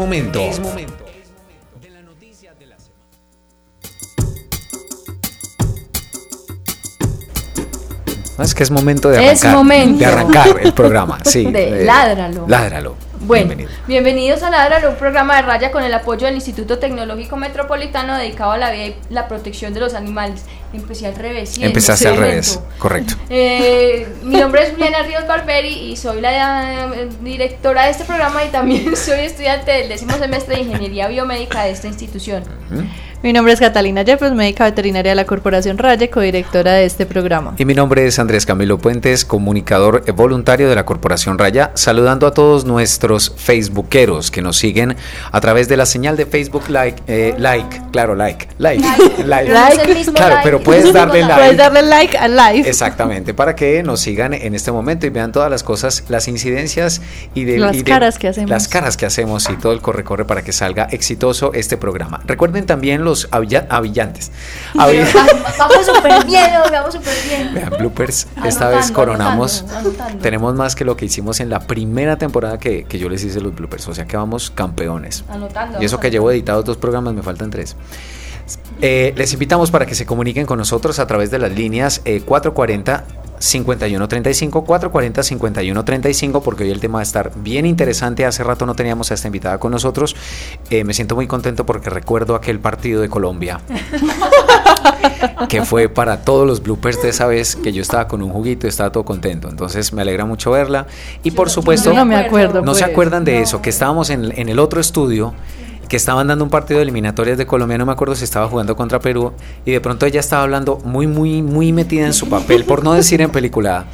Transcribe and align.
Es 0.00 0.58
momento. 0.60 1.04
Es 8.38 8.54
que 8.54 8.62
es 8.62 8.70
momento 8.70 9.10
de 9.10 9.18
Es 9.30 9.44
arrancar, 9.44 9.54
momento. 9.54 9.98
de 9.98 10.06
arrancar 10.06 10.46
el 10.62 10.72
programa, 10.72 11.18
sí. 11.24 11.44
De 11.52 11.82
eh, 11.82 11.84
Ládralo. 11.84 12.46
Ládralo. 12.48 12.96
Bueno, 13.20 13.48
Bienvenido. 13.48 13.70
bienvenidos 13.86 14.42
a 14.42 14.48
Ládralo, 14.48 14.88
un 14.88 14.96
programa 14.96 15.36
de 15.36 15.42
raya 15.42 15.70
con 15.70 15.82
el 15.82 15.92
apoyo 15.92 16.24
del 16.26 16.36
Instituto 16.36 16.78
Tecnológico 16.78 17.36
Metropolitano 17.36 18.16
dedicado 18.16 18.52
a 18.52 18.56
la 18.56 18.70
vida 18.70 18.86
y 18.86 18.96
la 19.10 19.28
protección 19.28 19.74
de 19.74 19.80
los 19.80 19.92
animales. 19.92 20.44
Empecé 20.72 21.06
al 21.06 21.16
revés. 21.16 21.50
sí, 21.50 21.64
Empezaste 21.64 22.08
al 22.08 22.16
revés, 22.16 22.60
correcto. 22.78 23.14
Eh, 23.32 24.06
mi 24.22 24.36
nombre 24.36 24.62
es 24.62 24.72
Juliana 24.72 25.02
Ríos 25.02 25.26
Barberi 25.26 25.90
y 25.90 25.96
soy 25.96 26.20
la 26.20 26.92
eh, 26.94 27.08
directora 27.22 27.84
de 27.84 27.90
este 27.90 28.04
programa 28.04 28.44
y 28.44 28.48
también 28.48 28.96
soy 28.96 29.20
estudiante 29.20 29.70
del 29.70 29.88
décimo 29.88 30.12
semestre 30.18 30.56
de 30.56 30.62
Ingeniería 30.62 31.08
Biomédica 31.08 31.62
de 31.64 31.70
esta 31.70 31.86
institución. 31.86 32.44
Mi 33.22 33.34
nombre 33.34 33.52
es 33.52 33.60
Catalina 33.60 34.00
Yepes, 34.00 34.32
médica 34.32 34.64
veterinaria 34.64 35.10
de 35.12 35.16
la 35.16 35.26
Corporación 35.26 35.76
Raye, 35.76 36.08
codirectora 36.08 36.72
de 36.72 36.86
este 36.86 37.04
programa. 37.04 37.54
Y 37.58 37.66
mi 37.66 37.74
nombre 37.74 38.06
es 38.06 38.18
Andrés 38.18 38.46
Camilo 38.46 38.78
Puentes, 38.78 39.26
comunicador 39.26 40.10
voluntario 40.14 40.70
de 40.70 40.74
la 40.74 40.86
Corporación 40.86 41.36
Raya, 41.36 41.70
saludando 41.74 42.26
a 42.26 42.32
todos 42.32 42.64
nuestros 42.64 43.30
facebookeros 43.36 44.30
que 44.30 44.40
nos 44.40 44.56
siguen 44.56 44.96
a 45.32 45.40
través 45.42 45.68
de 45.68 45.76
la 45.76 45.84
señal 45.84 46.16
de 46.16 46.24
Facebook 46.24 46.70
like, 46.70 47.02
eh, 47.08 47.34
like, 47.36 47.82
claro, 47.92 48.14
like, 48.14 48.48
like, 48.56 48.82
like. 49.26 49.50
El 49.90 49.94
mismo 49.94 50.14
Claro, 50.14 50.36
like, 50.36 50.44
pero 50.44 50.62
puedes 50.62 50.90
darle 50.90 51.20
like. 51.20 51.28
like. 51.28 51.42
Puedes 51.42 51.56
darle 51.58 51.82
like 51.82 52.16
al 52.16 52.34
live. 52.34 52.66
Exactamente, 52.66 53.34
para 53.34 53.54
que 53.54 53.82
nos 53.82 54.00
sigan 54.00 54.32
en 54.32 54.54
este 54.54 54.72
momento 54.72 55.04
y 55.06 55.10
vean 55.10 55.30
todas 55.30 55.50
las 55.50 55.62
cosas, 55.62 56.04
las 56.08 56.26
incidencias 56.26 57.02
y 57.34 57.44
de 57.44 57.58
Las 57.58 57.76
y 57.76 57.82
de- 57.82 57.84
caras 57.84 58.18
que 58.18 58.28
hacemos. 58.28 58.48
Las 58.48 58.66
caras 58.66 58.96
que 58.96 59.04
hacemos 59.04 59.46
y 59.50 59.56
todo 59.58 59.74
el 59.74 59.82
corre-corre 59.82 60.24
para 60.24 60.40
que 60.42 60.52
salga 60.52 60.84
exitoso 60.84 61.52
este 61.52 61.76
programa. 61.76 62.22
Recuerden 62.24 62.64
también 62.64 63.04
los 63.04 63.09
avilla- 63.30 63.66
avillantes. 63.68 64.30
Avi- 64.74 65.00
Va- 65.14 65.52
Vamos 65.58 65.86
súper 65.94 66.24
bien, 66.26 66.50
vamos 66.72 66.94
súper 66.94 67.14
bien. 67.28 67.54
Vean, 67.54 67.70
bloopers. 67.78 68.26
Esta 68.44 68.68
vez 68.68 68.90
coronamos. 68.90 69.60
anotando, 69.62 69.88
anotando. 69.90 70.22
Tenemos 70.22 70.54
más 70.54 70.74
que 70.74 70.84
lo 70.84 70.96
que 70.96 71.04
hicimos 71.06 71.40
en 71.40 71.50
la 71.50 71.60
primera 71.60 72.16
temporada 72.16 72.58
que, 72.58 72.84
que 72.84 72.98
yo 72.98 73.08
les 73.08 73.22
hice 73.24 73.40
los 73.40 73.54
bloopers. 73.54 73.88
O 73.88 73.94
sea 73.94 74.06
que 74.06 74.16
vamos 74.16 74.50
campeones. 74.50 75.24
Anotando. 75.28 75.80
Y 75.82 75.84
eso 75.84 75.98
que 76.00 76.10
llevo 76.10 76.30
editados 76.30 76.64
dos 76.64 76.76
programas, 76.76 77.14
me 77.14 77.22
faltan 77.22 77.50
tres. 77.50 77.76
Eh, 78.80 79.12
les 79.16 79.32
invitamos 79.32 79.70
para 79.70 79.86
que 79.86 79.94
se 79.94 80.06
comuniquen 80.06 80.46
con 80.46 80.58
nosotros 80.58 80.98
a 80.98 81.06
través 81.06 81.30
de 81.30 81.38
las 81.38 81.52
líneas 81.52 82.00
eh, 82.04 82.22
440 82.22 83.04
5135 83.40 84.64
440 84.64 85.22
5135 85.22 86.42
porque 86.42 86.64
hoy 86.64 86.70
el 86.70 86.78
tema 86.78 86.94
va 86.98 87.00
a 87.00 87.02
estar 87.02 87.32
bien 87.36 87.66
interesante. 87.66 88.24
Hace 88.26 88.44
rato 88.44 88.66
no 88.66 88.74
teníamos 88.74 89.10
a 89.10 89.14
esta 89.14 89.26
invitada 89.28 89.58
con 89.58 89.72
nosotros. 89.72 90.14
Eh, 90.68 90.84
me 90.84 90.94
siento 90.94 91.16
muy 91.16 91.26
contento 91.26 91.64
porque 91.66 91.90
recuerdo 91.90 92.34
aquel 92.34 92.60
partido 92.60 93.00
de 93.00 93.08
Colombia 93.08 93.60
que 95.48 95.62
fue 95.64 95.88
para 95.88 96.20
todos 96.22 96.46
los 96.46 96.62
bloopers 96.62 97.02
de 97.02 97.08
esa 97.08 97.26
vez 97.26 97.56
que 97.56 97.72
yo 97.72 97.82
estaba 97.82 98.06
con 98.06 98.22
un 98.22 98.30
juguito 98.30 98.66
y 98.66 98.70
estaba 98.70 98.92
todo 98.92 99.04
contento. 99.04 99.48
Entonces 99.48 99.92
me 99.92 100.02
alegra 100.02 100.24
mucho 100.26 100.50
verla. 100.50 100.86
Y 101.22 101.30
por 101.32 101.50
supuesto, 101.50 101.92
no 101.92 102.04
me 102.04 102.16
acuerdo. 102.16 102.60
¿No 102.62 102.74
se 102.74 102.80
pues. 102.82 102.92
acuerdan 102.92 103.24
de 103.24 103.36
No. 103.36 103.42
eso? 103.42 103.62
Que 103.62 103.70
estábamos 103.70 104.10
en, 104.10 104.32
en 104.38 104.48
el 104.48 104.58
otro 104.58 104.80
estudio, 104.80 105.32
que 105.90 105.96
estaban 105.96 106.28
dando 106.28 106.44
un 106.44 106.50
partido 106.50 106.78
de 106.78 106.84
eliminatorias 106.84 107.36
de 107.36 107.46
Colombia, 107.46 107.76
no 107.76 107.84
me 107.84 107.90
acuerdo 107.90 108.14
si 108.14 108.22
estaba 108.22 108.46
jugando 108.48 108.76
contra 108.76 109.00
Perú, 109.00 109.32
y 109.64 109.72
de 109.72 109.80
pronto 109.80 110.06
ella 110.06 110.20
estaba 110.20 110.44
hablando 110.44 110.78
muy, 110.84 111.08
muy, 111.08 111.42
muy 111.42 111.72
metida 111.72 112.06
en 112.06 112.14
su 112.14 112.28
papel, 112.28 112.64
por 112.64 112.84
no 112.84 112.92
decir 112.94 113.20
en 113.20 113.30
peliculada. 113.30 113.86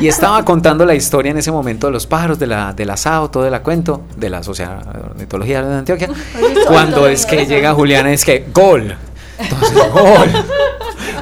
Y 0.00 0.08
estaba 0.08 0.44
contando 0.44 0.84
la 0.84 0.96
historia 0.96 1.30
en 1.30 1.38
ese 1.38 1.52
momento 1.52 1.86
de 1.86 1.92
los 1.92 2.04
pájaros, 2.06 2.40
de 2.40 2.48
la, 2.48 2.72
del 2.74 2.90
asado, 2.90 3.30
todo 3.30 3.46
el 3.46 3.60
cuento, 3.62 4.02
de 4.16 4.28
la 4.28 4.42
sociedad 4.42 4.82
ornitología 5.12 5.62
de 5.62 5.76
Antioquia. 5.76 6.08
Cuando 6.66 7.06
es 7.06 7.24
que 7.24 7.46
llega 7.46 7.72
Juliana, 7.74 8.12
es 8.12 8.24
que 8.24 8.44
gol. 8.52 8.96
Entonces, 9.38 9.72
gol. 9.92 10.28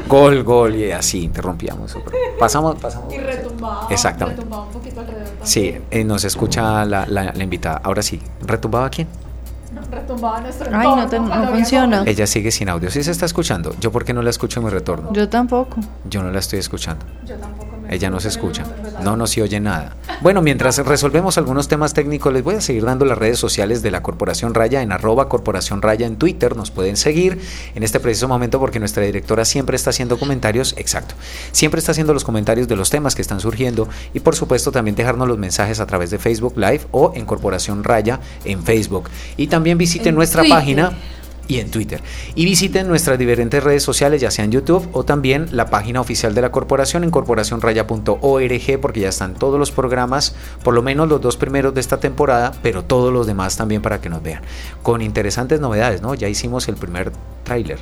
Gol, 0.09 0.43
gol, 0.43 0.75
y 0.77 0.91
así 0.91 1.23
interrumpíamos. 1.25 1.95
Pasamos, 2.39 2.77
pasamos. 2.81 3.13
Y 3.13 3.19
retumbaba. 3.19 3.89
Exactamente. 3.91 4.41
Retumbaba 4.41 4.65
un 4.65 4.73
poquito 4.73 5.01
alrededor. 5.01 5.25
también. 5.27 5.47
Sí, 5.47 5.75
eh, 5.91 6.03
nos 6.05 6.25
escucha 6.25 6.85
la, 6.87 7.05
la- 7.07 7.33
la 7.35 7.45
invitada. 7.45 7.81
Ahora 7.85 8.01
sí, 8.03 8.21
¿retumbaba 8.47 8.89
quién? 8.89 9.07
Retumbaba 9.95 10.41
nuestro 10.41 10.71
Ay, 10.77 10.87
no 10.89 11.07
te- 11.07 11.21
no 11.21 11.49
funciona. 11.49 12.03
Ella 12.07 12.27
sigue 12.27 12.51
sin 12.51 12.69
audio. 12.69 12.91
Sí 12.91 13.03
se 13.03 13.11
está 13.13 13.27
escuchando. 13.27 13.75
¿Yo 13.81 13.91
por 13.93 14.05
qué 14.05 14.13
no 14.13 14.23
la 14.23 14.31
escucho 14.31 14.61
en 14.61 14.65
mi 14.67 14.71
retorno? 14.71 15.13
Yo 15.13 15.29
tampoco. 15.29 15.77
Yo 16.09 16.23
no 16.23 16.31
la 16.31 16.39
estoy 16.41 16.59
escuchando. 16.59 17.05
Yo 17.25 17.37
tampoco 17.37 17.74
Ella 17.95 18.11
no 18.11 18.21
se 18.21 18.29
escucha. 18.29 18.65
No, 19.03 19.17
no 19.17 19.27
se 19.27 19.43
oye 19.43 19.61
nada. 19.61 19.97
Bueno, 20.21 20.43
mientras 20.43 20.79
resolvemos 20.79 21.39
algunos 21.39 21.69
temas 21.69 21.95
técnicos, 21.95 22.33
les 22.33 22.43
voy 22.43 22.57
a 22.57 22.61
seguir 22.61 22.85
dando 22.85 23.05
las 23.05 23.19
redes 23.19 23.39
sociales 23.39 23.83
de 23.83 23.91
la 23.91 24.03
Corporación 24.03 24.55
Raya 24.55 24.83
en 24.83 24.93
arroba 24.93 25.29
Corporación 25.29 25.83
Raya 25.83 26.07
en 26.07 26.17
Twitter. 26.17 26.57
Nos 26.57 26.71
pueden 26.71 26.97
seguir 26.97 27.41
en 27.75 27.83
este 27.83 28.01
preciso 28.01 28.29
momento 28.29 28.59
porque 28.59 28.79
nuestra 28.79 29.03
directora 29.05 29.45
siempre 29.45 29.77
está 29.77 29.91
haciendo 29.91 30.19
comentarios. 30.19 30.75
Exacto. 30.77 31.15
Siempre 31.53 31.79
está 31.79 31.93
haciendo 31.93 32.15
los 32.15 32.25
comentarios 32.25 32.69
de 32.69 32.77
los 32.77 32.91
temas 32.91 33.15
que 33.15 33.23
están 33.23 33.41
surgiendo 33.41 33.89
y 34.13 34.21
por 34.21 34.37
supuesto 34.37 34.73
también 34.73 34.97
dejarnos 34.97 35.29
los 35.29 35.39
mensajes 35.39 35.81
a 35.81 35.87
través 35.87 36.11
de 36.11 36.19
Facebook 36.19 36.55
Live 36.57 36.83
o 36.91 37.13
en 37.15 37.27
Corporación 37.27 37.85
Raya 37.85 38.21
en 38.45 38.63
Facebook. 38.65 39.09
Y 39.37 39.47
también 39.49 39.79
visiten 39.79 40.09
En 40.09 40.15
nuestra 40.17 40.43
Twitter. 40.43 40.59
página 40.59 40.93
y 41.49 41.59
en 41.61 41.71
Twitter. 41.71 42.01
Y 42.35 42.45
visiten 42.45 42.89
nuestras 42.89 43.19
diferentes 43.19 43.63
redes 43.63 43.83
sociales, 43.83 44.21
ya 44.21 44.31
sea 44.31 44.45
en 44.45 44.53
YouTube 44.53 44.89
o 44.93 45.05
también 45.05 45.49
la 45.53 45.67
página 45.67 46.01
oficial 46.01 46.35
de 46.35 46.41
la 46.43 46.51
corporación 46.51 47.05
en 47.05 47.11
corporacionraya.org, 47.11 48.81
porque 48.81 49.01
ya 49.01 49.09
están 49.09 49.35
todos 49.35 49.59
los 49.59 49.71
programas, 49.71 50.35
por 50.63 50.75
lo 50.75 50.83
menos 50.83 51.09
los 51.09 51.21
dos 51.21 51.37
primeros 51.37 51.75
de 51.75 51.81
esta 51.81 51.99
temporada, 51.99 52.53
pero 52.63 52.85
todos 52.85 53.13
los 53.13 53.27
demás 53.27 53.57
también 53.57 53.83
para 53.83 54.01
que 54.01 54.09
nos 54.09 54.23
vean. 54.23 54.43
Con 54.83 55.03
interesantes 55.03 55.61
novedades, 55.61 56.03
¿no? 56.03 56.15
Ya 56.15 56.29
hicimos 56.29 56.69
el 56.69 56.77
primer 56.77 57.13
tráiler. 57.45 57.79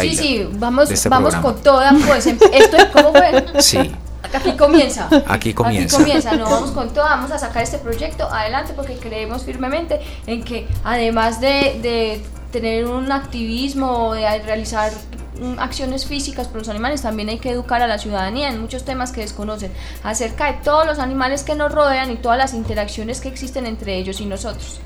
Sí, 0.00 0.14
sí, 0.16 0.48
vamos, 0.52 0.90
este 0.90 1.08
vamos 1.08 1.32
programa. 1.34 1.54
con 1.54 1.62
toda, 1.62 1.92
pues, 2.06 2.26
em- 2.28 2.38
esto, 2.52 2.76
¿cómo 2.92 3.10
fue? 3.12 3.44
Sí, 3.60 3.92
Aquí 4.32 4.52
comienza. 4.56 5.08
Aquí 5.26 5.52
comienza. 5.52 5.96
Aquí 5.96 6.04
comienza, 6.04 6.36
no 6.36 6.48
vamos 6.48 6.70
con 6.70 6.88
todo, 6.94 7.04
vamos 7.04 7.30
a 7.32 7.38
sacar 7.38 7.62
este 7.62 7.78
proyecto 7.78 8.30
adelante 8.30 8.72
porque 8.74 8.94
creemos 8.94 9.42
firmemente 9.42 10.00
en 10.26 10.42
que 10.42 10.66
además 10.84 11.40
de, 11.40 11.78
de 11.82 12.22
tener 12.52 12.86
un 12.86 13.10
activismo, 13.10 14.14
de 14.14 14.38
realizar 14.40 14.92
mm, 15.40 15.58
acciones 15.58 16.06
físicas 16.06 16.46
por 16.46 16.58
los 16.58 16.68
animales, 16.68 17.02
también 17.02 17.28
hay 17.30 17.38
que 17.38 17.50
educar 17.50 17.82
a 17.82 17.86
la 17.88 17.98
ciudadanía 17.98 18.48
en 18.48 18.60
muchos 18.60 18.84
temas 18.84 19.10
que 19.10 19.22
desconocen 19.22 19.72
acerca 20.04 20.46
de 20.46 20.58
todos 20.62 20.86
los 20.86 20.98
animales 21.00 21.42
que 21.42 21.56
nos 21.56 21.72
rodean 21.72 22.12
y 22.12 22.16
todas 22.16 22.38
las 22.38 22.54
interacciones 22.54 23.20
que 23.20 23.28
existen 23.28 23.66
entre 23.66 23.96
ellos 23.96 24.20
y 24.20 24.26
nosotros. 24.26 24.78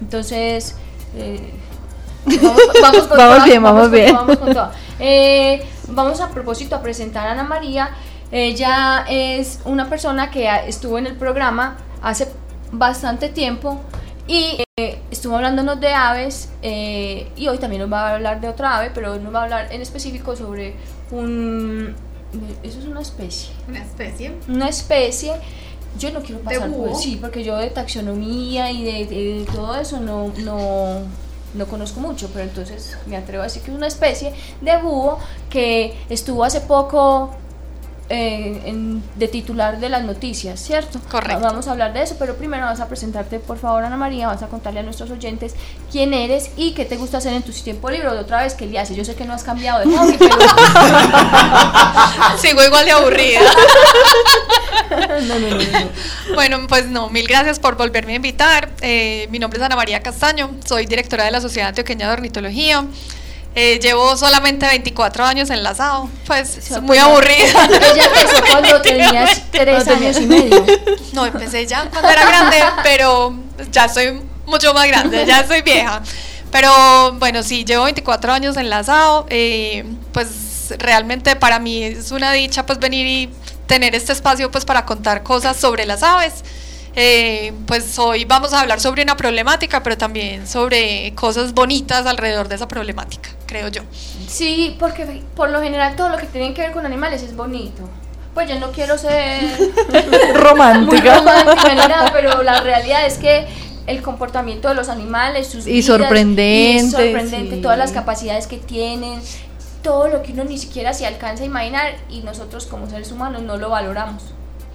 Entonces, 0.00 0.76
eh, 1.16 1.52
vamos, 2.26 2.62
vamos 2.80 3.02
con 3.08 3.18
Vamos 3.18 3.36
toda, 3.38 3.44
bien, 3.44 3.62
vamos 3.62 3.90
bien. 3.90 4.06
toda, 4.08 4.20
vamos 4.20 4.36
con 4.36 4.52
toda. 4.52 4.72
Eh, 5.00 5.66
vamos 5.88 6.20
a 6.20 6.28
propósito 6.28 6.76
a 6.76 6.82
presentar 6.82 7.26
a 7.26 7.32
Ana 7.32 7.42
María. 7.42 7.90
Ella 8.30 9.04
es 9.08 9.60
una 9.64 9.88
persona 9.88 10.30
que 10.30 10.48
estuvo 10.66 10.98
en 10.98 11.06
el 11.06 11.16
programa 11.16 11.76
hace 12.02 12.28
bastante 12.72 13.28
tiempo 13.28 13.80
y 14.26 14.56
eh, 14.78 14.98
estuvo 15.10 15.36
hablándonos 15.36 15.80
de 15.80 15.92
aves 15.92 16.48
eh, 16.62 17.28
y 17.36 17.48
hoy 17.48 17.58
también 17.58 17.82
nos 17.82 17.92
va 17.92 18.08
a 18.10 18.14
hablar 18.14 18.40
de 18.40 18.48
otra 18.48 18.78
ave, 18.78 18.90
pero 18.94 19.12
hoy 19.12 19.18
nos 19.20 19.34
va 19.34 19.40
a 19.40 19.44
hablar 19.44 19.72
en 19.72 19.80
específico 19.82 20.34
sobre 20.36 20.74
un... 21.10 21.94
Eso 22.62 22.78
es 22.80 22.86
una 22.86 23.00
especie. 23.00 23.50
Una 23.68 23.82
especie. 23.82 24.32
Una 24.48 24.68
especie... 24.68 25.32
Yo 25.96 26.10
no 26.10 26.20
quiero 26.22 26.38
¿De 26.38 26.44
pasar 26.56 26.72
por 26.72 26.96
sí, 26.96 27.18
porque 27.20 27.44
yo 27.44 27.56
de 27.56 27.70
taxonomía 27.70 28.72
y 28.72 28.82
de, 28.82 29.06
de- 29.06 29.38
de 29.38 29.44
todo 29.44 29.76
eso 29.76 30.00
no, 30.00 30.32
no, 30.38 31.02
no 31.54 31.66
conozco 31.66 32.00
mucho, 32.00 32.28
pero 32.32 32.46
entonces 32.46 32.98
me 33.06 33.16
atrevo 33.16 33.42
a 33.42 33.44
decir 33.44 33.62
que 33.62 33.70
es 33.70 33.76
una 33.76 33.86
especie 33.86 34.32
de 34.60 34.76
búho 34.78 35.20
que 35.50 35.94
estuvo 36.08 36.42
hace 36.42 36.62
poco 36.62 37.30
eh, 38.10 38.60
en- 38.66 39.02
de 39.16 39.28
titular 39.28 39.80
de 39.80 39.88
las 39.88 40.04
noticias, 40.04 40.60
¿cierto? 40.60 41.00
Correcto. 41.10 41.40
Va- 41.42 41.48
Vamos 41.50 41.66
a 41.68 41.72
hablar 41.72 41.92
de 41.94 42.02
eso, 42.02 42.16
pero 42.18 42.36
primero 42.36 42.66
vas 42.66 42.80
a 42.80 42.88
presentarte, 42.88 43.38
por 43.40 43.58
favor, 43.58 43.82
Ana 43.84 43.96
María, 43.96 44.26
vas 44.26 44.42
a 44.42 44.48
contarle 44.48 44.80
a 44.80 44.82
nuestros 44.82 45.10
oyentes 45.10 45.54
quién 45.90 46.12
eres 46.12 46.50
y 46.56 46.72
qué 46.72 46.84
te 46.84 46.96
gusta 46.96 47.18
hacer 47.18 47.32
en 47.32 47.42
tu 47.42 47.52
tiempo 47.52 47.88
libre. 47.90 48.10
De 48.10 48.18
otra 48.18 48.42
vez, 48.42 48.54
¿qué 48.54 48.66
le 48.66 48.78
haces? 48.78 48.96
Yo 48.96 49.04
sé 49.04 49.14
que 49.14 49.24
no 49.24 49.32
has 49.32 49.42
cambiado 49.42 49.80
de 49.80 49.96
hobby, 49.96 50.16
pero... 50.18 50.36
Sigo 52.38 52.62
igual 52.62 52.84
de 52.84 52.90
aburrida. 52.92 53.40
no, 54.90 55.20
no, 55.20 55.38
no, 55.38 55.48
no, 55.56 55.80
no. 55.80 56.34
Bueno, 56.34 56.66
pues 56.68 56.86
no, 56.86 57.08
mil 57.10 57.26
gracias 57.26 57.58
por 57.58 57.76
volverme 57.76 58.12
a 58.12 58.16
invitar. 58.16 58.70
Eh, 58.82 59.26
mi 59.30 59.38
nombre 59.38 59.58
es 59.58 59.64
Ana 59.64 59.76
María 59.76 60.00
Castaño, 60.00 60.50
soy 60.64 60.86
directora 60.86 61.24
de 61.24 61.30
la 61.30 61.40
Sociedad 61.40 61.68
Antioqueña 61.70 62.06
de 62.08 62.12
Ornitología. 62.14 62.84
Eh, 63.56 63.78
llevo 63.80 64.16
solamente 64.16 64.66
24 64.66 65.24
años 65.24 65.48
enlazado, 65.50 66.08
pues 66.26 66.58
Sí, 66.60 66.74
muy 66.80 66.98
aburrida. 66.98 67.66
Ella 67.66 68.04
empezó 68.06 68.42
cuando. 68.50 68.82
Tenías 68.82 69.42
tres 69.52 69.86
No 69.86 69.94
tenía- 69.94 70.08
años 70.08 70.20
y 70.22 70.26
medio. 70.26 70.66
No, 71.12 71.26
empecé 71.26 71.64
ya 71.66 71.88
cuando 71.90 72.08
era 72.08 72.24
grande, 72.26 72.56
pero 72.82 73.34
ya 73.70 73.88
soy 73.88 74.20
mucho 74.46 74.74
más 74.74 74.88
grande, 74.88 75.24
ya 75.24 75.46
soy 75.46 75.62
vieja. 75.62 76.02
Pero 76.50 77.12
bueno, 77.18 77.42
sí, 77.44 77.64
llevo 77.64 77.84
24 77.84 78.32
años 78.32 78.56
en 78.56 78.70
la 78.70 78.82
SAO, 78.82 79.26
eh, 79.28 79.84
pues 80.12 80.28
realmente 80.78 81.36
para 81.36 81.58
mí 81.60 81.82
es 81.84 82.10
una 82.10 82.32
dicha 82.32 82.64
pues 82.66 82.78
venir 82.80 83.06
y 83.06 83.30
tener 83.66 83.94
este 83.94 84.12
espacio 84.12 84.50
pues 84.50 84.64
para 84.64 84.84
contar 84.84 85.22
cosas 85.22 85.56
sobre 85.56 85.86
las 85.86 86.02
aves. 86.02 86.32
Eh, 86.96 87.52
pues 87.66 87.98
hoy 87.98 88.24
vamos 88.24 88.52
a 88.52 88.60
hablar 88.60 88.80
sobre 88.80 89.02
una 89.02 89.16
problemática, 89.16 89.82
pero 89.82 89.98
también 89.98 90.46
sobre 90.46 91.12
cosas 91.14 91.52
bonitas 91.52 92.06
alrededor 92.06 92.46
de 92.48 92.54
esa 92.54 92.68
problemática, 92.68 93.30
creo 93.46 93.68
yo. 93.68 93.82
Sí, 94.28 94.76
porque 94.78 95.22
por 95.34 95.50
lo 95.50 95.60
general 95.60 95.96
todo 95.96 96.08
lo 96.10 96.18
que 96.18 96.26
tiene 96.26 96.54
que 96.54 96.62
ver 96.62 96.72
con 96.72 96.86
animales 96.86 97.22
es 97.22 97.34
bonito. 97.34 97.88
Pues 98.32 98.48
yo 98.48 98.58
no 98.58 98.70
quiero 98.72 98.96
ser 98.98 99.42
muy 99.88 100.32
Romántica. 100.34 101.16
romántica 101.18 101.68
ni 101.70 101.76
nada, 101.76 102.10
pero 102.12 102.42
la 102.42 102.60
realidad 102.60 103.06
es 103.06 103.18
que 103.18 103.46
el 103.86 104.00
comportamiento 104.02 104.68
de 104.68 104.74
los 104.74 104.88
animales, 104.88 105.48
sus 105.48 105.66
Y 105.66 105.72
vidas, 105.72 105.86
sorprendente, 105.86 106.72
y 106.72 106.76
es 106.76 106.90
sorprendente 106.90 107.56
sí. 107.56 107.60
todas 107.62 107.78
las 107.78 107.92
capacidades 107.92 108.46
que 108.46 108.56
tienen, 108.56 109.20
todo 109.82 110.08
lo 110.08 110.22
que 110.22 110.32
uno 110.32 110.44
ni 110.44 110.58
siquiera 110.58 110.94
se 110.94 111.06
alcanza 111.06 111.42
a 111.42 111.46
imaginar 111.46 111.96
y 112.08 112.20
nosotros 112.20 112.66
como 112.66 112.88
seres 112.88 113.12
humanos 113.12 113.42
no 113.42 113.56
lo 113.56 113.68
valoramos. 113.68 114.22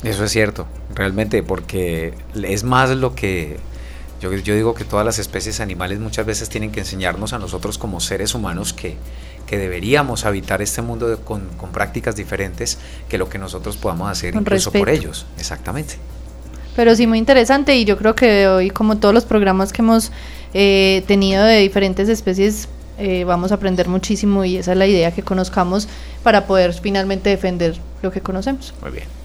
Eso 0.03 0.23
es 0.23 0.31
cierto, 0.31 0.67
realmente, 0.95 1.43
porque 1.43 2.13
es 2.43 2.63
más 2.63 2.89
lo 2.91 3.15
que 3.15 3.57
yo, 4.21 4.33
yo 4.33 4.53
digo 4.55 4.73
que 4.73 4.83
todas 4.83 5.05
las 5.05 5.19
especies 5.19 5.59
animales 5.59 5.99
muchas 5.99 6.25
veces 6.25 6.49
tienen 6.49 6.71
que 6.71 6.81
enseñarnos 6.81 7.33
a 7.33 7.39
nosotros 7.39 7.77
como 7.77 7.99
seres 8.01 8.35
humanos 8.35 8.73
que, 8.73 8.97
que 9.47 9.57
deberíamos 9.57 10.25
habitar 10.25 10.61
este 10.61 10.81
mundo 10.81 11.07
de- 11.07 11.17
con, 11.17 11.47
con 11.57 11.71
prácticas 11.71 12.15
diferentes 12.15 12.77
que 13.07 13.17
lo 13.17 13.29
que 13.29 13.37
nosotros 13.37 13.77
podamos 13.77 14.09
hacer 14.11 14.33
Con 14.33 14.41
incluso 14.43 14.71
por 14.71 14.89
ellos. 14.89 15.25
Exactamente. 15.37 15.95
Pero 16.75 16.95
sí, 16.95 17.07
muy 17.07 17.17
interesante 17.17 17.75
y 17.77 17.85
yo 17.85 17.97
creo 17.97 18.15
que 18.15 18.47
hoy, 18.47 18.69
como 18.69 18.97
todos 18.97 19.13
los 19.13 19.25
programas 19.25 19.73
que 19.73 19.81
hemos 19.81 20.11
eh, 20.53 21.03
tenido 21.07 21.43
de 21.43 21.57
diferentes 21.59 22.09
especies, 22.09 22.67
eh, 22.97 23.23
vamos 23.23 23.51
a 23.51 23.55
aprender 23.55 23.87
muchísimo 23.87 24.43
y 24.43 24.57
esa 24.57 24.73
es 24.73 24.77
la 24.77 24.87
idea, 24.87 25.11
que 25.13 25.21
conozcamos 25.23 25.87
para 26.23 26.45
poder 26.45 26.73
finalmente 26.73 27.29
defender 27.29 27.77
lo 28.01 28.11
que 28.11 28.21
conocemos. 28.21 28.73
Muy 28.81 28.91
bien. 28.91 29.18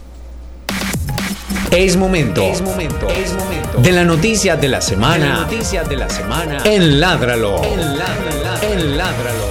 Es 1.76 1.96
momento. 1.96 2.40
Es 2.42 2.62
momento. 2.62 3.08
Es 3.08 3.32
momento. 3.32 3.78
De 3.78 3.90
la 3.90 4.04
noticia 4.04 4.54
de 4.54 4.68
la 4.68 4.80
semana. 4.80 5.40
Noticias 5.40 5.88
de 5.88 5.96
la 5.96 6.08
semana. 6.08 6.62
En 6.64 7.00
Ládralo. 7.00 7.64
En 7.64 7.98
Ládralo. 7.98 8.62
En 8.62 8.96
Ládralo. 8.96 9.46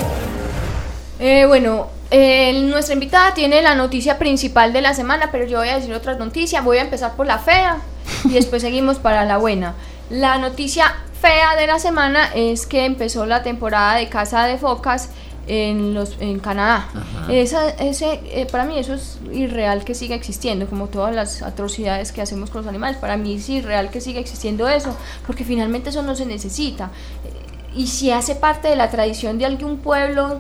Eh, 1.20 1.44
bueno, 1.46 1.90
eh, 2.12 2.62
nuestra 2.64 2.94
invitada 2.94 3.34
tiene 3.34 3.62
la 3.62 3.75
noticia 3.75 4.18
principal 4.20 4.72
de 4.72 4.81
la 4.81 4.94
semana, 4.94 5.31
pero 5.34 5.46
yo 5.46 5.58
voy 5.58 5.68
a 5.68 5.75
decir 5.75 5.94
otra 5.94 6.16
noticia. 6.16 6.62
Voy 6.62 6.78
a 6.78 6.84
empezar 6.84 7.18
por 7.18 7.28
la 7.28 7.40
fea 7.40 7.80
y 8.24 8.30
después 8.30 8.62
seguimos 8.62 9.00
para 9.00 9.25
la 9.25 9.36
buena. 9.36 9.75
La 10.10 10.38
noticia 10.38 10.96
fea 11.22 11.58
de 11.58 11.68
la 11.68 11.78
semana 11.78 12.30
es 12.34 12.66
que 12.66 12.86
empezó 12.86 13.25
la 13.25 13.44
temporada 13.44 13.96
de 13.96 14.08
caza 14.08 14.48
de 14.48 14.58
focas 14.58 15.10
en 15.48 15.94
los 15.94 16.16
en 16.19 16.40
Canadá. 16.40 16.88
Esa, 17.30 17.69
ese, 17.72 18.22
eh, 18.31 18.48
para 18.51 18.63
mí 18.66 18.78
eso 18.78 18.94
es 18.94 19.19
irreal 19.31 19.84
que 19.84 19.94
siga 19.94 20.16
existiendo, 20.16 20.68
como 20.68 20.88
todas 20.88 21.13
las 21.13 21.42
atrocidades 21.42 22.12
que 22.12 22.22
hacemos 22.22 22.50
con 22.50 22.62
los 22.62 22.69
animales. 22.69 22.98
Para 22.98 23.18
mí 23.18 23.36
es 23.36 23.50
irreal 23.50 23.90
que 23.90 24.00
siga 24.00 24.19
existiendo 24.19 24.68
eso, 24.69 24.95
porque 25.28 25.44
finalmente 25.44 25.90
eso 25.90 26.01
no 26.01 26.16
se 26.16 26.25
necesita. 26.25 26.92
Eh, 27.25 27.75
Y 27.75 27.88
si 27.88 28.12
hace 28.12 28.36
parte 28.36 28.68
de 28.68 28.75
la 28.75 28.90
tradición 28.90 29.38
de 29.40 29.45
algún 29.45 29.78
pueblo, 29.80 30.40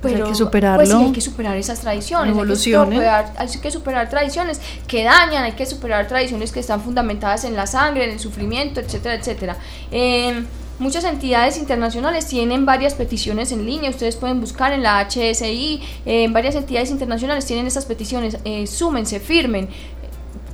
Pues 0.00 0.14
hay 0.14 0.20
pero, 0.20 0.30
que 0.30 0.34
superarlo. 0.36 0.84
Pues 0.84 0.90
sí, 0.90 1.04
hay 1.06 1.12
que 1.12 1.20
superar 1.20 1.56
esas 1.56 1.80
tradiciones. 1.80 2.36
Hay 2.36 2.46
que, 2.46 2.56
superar, 2.56 3.32
hay 3.36 3.48
que 3.48 3.70
superar 3.70 4.08
tradiciones 4.10 4.60
que 4.86 5.02
dañan, 5.02 5.44
hay 5.44 5.52
que 5.52 5.66
superar 5.66 6.06
tradiciones 6.06 6.52
que 6.52 6.60
están 6.60 6.80
fundamentadas 6.80 7.44
en 7.44 7.56
la 7.56 7.66
sangre, 7.66 8.04
en 8.04 8.10
el 8.12 8.20
sufrimiento, 8.20 8.80
etcétera, 8.80 9.14
etcétera. 9.14 9.56
Eh, 9.90 10.44
muchas 10.78 11.04
entidades 11.04 11.56
internacionales 11.56 12.26
tienen 12.26 12.66
varias 12.66 12.94
peticiones 12.94 13.52
en 13.52 13.64
línea. 13.64 13.90
Ustedes 13.90 14.16
pueden 14.16 14.40
buscar 14.40 14.72
en 14.72 14.82
la 14.82 15.00
HSI. 15.00 15.82
eh, 16.06 16.28
varias 16.30 16.54
entidades 16.54 16.90
internacionales 16.90 17.46
tienen 17.46 17.66
estas 17.66 17.86
peticiones. 17.86 18.38
Eh, 18.44 18.66
súmense, 18.66 19.20
firmen. 19.20 19.68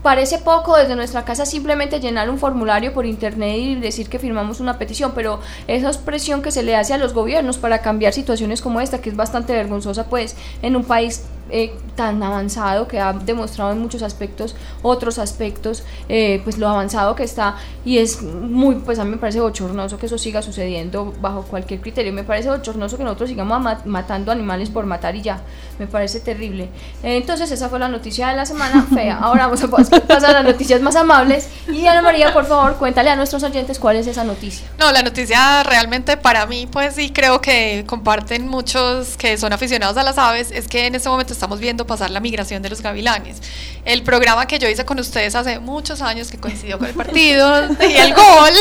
Parece 0.02 0.38
poco 0.38 0.76
desde 0.78 0.96
nuestra 0.96 1.26
casa 1.26 1.44
simplemente 1.44 2.00
llenar 2.00 2.30
un 2.30 2.38
formulario 2.38 2.94
por 2.94 3.04
internet 3.04 3.58
y 3.58 3.74
decir 3.74 4.08
que 4.08 4.18
firmamos 4.18 4.58
una 4.58 4.78
petición, 4.78 5.12
pero 5.14 5.40
esa 5.66 5.90
es 5.90 5.98
presión 5.98 6.40
que 6.40 6.50
se 6.50 6.62
le 6.62 6.74
hace 6.74 6.94
a 6.94 6.98
los 6.98 7.12
gobiernos 7.12 7.58
para 7.58 7.82
cambiar 7.82 8.14
situaciones 8.14 8.62
como 8.62 8.80
esta, 8.80 9.02
que 9.02 9.10
es 9.10 9.16
bastante 9.16 9.52
vergonzosa 9.52 10.06
pues 10.08 10.36
en 10.62 10.74
un 10.74 10.84
país 10.84 11.24
eh, 11.50 11.72
tan 11.96 12.22
avanzado 12.22 12.88
que 12.88 12.98
ha 13.00 13.12
demostrado 13.12 13.72
en 13.72 13.78
muchos 13.80 14.02
aspectos, 14.02 14.54
otros 14.82 15.18
aspectos, 15.18 15.82
eh, 16.08 16.40
pues 16.44 16.58
lo 16.58 16.68
avanzado 16.68 17.14
que 17.14 17.24
está. 17.24 17.56
Y 17.84 17.98
es 17.98 18.22
muy, 18.22 18.76
pues 18.76 18.98
a 18.98 19.04
mí 19.04 19.10
me 19.10 19.16
parece 19.16 19.40
bochornoso 19.40 19.98
que 19.98 20.06
eso 20.06 20.18
siga 20.18 20.42
sucediendo 20.42 21.12
bajo 21.20 21.42
cualquier 21.42 21.80
criterio, 21.80 22.12
me 22.12 22.24
parece 22.24 22.48
bochornoso 22.50 22.96
que 22.96 23.04
nosotros 23.04 23.28
sigamos 23.30 23.60
ma- 23.60 23.80
matando 23.84 24.32
animales 24.32 24.70
por 24.70 24.86
matar 24.86 25.14
y 25.16 25.22
ya, 25.22 25.40
me 25.78 25.86
parece 25.86 26.20
terrible. 26.20 26.64
Eh, 27.02 27.16
entonces 27.16 27.50
esa 27.50 27.68
fue 27.68 27.78
la 27.78 27.88
noticia 27.88 28.28
de 28.28 28.36
la 28.36 28.46
semana. 28.46 28.86
Fea, 28.94 29.18
ahora 29.18 29.46
vamos 29.46 29.62
a 29.62 29.68
pas- 29.68 30.00
pasar 30.02 30.30
a 30.30 30.42
las 30.42 30.44
noticias 30.44 30.80
más 30.80 30.96
amables. 30.96 31.48
Y 31.68 31.86
Ana 31.86 32.02
María, 32.02 32.32
por 32.32 32.44
favor, 32.46 32.76
cuéntale 32.76 33.10
a 33.10 33.16
nuestros 33.16 33.42
oyentes 33.42 33.78
cuál 33.78 33.96
es 33.96 34.06
esa 34.06 34.24
noticia. 34.24 34.66
No, 34.78 34.90
la 34.92 35.02
noticia 35.02 35.62
realmente 35.62 36.16
para 36.16 36.46
mí, 36.46 36.66
pues 36.70 36.94
sí 36.94 37.10
creo 37.10 37.40
que 37.40 37.84
comparten 37.86 38.48
muchos 38.48 39.16
que 39.16 39.36
son 39.38 39.52
aficionados 39.52 39.96
a 39.96 40.02
las 40.02 40.18
aves, 40.18 40.50
es 40.50 40.68
que 40.68 40.86
en 40.86 40.94
este 40.94 41.08
momento 41.08 41.32
estamos 41.40 41.58
viendo 41.58 41.86
pasar 41.86 42.10
la 42.10 42.20
migración 42.20 42.60
de 42.60 42.68
los 42.68 42.82
gavilanes. 42.82 43.38
El 43.86 44.02
programa 44.02 44.46
que 44.46 44.58
yo 44.58 44.68
hice 44.68 44.84
con 44.84 44.98
ustedes 44.98 45.34
hace 45.34 45.58
muchos 45.58 46.02
años, 46.02 46.30
que 46.30 46.36
coincidió 46.36 46.78
con 46.78 46.86
el 46.86 46.92
partido 46.92 47.64
y 47.88 47.96
el 47.96 48.12
gol, 48.12 48.52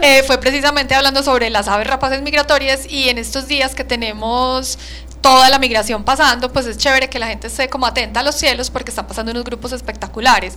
eh, 0.00 0.22
fue 0.26 0.38
precisamente 0.38 0.94
hablando 0.94 1.22
sobre 1.22 1.50
las 1.50 1.68
aves 1.68 1.86
rapaces 1.86 2.22
migratorias 2.22 2.90
y 2.90 3.10
en 3.10 3.18
estos 3.18 3.48
días 3.48 3.74
que 3.74 3.84
tenemos 3.84 4.78
toda 5.20 5.50
la 5.50 5.58
migración 5.58 6.04
pasando, 6.04 6.50
pues 6.50 6.64
es 6.64 6.78
chévere 6.78 7.10
que 7.10 7.18
la 7.18 7.26
gente 7.26 7.48
esté 7.48 7.68
como 7.68 7.84
atenta 7.84 8.20
a 8.20 8.22
los 8.22 8.36
cielos 8.36 8.70
porque 8.70 8.90
están 8.90 9.06
pasando 9.06 9.32
unos 9.32 9.44
grupos 9.44 9.72
espectaculares. 9.72 10.54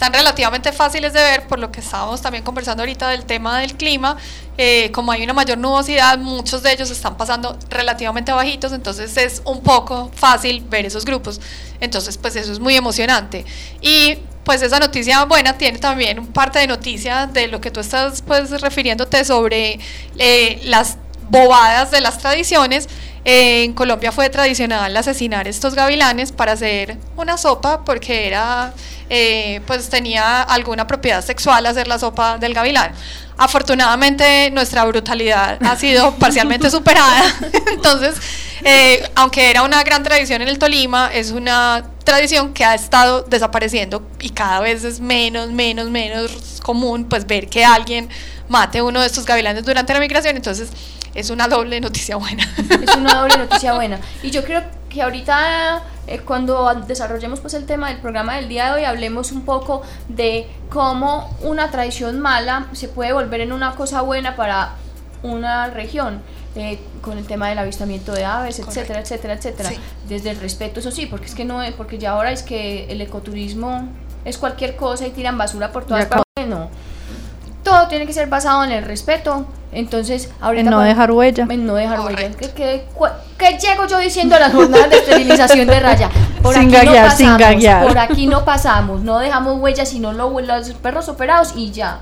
Están 0.00 0.14
relativamente 0.14 0.72
fáciles 0.72 1.12
de 1.12 1.20
ver 1.20 1.46
por 1.46 1.58
lo 1.58 1.70
que 1.70 1.80
estábamos 1.80 2.22
también 2.22 2.42
conversando 2.42 2.82
ahorita 2.82 3.10
del 3.10 3.26
tema 3.26 3.60
del 3.60 3.76
clima. 3.76 4.16
Eh, 4.56 4.90
como 4.92 5.12
hay 5.12 5.22
una 5.22 5.34
mayor 5.34 5.58
nubosidad, 5.58 6.16
muchos 6.16 6.62
de 6.62 6.72
ellos 6.72 6.90
están 6.90 7.18
pasando 7.18 7.58
relativamente 7.68 8.32
bajitos, 8.32 8.72
entonces 8.72 9.14
es 9.18 9.42
un 9.44 9.62
poco 9.62 10.10
fácil 10.14 10.64
ver 10.70 10.86
esos 10.86 11.04
grupos. 11.04 11.38
Entonces, 11.82 12.16
pues 12.16 12.34
eso 12.36 12.50
es 12.50 12.60
muy 12.60 12.76
emocionante. 12.76 13.44
Y 13.82 14.16
pues 14.42 14.62
esa 14.62 14.78
noticia 14.80 15.22
buena 15.26 15.58
tiene 15.58 15.78
también 15.78 16.28
parte 16.28 16.60
de 16.60 16.66
noticia 16.66 17.26
de 17.26 17.48
lo 17.48 17.60
que 17.60 17.70
tú 17.70 17.80
estás 17.80 18.22
pues 18.22 18.58
refiriéndote 18.62 19.22
sobre 19.26 19.80
eh, 20.16 20.62
las 20.64 20.96
bobadas 21.30 21.90
de 21.90 22.00
las 22.00 22.18
tradiciones. 22.18 22.88
Eh, 23.24 23.64
en 23.64 23.74
Colombia 23.74 24.12
fue 24.12 24.30
tradicional 24.30 24.96
asesinar 24.96 25.46
estos 25.46 25.74
gavilanes 25.74 26.32
para 26.32 26.52
hacer 26.52 26.96
una 27.16 27.36
sopa 27.36 27.84
porque 27.84 28.26
era, 28.26 28.72
eh, 29.10 29.60
pues 29.66 29.90
tenía 29.90 30.42
alguna 30.42 30.86
propiedad 30.86 31.22
sexual 31.22 31.66
hacer 31.66 31.86
la 31.86 31.98
sopa 31.98 32.38
del 32.38 32.54
gavilán. 32.54 32.92
Afortunadamente 33.36 34.50
nuestra 34.52 34.84
brutalidad 34.84 35.58
ha 35.62 35.76
sido 35.76 36.14
parcialmente 36.18 36.70
superada, 36.70 37.22
entonces, 37.72 38.16
eh, 38.64 39.02
aunque 39.14 39.50
era 39.50 39.62
una 39.64 39.82
gran 39.82 40.02
tradición 40.02 40.40
en 40.40 40.48
el 40.48 40.58
Tolima, 40.58 41.10
es 41.12 41.30
una 41.30 41.84
tradición 42.04 42.54
que 42.54 42.64
ha 42.64 42.74
estado 42.74 43.22
desapareciendo 43.22 44.02
y 44.18 44.30
cada 44.30 44.60
vez 44.60 44.82
es 44.84 44.98
menos, 44.98 45.50
menos, 45.50 45.90
menos 45.90 46.60
común 46.62 47.04
pues 47.04 47.26
ver 47.26 47.48
que 47.48 47.64
alguien 47.64 48.08
mate 48.48 48.80
uno 48.80 49.00
de 49.00 49.06
estos 49.06 49.26
gavilanes 49.26 49.64
durante 49.64 49.92
la 49.92 50.00
migración, 50.00 50.36
entonces 50.36 50.70
es 51.14 51.30
una 51.30 51.48
doble 51.48 51.80
noticia 51.80 52.16
buena. 52.16 52.44
es 52.82 52.96
una 52.96 53.14
doble 53.14 53.36
noticia 53.38 53.74
buena. 53.74 53.98
Y 54.22 54.30
yo 54.30 54.44
creo 54.44 54.62
que 54.88 55.02
ahorita, 55.02 55.82
eh, 56.06 56.18
cuando 56.20 56.72
desarrollemos 56.86 57.40
pues 57.40 57.54
el 57.54 57.64
tema 57.66 57.88
del 57.88 57.98
programa 57.98 58.36
del 58.36 58.48
día 58.48 58.66
de 58.66 58.72
hoy, 58.80 58.84
hablemos 58.84 59.32
un 59.32 59.44
poco 59.44 59.82
de 60.08 60.48
cómo 60.68 61.36
una 61.42 61.70
tradición 61.70 62.20
mala 62.20 62.66
se 62.72 62.88
puede 62.88 63.12
volver 63.12 63.40
en 63.40 63.52
una 63.52 63.74
cosa 63.76 64.00
buena 64.02 64.36
para 64.36 64.74
una 65.22 65.68
región. 65.68 66.22
eh, 66.56 66.80
con 67.00 67.16
el 67.16 67.26
tema 67.28 67.48
del 67.48 67.58
avistamiento 67.60 68.10
de 68.12 68.24
aves, 68.24 68.58
etcétera, 68.58 68.86
Correcto. 68.86 69.00
etcétera, 69.14 69.34
etcétera. 69.34 69.68
Sí. 69.68 69.78
Desde 70.08 70.30
el 70.30 70.40
respeto, 70.40 70.80
eso 70.80 70.90
sí, 70.90 71.06
porque 71.06 71.26
es 71.26 71.34
que 71.36 71.44
no, 71.44 71.62
es- 71.62 71.72
porque 71.74 71.96
ya 71.96 72.10
ahora 72.10 72.32
es 72.32 72.42
que 72.42 72.86
el 72.90 73.00
ecoturismo 73.00 73.88
es 74.24 74.36
cualquier 74.36 74.74
cosa 74.74 75.06
y 75.06 75.10
tiran 75.10 75.38
basura 75.38 75.70
por 75.70 75.84
todas 75.84 76.06
partes. 76.06 76.24
No. 76.48 76.68
Todo 77.62 77.86
tiene 77.86 78.04
que 78.04 78.12
ser 78.12 78.28
basado 78.28 78.64
en 78.64 78.72
el 78.72 78.84
respeto. 78.84 79.46
Entonces, 79.72 80.30
ahorita 80.40 80.60
En 80.62 80.70
no 80.70 80.80
dejar 80.80 81.12
huella. 81.12 81.46
en 81.48 81.64
no 81.66 81.74
dejar 81.74 82.00
huella. 82.00 82.30
¿Qué, 82.36 82.50
qué, 82.50 82.84
cua- 82.96 83.12
qué 83.38 83.56
llego 83.58 83.86
yo 83.86 83.98
diciendo 83.98 84.34
a 84.34 84.40
las 84.40 84.52
jornadas 84.52 84.90
de 84.90 84.96
esterilización 84.98 85.66
de 85.68 85.78
raya? 85.80 86.10
Por 86.42 86.54
Sin 86.54 86.64
aquí 86.64 86.72
gaguear, 86.86 87.08
no 87.10 87.16
sin 87.16 87.26
pasamos, 87.26 87.38
gaguear. 87.40 87.86
por 87.86 87.98
aquí 87.98 88.26
no 88.26 88.44
pasamos, 88.44 89.02
no 89.02 89.18
dejamos 89.18 89.60
huellas, 89.60 89.88
sino 89.90 90.12
lo- 90.12 90.40
los 90.40 90.70
perros 90.74 91.08
operados 91.08 91.52
y 91.54 91.70
ya. 91.70 92.00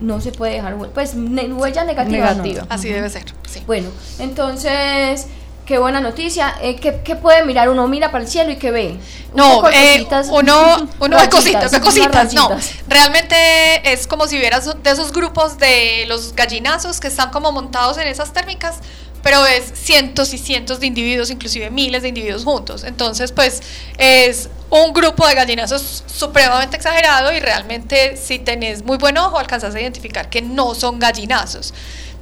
No 0.00 0.20
se 0.22 0.32
puede 0.32 0.54
dejar 0.54 0.74
huella. 0.76 0.94
Pues 0.94 1.14
ne- 1.14 1.52
huella 1.52 1.84
negativa. 1.84 2.18
no. 2.34 2.42
Negativa. 2.42 2.66
Así 2.70 2.88
debe 2.88 3.10
ser, 3.10 3.24
sí. 3.46 3.62
Bueno, 3.66 3.88
entonces, 4.18 5.26
qué 5.70 5.78
buena 5.78 6.00
noticia. 6.00 6.56
Eh, 6.62 6.74
¿qué, 6.74 7.00
qué 7.04 7.14
puede 7.14 7.44
mirar? 7.44 7.68
Uno 7.68 7.86
mira 7.86 8.10
para 8.10 8.24
el 8.24 8.28
cielo 8.28 8.50
y 8.50 8.56
¿qué 8.56 8.72
ve? 8.72 8.96
No, 9.36 9.70
eh, 9.70 10.04
uno, 10.32 10.88
uno 10.98 11.16
de 11.16 11.26
rayitas, 11.26 11.30
cositas, 11.30 11.70
de 11.70 11.76
unas 11.76 11.86
cositas, 11.86 12.34
no. 12.34 12.50
Realmente 12.88 13.92
es 13.92 14.08
como 14.08 14.26
si 14.26 14.36
vieras 14.36 14.68
de 14.82 14.90
esos 14.90 15.12
grupos 15.12 15.58
de 15.58 16.06
los 16.08 16.34
gallinazos 16.34 16.98
que 16.98 17.06
están 17.06 17.30
como 17.30 17.52
montados 17.52 17.98
en 17.98 18.08
esas 18.08 18.32
térmicas, 18.32 18.78
pero 19.22 19.46
es 19.46 19.72
cientos 19.74 20.34
y 20.34 20.38
cientos 20.38 20.80
de 20.80 20.88
individuos, 20.88 21.30
inclusive 21.30 21.70
miles 21.70 22.02
de 22.02 22.08
individuos 22.08 22.42
juntos. 22.42 22.82
Entonces, 22.82 23.30
pues 23.30 23.62
es 23.96 24.50
un 24.70 24.92
grupo 24.92 25.24
de 25.28 25.36
gallinazos 25.36 26.02
supremamente 26.12 26.76
exagerado 26.76 27.32
y 27.32 27.38
realmente 27.38 28.16
si 28.16 28.40
tenés 28.40 28.82
muy 28.82 28.98
buen 28.98 29.16
ojo 29.18 29.38
alcanzas 29.38 29.72
a 29.76 29.80
identificar 29.80 30.30
que 30.30 30.42
no 30.42 30.74
son 30.74 30.98
gallinazos. 30.98 31.72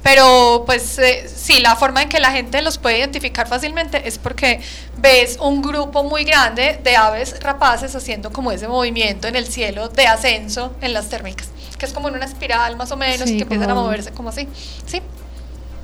Pero 0.03 0.63
pues 0.65 0.97
eh, 0.99 1.29
sí, 1.33 1.59
la 1.59 1.75
forma 1.75 2.01
en 2.01 2.09
que 2.09 2.19
la 2.19 2.31
gente 2.31 2.61
los 2.61 2.77
puede 2.77 2.99
identificar 2.99 3.47
fácilmente 3.47 4.07
es 4.07 4.17
porque 4.17 4.61
ves 4.97 5.37
un 5.41 5.61
grupo 5.61 6.03
muy 6.03 6.23
grande 6.23 6.79
de 6.83 6.95
aves 6.95 7.39
rapaces 7.41 7.95
haciendo 7.95 8.31
como 8.31 8.51
ese 8.51 8.67
movimiento 8.67 9.27
en 9.27 9.35
el 9.35 9.45
cielo 9.45 9.89
de 9.89 10.07
ascenso 10.07 10.73
en 10.81 10.93
las 10.93 11.09
térmicas, 11.09 11.49
que 11.77 11.85
es 11.85 11.93
como 11.93 12.07
en 12.07 12.15
una 12.15 12.25
espiral 12.25 12.77
más 12.77 12.91
o 12.91 12.97
menos 12.97 13.27
Sí, 13.27 13.35
y 13.35 13.37
que 13.37 13.43
empiezan 13.43 13.69
a 13.69 13.75
moverse 13.75 14.11
como 14.11 14.29
así. 14.29 14.47
Sí. 14.85 15.01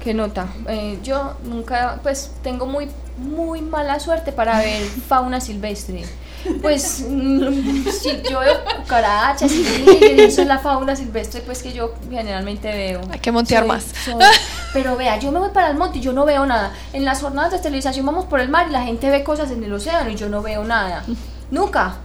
¿Qué 0.02 0.14
nota? 0.14 0.48
Eh, 0.68 1.00
yo 1.04 1.36
nunca, 1.44 2.00
pues 2.04 2.32
tengo 2.44 2.68
muy, 2.68 2.88
muy 3.18 3.62
mala 3.62 4.00
suerte 4.00 4.32
para 4.32 4.60
ver 4.60 4.84
fauna 4.84 5.42
silvestre. 5.42 6.06
Pues 6.62 7.04
mm, 7.10 7.88
si 7.90 8.22
yo 8.30 8.40
veo 8.40 8.54
cucarachas 8.82 9.52
y 9.52 9.66
eso 10.20 10.42
es 10.42 10.48
la 10.48 10.60
fauna 10.60 10.96
silvestre 10.96 11.42
pues 11.42 11.62
que 11.64 11.74
yo 11.74 11.94
generalmente 12.10 12.68
veo. 12.72 13.02
Hay 13.12 13.20
que 13.20 13.32
montear 13.32 13.62
Soy- 13.64 13.68
más. 13.68 13.86
soy- 14.06 14.16
pero 14.74 14.96
vea, 14.96 15.18
yo 15.20 15.32
me 15.32 15.40
voy 15.40 15.50
para 15.50 15.70
el 15.70 15.78
monte 15.78 15.98
y 16.00 16.02
yo 16.02 16.14
no 16.14 16.26
veo 16.26 16.46
nada. 16.46 16.72
En 16.94 17.06
las 17.06 17.22
jornadas 17.22 17.52
de 17.52 17.58
estabilización 17.58 18.06
vamos 18.06 18.26
por 18.26 18.40
el 18.40 18.50
mar 18.50 18.68
y 18.70 18.72
la 18.72 18.84
gente 18.84 19.10
ve 19.10 19.24
cosas 19.24 19.52
en 19.52 19.64
el 19.64 19.74
océano 19.74 20.10
y 20.10 20.16
yo 20.16 20.30
no 20.30 20.42
veo 20.42 20.64
nada. 20.64 21.04
Nunca. 21.52 21.96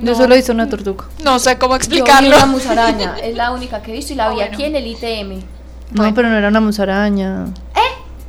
Yo 0.00 0.14
solo 0.14 0.34
hice 0.36 0.52
una 0.52 0.68
tortuga. 0.68 1.04
No 1.22 1.38
sé 1.38 1.58
cómo 1.58 1.74
Yo 1.74 1.78
vi 1.78 1.84
explicarlo. 1.98 2.36
una 2.36 2.46
musaraña, 2.46 3.16
es 3.22 3.36
la 3.36 3.52
única 3.52 3.82
que 3.82 3.92
he 3.92 3.94
visto 3.94 4.12
y 4.14 4.16
la 4.16 4.26
Ah, 4.26 4.28
vi 4.30 4.36
bueno. 4.36 4.50
aquí 4.54 4.64
en 4.64 4.76
el 4.76 4.86
ITM. 4.86 5.42
No, 5.90 6.14
pero 6.14 6.28
no 6.30 6.36
era 6.38 6.48
una 6.48 6.60
musaraña. 6.60 7.44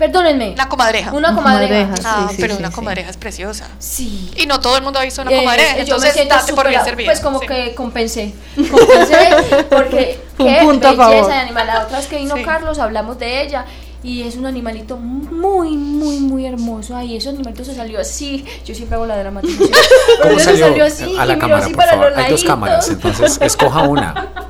Perdónenme. 0.03 0.51
Una 0.51 0.67
comadreja. 0.67 1.13
Una 1.13 1.33
comadreja. 1.33 1.93
Ah, 2.03 2.25
sí, 2.29 2.35
sí, 2.35 2.41
pero 2.41 2.55
sí, 2.55 2.59
una 2.59 2.69
sí. 2.69 2.75
comadreja 2.75 3.09
es 3.09 3.15
preciosa. 3.17 3.69
Sí. 3.79 4.29
Y 4.35 4.45
no 4.47 4.59
todo 4.59 4.75
el 4.75 4.83
mundo 4.83 4.99
ha 4.99 5.03
visto 5.03 5.21
una 5.21 5.31
Eh, 5.31 5.37
comadreja, 5.37 5.69
yo 5.71 5.75
me 5.77 5.81
entonces 5.83 6.13
siento 6.13 6.35
date 6.35 6.53
por 6.53 6.67
bien 6.67 6.83
servida. 6.83 7.07
Pues 7.07 7.19
como 7.21 7.39
Sí. 7.39 7.47
que 7.47 7.73
compensé. 7.73 8.33
Compensé 8.55 9.29
porque 9.69 10.19
un 10.39 10.45
qué 10.47 10.59
punto 10.61 10.87
a 10.87 10.91
belleza 10.91 11.11
favor. 11.13 11.27
de 11.31 11.33
animal. 11.37 11.67
La 11.67 11.83
otra 11.83 11.97
vez 11.99 12.07
que 12.07 12.17
vino 12.17 12.35
Sí. 12.35 12.43
Carlos 12.43 12.79
hablamos 12.79 13.17
de 13.17 13.43
ella 13.43 13.65
y 14.03 14.23
es 14.23 14.35
un 14.35 14.45
animalito 14.45 14.97
muy, 14.97 15.77
muy, 15.77 16.17
muy 16.17 16.45
hermoso. 16.45 16.97
Ay, 16.97 17.15
ese 17.15 17.29
animalito 17.29 17.63
se 17.63 17.73
salió 17.73 18.01
así. 18.01 18.43
Yo 18.65 18.75
siempre 18.75 18.95
hago 18.97 19.05
la 19.05 19.17
dramatización. 19.17 19.69
Pero 20.17 20.29
¿Cómo 20.35 20.39
se 20.39 20.45
salió? 20.45 20.67
salió 20.67 20.85
así 20.85 21.15
a 21.17 21.25
la 21.25 21.39
cámara, 21.39 21.63
así 21.65 21.73
por 21.73 21.85
favor. 21.85 22.09
los 22.09 22.17
Hay 22.17 22.29
dos 22.31 22.43
cámaras, 22.43 22.89
entonces 22.89 23.39
escoja 23.41 23.83
una. 23.83 24.33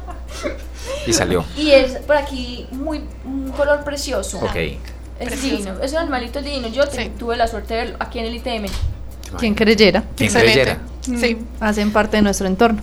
Y 1.06 1.12
salió. 1.12 1.44
Y 1.58 1.72
es 1.72 1.98
por 2.08 2.16
aquí 2.16 2.66
muy 2.72 3.04
un 3.26 3.52
color 3.52 3.84
precioso. 3.84 4.38
Ok. 4.38 4.56
Es 5.24 5.30
Precioso. 5.30 5.56
divino, 5.58 5.76
es 5.82 5.92
un 5.92 5.98
animalito 6.00 6.42
divino. 6.42 6.68
Yo 6.70 6.88
te- 6.88 7.04
Sí. 7.06 7.12
tuve 7.18 7.38
la 7.38 7.48
suerte 7.48 7.74
de 7.74 7.80
verlo 7.82 7.98
aquí 8.00 8.20
en 8.20 8.26
el 8.26 8.36
ITM. 8.36 8.66
Quien 9.40 9.56
creyera. 9.56 10.04
¿Quién 10.16 10.28
Excelente. 10.28 10.54
creyera? 10.54 10.80
Sí. 11.20 11.38
hacen 11.60 11.92
parte 11.92 12.16
de 12.18 12.22
nuestro 12.24 12.48
entorno. 12.48 12.82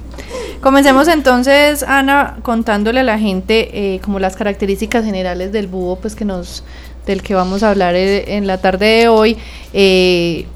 Comencemos 0.60 1.08
entonces, 1.08 1.82
Ana, 1.82 2.36
contándole 2.42 3.00
a 3.00 3.02
la 3.02 3.18
gente 3.18 3.94
eh, 3.94 4.00
como 4.00 4.18
las 4.18 4.36
características 4.36 5.04
generales 5.06 5.52
del 5.52 5.68
búho, 5.68 5.96
pues 5.96 6.14
que 6.14 6.26
nos, 6.26 6.62
del 7.06 7.22
que 7.22 7.34
vamos 7.34 7.62
a 7.62 7.70
hablar 7.70 7.94
eh, 7.94 8.36
en 8.36 8.46
la 8.46 8.58
tarde 8.58 8.84
de 8.86 9.08
hoy, 9.08 9.38
eh, 9.72 10.46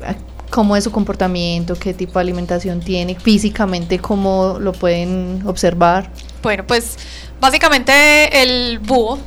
cómo 0.50 0.76
es 0.76 0.85
su 0.85 0.91
comportamiento, 0.93 1.75
qué 1.75 1.95
tipo 1.95 2.14
de 2.19 2.21
alimentación 2.21 2.81
tiene, 2.81 3.14
físicamente 3.14 3.99
cómo 3.99 4.59
lo 4.61 4.73
pueden 4.73 5.43
observar. 5.47 6.11
Bueno, 6.43 6.64
pues 6.67 6.99
básicamente 7.41 8.43
el 8.43 8.79
búho 8.79 9.19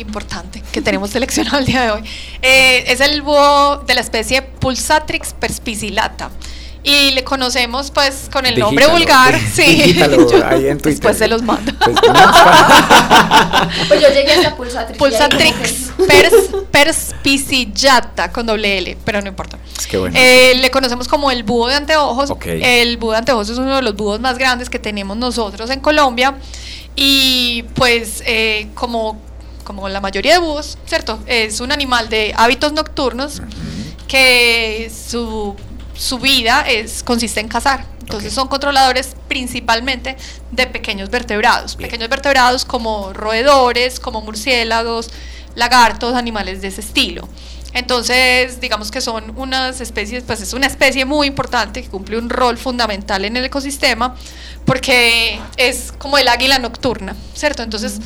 importante 0.00 0.62
que 0.72 0.80
tenemos 0.80 1.10
seleccionado 1.10 1.58
el 1.58 1.66
día 1.66 1.82
de 1.82 1.90
hoy 1.90 2.02
eh, 2.42 2.84
es 2.86 3.00
el 3.00 3.22
búho 3.22 3.78
de 3.86 3.94
la 3.94 4.00
especie 4.00 4.42
Pulsatrix 4.42 5.34
perspicillata. 5.34 6.30
Y 6.82 7.10
le 7.10 7.24
conocemos 7.24 7.90
pues 7.90 8.30
con 8.32 8.46
el 8.46 8.58
nombre 8.58 8.86
vulgar. 8.86 9.38
Sí, 9.52 9.94
yo 9.98 10.46
ahí 10.46 10.68
en 10.68 10.78
Twitter. 10.78 10.94
Después 10.94 11.18
se 11.18 11.28
los 11.28 11.42
mando. 11.42 11.72
Pues, 11.78 11.94
Pues 13.88 14.00
yo 14.00 14.08
llegué 14.08 14.32
hasta 14.32 14.56
Pulsatrix. 14.56 14.98
Pulsatrix 14.98 15.92
pers, 16.06 16.34
perspicillata 16.70 18.32
con 18.32 18.46
doble 18.46 18.78
L, 18.78 18.96
pero 19.04 19.20
no 19.20 19.28
importa. 19.28 19.58
Es 19.78 19.86
que 19.86 19.98
bueno. 19.98 20.16
Eh, 20.18 20.54
le 20.56 20.70
conocemos 20.70 21.06
como 21.06 21.30
el 21.30 21.42
búho 21.42 21.68
de 21.68 21.74
anteojos. 21.74 22.30
Ok. 22.30 22.46
El 22.46 22.96
búho 22.96 23.12
de 23.12 23.18
anteojos 23.18 23.50
es 23.50 23.58
uno 23.58 23.76
de 23.76 23.82
los 23.82 23.94
búhos 23.94 24.20
más 24.20 24.38
grandes 24.38 24.70
que 24.70 24.78
tenemos 24.78 25.16
nosotros 25.16 25.68
en 25.70 25.80
Colombia. 25.80 26.36
Y 26.96 27.64
pues 27.74 28.22
eh, 28.26 28.68
como, 28.74 29.20
como 29.70 29.88
la 29.88 30.00
mayoría 30.00 30.32
de 30.32 30.38
búhos, 30.40 30.78
¿cierto? 30.84 31.20
Es 31.26 31.60
un 31.60 31.70
animal 31.70 32.08
de 32.08 32.34
hábitos 32.36 32.72
nocturnos 32.72 33.40
que 34.08 34.90
su, 34.90 35.54
su 35.96 36.18
vida 36.18 36.64
es, 36.68 37.04
consiste 37.04 37.38
en 37.38 37.46
cazar. 37.46 37.86
Entonces 38.00 38.32
son 38.32 38.48
controladores 38.48 39.14
principalmente 39.28 40.16
de 40.50 40.66
pequeños 40.66 41.08
vertebrados. 41.08 41.76
Bien. 41.76 41.88
Pequeños 41.88 42.08
vertebrados 42.10 42.64
como 42.64 43.12
roedores, 43.12 44.00
como 44.00 44.22
murciélagos, 44.22 45.10
lagartos, 45.54 46.16
animales 46.16 46.62
de 46.62 46.66
ese 46.66 46.80
estilo. 46.80 47.28
Entonces, 47.72 48.60
digamos 48.60 48.90
que 48.90 49.00
son 49.00 49.38
unas 49.38 49.80
especies, 49.80 50.24
pues 50.24 50.40
es 50.40 50.52
una 50.52 50.66
especie 50.66 51.04
muy 51.04 51.28
importante 51.28 51.80
que 51.80 51.88
cumple 51.88 52.18
un 52.18 52.28
rol 52.28 52.58
fundamental 52.58 53.24
en 53.24 53.36
el 53.36 53.44
ecosistema 53.44 54.16
porque 54.64 55.40
es 55.56 55.92
como 55.96 56.18
el 56.18 56.26
águila 56.26 56.58
nocturna, 56.58 57.14
¿cierto? 57.34 57.62
Entonces, 57.62 58.00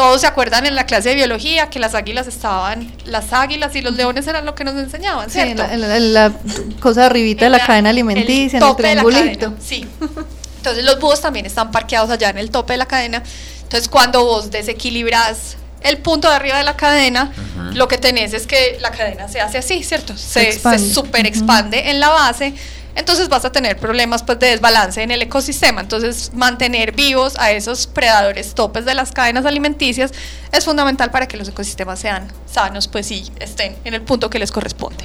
todos 0.00 0.22
se 0.22 0.26
acuerdan 0.26 0.64
en 0.64 0.74
la 0.74 0.86
clase 0.86 1.10
de 1.10 1.14
biología 1.14 1.68
que 1.68 1.78
las 1.78 1.94
águilas 1.94 2.26
estaban, 2.26 2.90
las 3.04 3.34
águilas 3.34 3.76
y 3.76 3.82
los 3.82 3.94
leones 3.96 4.26
eran 4.26 4.46
lo 4.46 4.54
que 4.54 4.64
nos 4.64 4.74
enseñaban, 4.76 5.28
Sí, 5.30 5.38
en 5.40 5.56
¿cierto? 5.56 5.62
la, 5.64 5.74
en 5.74 5.80
la- 5.82 5.96
en 5.96 6.14
la 6.14 6.32
cosa 6.80 7.04
arribita 7.04 7.40
de 7.40 7.46
En 7.46 7.52
la, 7.52 7.58
la- 7.58 7.66
cadena 7.66 7.90
alimenticia, 7.90 8.58
en 8.58 8.62
el 8.64 8.68
de 8.76 8.82
la 8.94 9.02
triangulito. 9.02 9.38
cadena, 9.40 9.56
Sí. 9.62 9.86
Entonces 10.56 10.84
los 10.84 10.98
búhos 11.00 11.20
también 11.20 11.44
están 11.44 11.70
parqueados 11.70 12.08
allá 12.10 12.30
en 12.30 12.38
el 12.38 12.50
tope 12.50 12.72
de 12.72 12.76
la 12.78 12.86
cadena. 12.86 13.22
Entonces 13.62 13.88
cuando 13.88 14.24
vos 14.24 14.50
desequilibras 14.50 15.56
el 15.82 15.98
punto 15.98 16.28
de 16.30 16.34
arriba 16.34 16.56
de 16.58 16.64
la 16.64 16.76
cadena, 16.76 17.32
lo 17.74 17.86
que 17.88 17.98
tenés 17.98 18.32
es 18.34 18.46
que 18.46 18.78
la 18.80 18.90
cadena 18.90 19.28
se 19.28 19.40
hace 19.40 19.58
así, 19.58 19.82
¿cierto? 19.82 20.16
Se, 20.16 20.40
se 20.40 20.48
expande. 20.50 20.78
super 20.94 21.26
expande 21.26 21.90
en 21.90 22.00
la 22.00 22.08
base. 22.08 22.54
Entonces 22.94 23.28
vas 23.28 23.44
a 23.44 23.52
tener 23.52 23.76
problemas 23.76 24.22
pues, 24.22 24.38
de 24.38 24.48
desbalance 24.48 25.02
en 25.02 25.10
el 25.10 25.22
ecosistema. 25.22 25.80
Entonces 25.80 26.32
mantener 26.34 26.92
vivos 26.92 27.34
a 27.38 27.52
esos 27.52 27.86
predadores 27.86 28.54
topes 28.54 28.84
de 28.84 28.94
las 28.94 29.12
cadenas 29.12 29.46
alimenticias 29.46 30.12
es 30.52 30.64
fundamental 30.64 31.10
para 31.10 31.26
que 31.26 31.36
los 31.36 31.48
ecosistemas 31.48 31.98
sean 31.98 32.28
sanos 32.46 32.88
pues, 32.88 33.10
y 33.10 33.30
estén 33.40 33.76
en 33.84 33.94
el 33.94 34.02
punto 34.02 34.30
que 34.30 34.38
les 34.38 34.50
corresponde. 34.50 35.04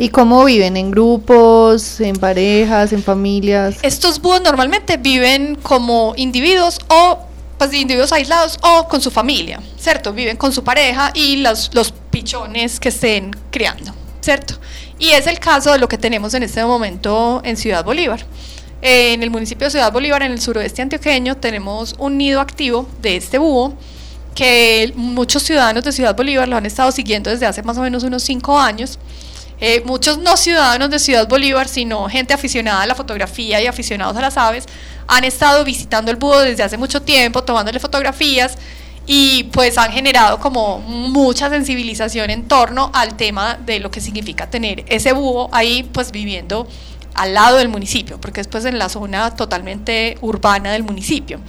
¿Y 0.00 0.10
cómo 0.10 0.44
viven? 0.44 0.76
¿En 0.76 0.92
grupos, 0.92 2.00
en 2.00 2.16
parejas, 2.16 2.92
en 2.92 3.02
familias? 3.02 3.76
Estos 3.82 4.20
búhos 4.20 4.40
normalmente 4.42 4.96
viven 4.96 5.56
como 5.56 6.14
individuos 6.16 6.78
o 6.88 7.18
pues 7.58 7.74
individuos 7.74 8.12
aislados 8.12 8.58
o 8.62 8.86
con 8.86 9.00
su 9.00 9.10
familia, 9.10 9.60
¿cierto? 9.76 10.12
Viven 10.12 10.36
con 10.36 10.52
su 10.52 10.62
pareja 10.62 11.10
y 11.14 11.38
los, 11.38 11.74
los 11.74 11.92
pichones 12.10 12.78
que 12.78 12.90
estén 12.90 13.32
criando, 13.50 13.92
¿cierto? 14.20 14.54
Y 14.98 15.10
es 15.10 15.26
el 15.26 15.38
caso 15.38 15.72
de 15.72 15.78
lo 15.78 15.88
que 15.88 15.96
tenemos 15.96 16.34
en 16.34 16.42
este 16.42 16.64
momento 16.64 17.40
en 17.44 17.56
Ciudad 17.56 17.84
Bolívar. 17.84 18.24
Eh, 18.82 19.12
en 19.12 19.22
el 19.22 19.30
municipio 19.30 19.66
de 19.66 19.70
Ciudad 19.70 19.92
Bolívar, 19.92 20.22
en 20.22 20.32
el 20.32 20.40
suroeste 20.40 20.82
antioqueño, 20.82 21.36
tenemos 21.36 21.94
un 21.98 22.18
nido 22.18 22.40
activo 22.40 22.88
de 23.00 23.16
este 23.16 23.38
búho 23.38 23.74
que 24.34 24.92
muchos 24.94 25.42
ciudadanos 25.42 25.82
de 25.84 25.92
Ciudad 25.92 26.14
Bolívar 26.14 26.48
lo 26.48 26.56
han 26.56 26.66
estado 26.66 26.92
siguiendo 26.92 27.30
desde 27.30 27.46
hace 27.46 27.62
más 27.62 27.76
o 27.78 27.82
menos 27.82 28.04
unos 28.04 28.22
cinco 28.22 28.58
años. 28.58 28.98
Eh, 29.60 29.82
muchos 29.84 30.18
no 30.18 30.36
ciudadanos 30.36 30.90
de 30.90 31.00
Ciudad 31.00 31.28
Bolívar, 31.28 31.68
sino 31.68 32.08
gente 32.08 32.34
aficionada 32.34 32.82
a 32.82 32.86
la 32.86 32.94
fotografía 32.94 33.60
y 33.60 33.66
aficionados 33.66 34.16
a 34.16 34.20
las 34.20 34.36
aves, 34.36 34.66
han 35.08 35.24
estado 35.24 35.64
visitando 35.64 36.12
el 36.12 36.16
búho 36.16 36.38
desde 36.40 36.62
hace 36.62 36.76
mucho 36.76 37.02
tiempo, 37.02 37.42
tomándole 37.42 37.80
fotografías 37.80 38.56
y 39.10 39.44
pues 39.44 39.78
han 39.78 39.90
generado 39.90 40.38
como 40.38 40.80
mucha 40.80 41.48
sensibilización 41.48 42.28
en 42.28 42.46
torno 42.46 42.90
al 42.92 43.16
tema 43.16 43.54
de 43.54 43.80
lo 43.80 43.90
que 43.90 44.02
significa 44.02 44.50
tener 44.50 44.84
ese 44.86 45.12
búho 45.12 45.48
ahí 45.50 45.82
pues 45.82 46.12
viviendo 46.12 46.68
al 47.14 47.32
lado 47.32 47.56
del 47.56 47.70
municipio, 47.70 48.20
porque 48.20 48.42
es 48.42 48.48
pues 48.48 48.66
en 48.66 48.78
la 48.78 48.90
zona 48.90 49.34
totalmente 49.34 50.18
urbana 50.20 50.72
del 50.72 50.82
municipio. 50.82 51.40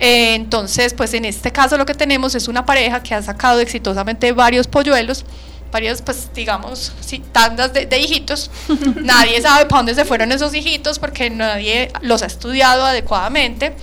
Eh, 0.00 0.34
entonces, 0.34 0.94
pues 0.94 1.14
en 1.14 1.24
este 1.24 1.52
caso 1.52 1.78
lo 1.78 1.86
que 1.86 1.94
tenemos 1.94 2.34
es 2.34 2.48
una 2.48 2.66
pareja 2.66 3.00
que 3.04 3.14
ha 3.14 3.22
sacado 3.22 3.60
exitosamente 3.60 4.32
varios 4.32 4.66
polluelos, 4.66 5.24
varias, 5.70 6.02
pues 6.02 6.30
digamos, 6.34 6.92
sí, 7.00 7.22
tandas 7.30 7.72
de, 7.72 7.86
de 7.86 8.00
hijitos. 8.00 8.50
nadie 8.96 9.40
sabe 9.40 9.66
para 9.66 9.78
dónde 9.78 9.94
se 9.94 10.04
fueron 10.04 10.32
esos 10.32 10.52
hijitos 10.54 10.98
porque 10.98 11.30
nadie 11.30 11.92
los 12.00 12.22
ha 12.22 12.26
estudiado 12.26 12.84
adecuadamente. 12.84 13.76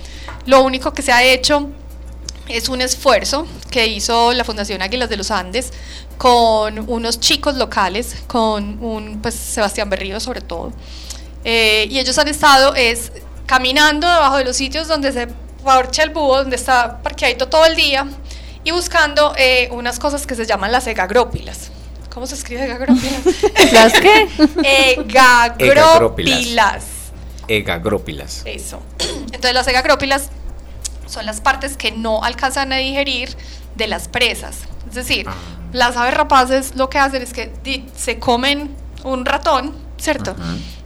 Lo 0.44 0.62
único 0.62 0.92
que 0.92 1.00
se 1.00 1.10
ha 1.10 1.24
hecho 1.24 1.70
es 2.48 2.68
un 2.68 2.80
esfuerzo 2.80 3.46
que 3.70 3.86
hizo 3.86 4.32
la 4.32 4.44
Fundación 4.44 4.82
Águilas 4.82 5.08
de 5.08 5.16
los 5.16 5.30
Andes 5.30 5.72
con 6.18 6.90
unos 6.90 7.20
chicos 7.20 7.56
locales, 7.56 8.16
con 8.26 8.82
un 8.84 9.20
pues 9.22 9.34
Sebastián 9.34 9.88
Berrío 9.90 10.20
sobre 10.20 10.40
todo. 10.40 10.72
Eh, 11.44 11.86
y 11.90 11.98
ellos 11.98 12.18
han 12.18 12.28
estado 12.28 12.74
es 12.74 13.12
caminando 13.46 14.08
debajo 14.08 14.36
de 14.38 14.44
los 14.44 14.56
sitios 14.56 14.88
donde 14.88 15.12
se 15.12 15.28
parcha 15.64 16.02
el 16.02 16.10
búho, 16.10 16.38
donde 16.38 16.56
está 16.56 17.02
parqueadito 17.02 17.48
todo 17.48 17.66
el 17.66 17.76
día 17.76 18.06
y 18.62 18.70
buscando 18.70 19.34
eh, 19.36 19.68
unas 19.72 19.98
cosas 19.98 20.26
que 20.26 20.34
se 20.34 20.46
llaman 20.46 20.72
las 20.72 20.86
egagrópilas. 20.86 21.70
¿Cómo 22.12 22.26
se 22.26 22.34
escribe 22.36 22.64
egagrópilas? 22.64 23.20
¿Las 23.72 23.92
qué? 23.94 24.28
egagrópilas. 24.92 26.84
Egagrópilas. 27.48 28.42
Eso. 28.44 28.80
Entonces 29.26 29.52
las 29.54 29.66
egagrópilas 29.66 30.30
son 31.14 31.26
las 31.26 31.40
partes 31.40 31.76
que 31.76 31.92
no 31.92 32.22
alcanzan 32.22 32.72
a 32.72 32.76
digerir 32.76 33.36
de 33.76 33.86
las 33.86 34.08
presas. 34.08 34.58
Es 34.88 34.94
decir, 34.94 35.26
Ah. 35.28 35.32
las 35.72 35.96
aves 35.96 36.14
rapaces 36.14 36.74
lo 36.76 36.90
que 36.90 36.98
hacen 36.98 37.22
es 37.22 37.32
que 37.32 37.50
se 37.96 38.18
comen 38.18 38.74
un 39.04 39.24
ratón, 39.24 39.74
¿cierto? 39.98 40.34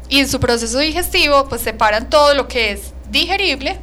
Y 0.08 0.20
en 0.20 0.28
su 0.28 0.38
proceso 0.40 0.78
digestivo 0.78 1.49
pues 1.49 1.61
separan 1.62 2.08
todo 2.08 2.35
lo 2.35 2.47
que 2.49 2.73
es 2.73 2.92
digerible, 3.11 3.78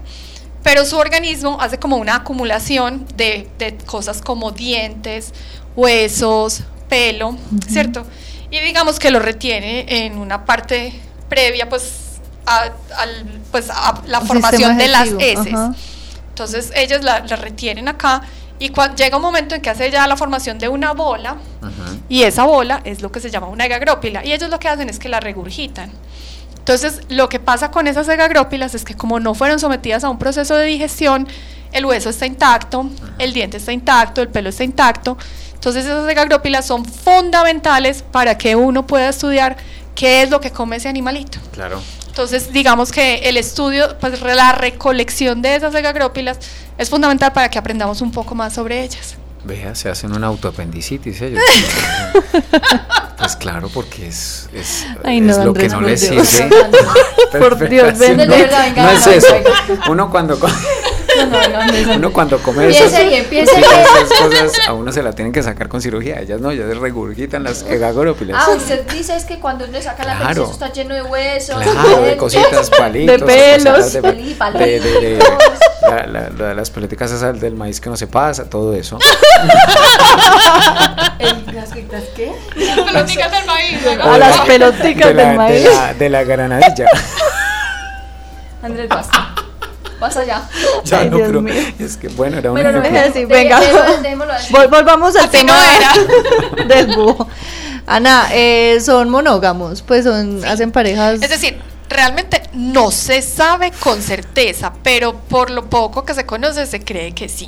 pero 0.63 0.85
su 0.85 0.97
organismo 0.97 1.57
hace 1.61 1.77
como 1.77 1.97
una 1.97 2.15
acumulación 2.15 3.05
de, 3.15 3.47
de 3.59 3.77
cosas 3.85 4.21
como 4.21 4.51
dientes, 4.51 5.33
huesos, 5.75 6.61
pelo, 6.89 7.37
¿cierto? 7.67 8.05
Y 8.51 8.59
digamos 8.59 8.97
que 8.99 9.11
lo 9.11 9.19
retiene 9.19 9.85
en 10.05 10.17
una 10.17 10.45
parte 10.45 10.93
previa 11.29 11.67
pues 11.69 11.91
a, 12.45 12.69
al- 12.97 13.41
pues, 13.51 13.69
a 13.69 14.01
la 14.07 14.19
Un 14.19 14.27
formación 14.27 14.77
de 14.77 14.87
las 14.87 15.09
heces. 15.19 15.53
ajá. 15.53 15.75
Entonces 16.35 16.73
ellas 16.75 17.01
la, 17.01 17.21
la 17.21 17.37
retienen 17.37 17.87
acá 17.87 18.21
y 18.59 18.69
llega 18.97 19.15
un 19.15 19.21
momento 19.21 19.55
en 19.55 19.61
que 19.61 19.69
hace 19.69 19.89
ya 19.89 20.05
la 20.05 20.17
formación 20.17 20.59
de 20.59 20.67
una 20.67 20.91
bola 20.91 21.37
y 22.09 22.23
esa 22.23 22.43
bola 22.43 22.81
es 22.83 23.01
lo 23.01 23.09
que 23.09 23.21
se 23.21 23.31
llama 23.31 23.47
una 23.47 23.65
egagrópila 23.65 24.25
y 24.25 24.33
ellos 24.33 24.49
lo 24.49 24.59
que 24.59 24.67
hacen 24.67 24.89
es 24.89 24.99
que 24.99 25.07
la 25.07 25.21
regurgitan. 25.21 25.93
Entonces 26.57 27.03
lo 27.07 27.29
que 27.29 27.39
pasa 27.39 27.71
con 27.71 27.87
esas 27.87 28.09
egagrópilas 28.09 28.75
es 28.75 28.83
que 28.83 28.95
como 28.95 29.21
no 29.21 29.33
fueron 29.33 29.59
sometidas 29.59 30.03
a 30.03 30.09
un 30.09 30.19
proceso 30.19 30.57
de 30.57 30.65
digestión, 30.65 31.25
el 31.71 31.85
hueso 31.85 32.09
está 32.09 32.25
intacto, 32.25 32.89
el 33.17 33.31
diente 33.31 33.55
está 33.55 33.71
intacto, 33.71 34.21
el 34.21 34.27
pelo 34.27 34.49
está 34.49 34.65
intacto. 34.65 35.17
Entonces 35.53 35.85
esas 35.85 36.09
egagrópilas 36.09 36.67
son 36.67 36.83
fundamentales 36.83 38.03
para 38.03 38.37
que 38.37 38.57
uno 38.57 38.85
pueda 38.85 39.07
estudiar 39.07 39.55
qué 39.95 40.21
es 40.21 40.29
lo 40.29 40.41
que 40.41 40.51
come 40.51 40.75
ese 40.75 40.89
animalito. 40.89 41.39
Claro. 41.53 41.81
Entonces, 42.15 42.53
digamos 42.53 42.93
que 42.93 43.15
el 43.27 43.35
estudio, 43.35 43.97
pues 43.99 44.21
la 44.21 44.53
recolección 44.53 45.41
de 45.41 45.57
esas 45.57 45.75
egagrópilas 45.75 46.39
es 46.77 46.89
fundamental 46.89 47.33
para 47.33 47.49
que 47.49 47.59
aprendamos 47.59 47.99
un 47.99 48.09
poco 48.09 48.33
más 48.33 48.53
sobre 48.53 48.85
ellas. 48.85 49.17
Vea, 49.43 49.75
se 49.75 49.89
hacen 49.89 50.13
una 50.15 50.27
autoapendicitis 50.27 51.21
ellos. 51.21 51.43
pues 53.17 53.35
claro, 53.35 53.67
porque 53.67 54.07
es, 54.07 54.49
es, 54.53 54.85
Ay, 55.03 55.19
no, 55.21 55.33
es 55.33 55.39
lo 55.39 55.53
que 55.53 55.67
no 55.67 55.81
les 55.81 56.09
Dios. 56.09 56.25
sirve. 56.25 56.55
Por 57.37 57.67
Dios, 57.67 57.99
ven, 57.99 58.15
no, 58.15 58.89
es 58.91 59.07
eso. 59.07 59.35
Uno 59.89 60.09
cuando, 60.09 60.39
No, 61.17 61.25
no, 61.25 61.47
no, 61.47 61.65
no, 61.65 61.87
no. 61.87 61.95
uno 61.95 62.13
cuando 62.13 62.37
come 62.39 62.67
esas, 62.69 62.91
sí, 62.91 62.95
ahí. 62.97 63.27
esas 63.31 64.09
cosas, 64.19 64.51
a 64.67 64.73
uno 64.73 64.91
se 64.91 65.01
la 65.03 65.13
tienen 65.13 65.31
que 65.31 65.41
sacar 65.43 65.67
con 65.69 65.81
cirugía. 65.81 66.19
Ellas 66.19 66.39
no, 66.41 66.51
ellas 66.51 66.75
regurgitan 66.77 67.43
las 67.43 67.63
egagrópilas. 67.63 68.43
Ah, 68.47 68.51
usted 68.55 68.85
dice 68.91 69.15
es 69.15 69.23
que 69.25 69.39
cuando 69.39 69.65
uno 69.65 69.81
saca 69.81 70.03
la 70.03 70.17
Claro. 70.17 70.43
eso 70.43 70.51
está 70.51 70.71
lleno 70.71 70.93
de 70.95 71.03
huesos, 71.03 71.61
Claro, 71.61 72.01
de 72.01 72.17
cositas, 72.17 72.69
palitos. 72.77 73.19
De 73.19 73.25
pelos. 73.25 73.93
De, 73.93 74.01
de, 74.01 74.79
de- 74.79 74.99
de- 74.99 75.19
la- 75.87 76.05
la- 76.07 76.29
la- 76.29 76.53
las 76.53 76.69
políticas 76.71 77.11
esas 77.11 77.39
del 77.39 77.55
maíz 77.55 77.79
que 77.79 77.89
no 77.89 77.97
se 77.97 78.07
pasa, 78.07 78.49
todo 78.49 78.73
eso. 78.75 78.97
¿Las 81.19 81.53
las 81.53 82.03
qué? 82.15 82.31
Peloticas 82.85 83.31
del 83.31 83.45
maíz. 83.45 83.79
A 84.01 84.17
las 84.17 84.39
peloticas 84.41 85.15
del 85.15 85.37
maíz. 85.37 85.63
De 85.63 85.69
la, 85.69 85.93
de 85.93 86.09
la 86.09 86.23
granadilla. 86.23 86.85
Andrés, 88.63 88.89
basta. 88.89 89.34
Basta 89.99 90.23
ya. 90.25 90.47
Ya 90.85 90.99
Ay, 90.99 91.09
no, 91.09 91.17
Dios 91.17 91.27
pero 91.29 91.41
mío. 91.41 91.53
es 91.79 91.97
que 91.97 92.07
bueno, 92.09 92.37
era 92.37 92.51
un 92.51 92.57
Pero 92.57 92.71
no, 92.71 92.79
ejemplo. 92.79 92.99
Deje 93.01 93.09
así, 93.11 93.25
venga. 93.25 93.59
de- 93.59 94.01
dejémoslo 94.03 94.33
así. 94.33 94.53
Vol- 94.53 94.69
volvamos 94.69 95.15
al 95.15 95.29
tema 95.29 95.53
no 96.57 96.63
del 96.67 96.95
búho. 96.95 97.27
Ana, 97.87 98.27
eh, 98.31 98.79
son 98.81 99.09
monógamos, 99.09 99.81
pues 99.81 100.03
son, 100.05 100.43
hacen 100.45 100.71
parejas. 100.71 101.21
Es 101.21 101.29
decir, 101.29 101.57
realmente 101.89 102.41
no 102.53 102.89
se 102.91 103.21
sabe 103.21 103.71
con 103.79 104.01
certeza, 104.01 104.73
pero 104.83 105.13
por 105.15 105.51
lo 105.51 105.69
poco 105.69 106.03
que 106.03 106.13
se 106.15 106.25
conoce 106.25 106.65
se 106.65 106.81
cree 106.83 107.13
que 107.13 107.29
sí. 107.29 107.47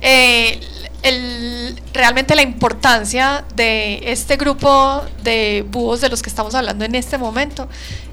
Eh, 0.00 0.60
el- 1.02 1.80
realmente 1.92 2.34
la 2.34 2.42
importancia 2.42 3.44
de 3.54 4.00
este 4.10 4.36
grupo 4.36 5.02
de 5.22 5.64
búhos 5.68 6.00
de 6.00 6.08
los 6.08 6.20
que 6.22 6.30
estamos 6.30 6.54
hablando 6.56 6.84
en 6.84 6.94
este 6.96 7.16
momento 7.16 7.68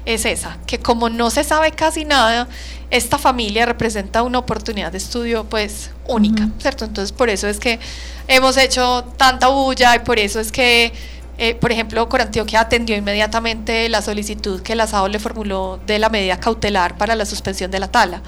es 0.06 0.24
esa, 0.26 0.58
que 0.66 0.78
como 0.78 1.08
no 1.10 1.28
se 1.30 1.42
sabe 1.44 1.72
casi 1.72 2.04
nada, 2.04 2.46
esta 2.94 3.18
familia 3.18 3.66
representa 3.66 4.22
una 4.22 4.38
oportunidad 4.38 4.92
de 4.92 4.98
estudio 4.98 5.42
pues 5.44 5.90
única, 6.06 6.48
¿cierto? 6.60 6.84
Entonces 6.84 7.10
por 7.10 7.28
eso 7.28 7.48
es 7.48 7.58
que 7.58 7.80
hemos 8.28 8.56
hecho 8.56 9.04
tanta 9.16 9.48
bulla 9.48 9.96
y 9.96 9.98
por 9.98 10.20
eso 10.20 10.38
es 10.38 10.52
que 10.52 10.92
eh, 11.36 11.54
por 11.54 11.72
ejemplo, 11.72 12.08
Corantioquia 12.08 12.60
atendió 12.60 12.96
inmediatamente 12.96 13.88
la 13.88 14.02
solicitud 14.02 14.62
que 14.62 14.74
la 14.74 14.86
SAO 14.86 15.08
le 15.08 15.18
formuló 15.18 15.80
de 15.86 15.98
la 15.98 16.08
medida 16.08 16.38
cautelar 16.38 16.96
para 16.96 17.16
la 17.16 17.26
suspensión 17.26 17.70
de 17.70 17.80
la 17.80 17.88
tala, 17.88 18.22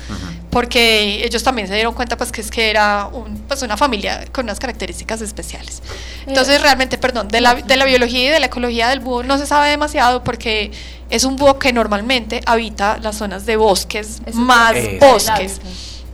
porque 0.51 1.25
ellos 1.25 1.43
también 1.43 1.69
se 1.69 1.75
dieron 1.75 1.95
cuenta 1.95 2.17
pues 2.17 2.33
que 2.33 2.41
es 2.41 2.51
que 2.51 2.71
era 2.71 3.09
un, 3.13 3.39
pues, 3.47 3.63
una 3.63 3.77
familia 3.77 4.25
con 4.33 4.47
unas 4.47 4.59
características 4.59 5.21
especiales. 5.21 5.83
Entonces, 6.27 6.61
realmente, 6.61 6.99
perdón, 6.99 7.29
de 7.29 7.41
la, 7.41 7.55
de 7.55 7.77
la 7.77 7.85
biología 7.85 8.27
y 8.27 8.29
de 8.29 8.41
la 8.41 8.47
ecología 8.47 8.89
del 8.89 9.01
búho 9.01 9.23
no 9.23 9.39
se 9.39 9.47
sabe 9.47 9.69
demasiado 9.71 10.25
porque 10.25 10.73
es 11.11 11.25
un 11.25 11.37
búho 11.37 11.59
que 11.59 11.73
normalmente 11.73 12.41
habita 12.47 12.99
las 13.01 13.17
zonas 13.17 13.47
de 13.47 13.57
bosques, 13.57 14.21
Eso 14.27 14.39
más 14.39 14.75
es. 14.75 14.99
bosques. 14.99 15.61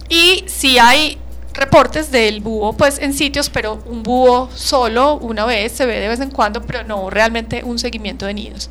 Y 0.09 0.45
si 0.47 0.79
hay 0.79 1.19
reportes 1.55 2.11
del 2.11 2.41
búho 2.41 2.73
pues 2.75 2.99
en 2.99 3.13
sitios, 3.13 3.51
pero 3.51 3.83
un 3.87 4.03
búho 4.03 4.51
solo 4.55 5.17
una 5.17 5.45
vez 5.45 5.73
se 5.73 5.87
ve 5.87 6.01
de 6.01 6.09
vez 6.09 6.21
en 6.21 6.31
cuando, 6.31 6.63
pero 6.63 6.85
no 6.85 7.11
realmente 7.11 7.63
un 7.65 7.79
seguimiento 7.79 8.27
de 8.27 8.35
nidos. 8.35 8.71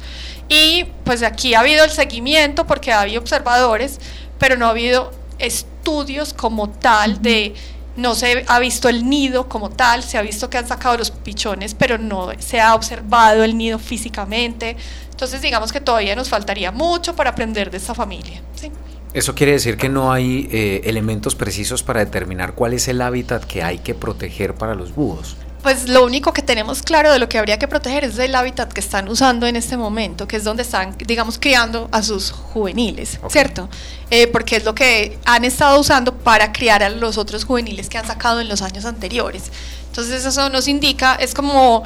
Y 0.50 0.86
pues 1.04 1.24
aquí 1.24 1.54
ha 1.54 1.60
habido 1.60 1.84
el 1.84 1.92
seguimiento 1.92 2.66
porque 2.66 2.92
ha 2.92 3.02
habido 3.02 3.22
observadores, 3.22 4.00
pero 4.40 4.58
no 4.58 4.68
ha 4.68 4.72
habido 4.72 5.12
estudios 5.40 6.34
como 6.34 6.70
tal 6.70 7.22
de 7.22 7.54
no 7.96 8.16
se 8.16 8.46
ha 8.48 8.60
visto 8.60 8.88
el 8.90 9.10
nido 9.10 9.50
como 9.50 9.70
tal, 9.70 10.02
se 10.02 10.18
ha 10.18 10.22
visto 10.22 10.50
que 10.50 10.58
han 10.58 10.68
sacado 10.68 10.98
los 10.98 11.12
pichones, 11.12 11.76
pero 11.76 11.98
no 11.98 12.30
se 12.40 12.60
ha 12.60 12.74
observado 12.74 13.44
el 13.44 13.58
nido 13.58 13.80
físicamente. 13.80 14.78
Entonces 15.10 15.42
digamos 15.42 15.72
que 15.72 15.82
todavía 15.82 16.16
nos 16.16 16.30
faltaría 16.30 16.72
mucho 16.72 17.16
para 17.16 17.32
aprender 17.32 17.70
de 17.70 17.78
esta 17.78 17.94
familia. 17.94 18.42
¿sí? 18.56 18.72
Eso 19.14 19.36
quiere 19.36 19.52
decir 19.52 19.76
que 19.76 19.90
no 19.90 20.14
hay 20.14 20.48
eh, 20.52 20.82
elementos 20.86 21.36
precisos 21.36 21.84
para 21.84 22.00
determinar 22.00 22.54
cuál 22.54 22.74
es 22.74 22.88
el 22.88 23.02
hábitat 23.02 23.44
que 23.44 23.62
hay 23.62 23.80
que 23.80 23.94
proteger 23.94 24.56
para 24.56 24.74
los 24.74 24.96
búhos. 24.96 25.36
Pues 25.62 25.90
lo 25.90 26.04
único 26.04 26.34
que 26.34 26.42
tenemos 26.42 26.82
claro 26.82 27.12
de 27.12 27.20
lo 27.20 27.30
que 27.30 27.38
habría 27.38 27.60
que 27.60 27.68
proteger 27.68 28.04
es 28.06 28.18
el 28.18 28.34
hábitat 28.34 28.72
que 28.72 28.80
están 28.80 29.10
usando 29.10 29.46
en 29.46 29.56
este 29.56 29.78
momento, 29.78 30.28
que 30.28 30.38
es 30.38 30.44
donde 30.44 30.64
están, 30.64 30.96
digamos, 30.98 31.38
criando 31.38 31.88
a 31.92 32.02
sus 32.02 32.32
juveniles. 32.32 33.20
¿cierto? 33.30 33.70
Eh, 34.10 34.28
porque 34.28 34.56
es 34.56 34.66
lo 34.66 34.74
que 34.74 35.20
han 35.26 35.46
estado 35.46 35.80
usando 35.80 36.16
para 36.16 36.52
criar 36.52 36.82
a 36.82 36.90
los 36.90 37.18
otros 37.18 37.46
juveniles 37.46 37.90
que 37.90 38.00
han 38.00 38.08
sacado 38.08 38.40
en 38.40 38.48
los 38.48 38.64
años 38.64 38.86
anteriores. 38.86 39.52
Entonces 39.88 40.26
eso 40.26 40.50
nos 40.50 40.68
indica, 40.68 41.16
es 41.16 41.36
como, 41.36 41.84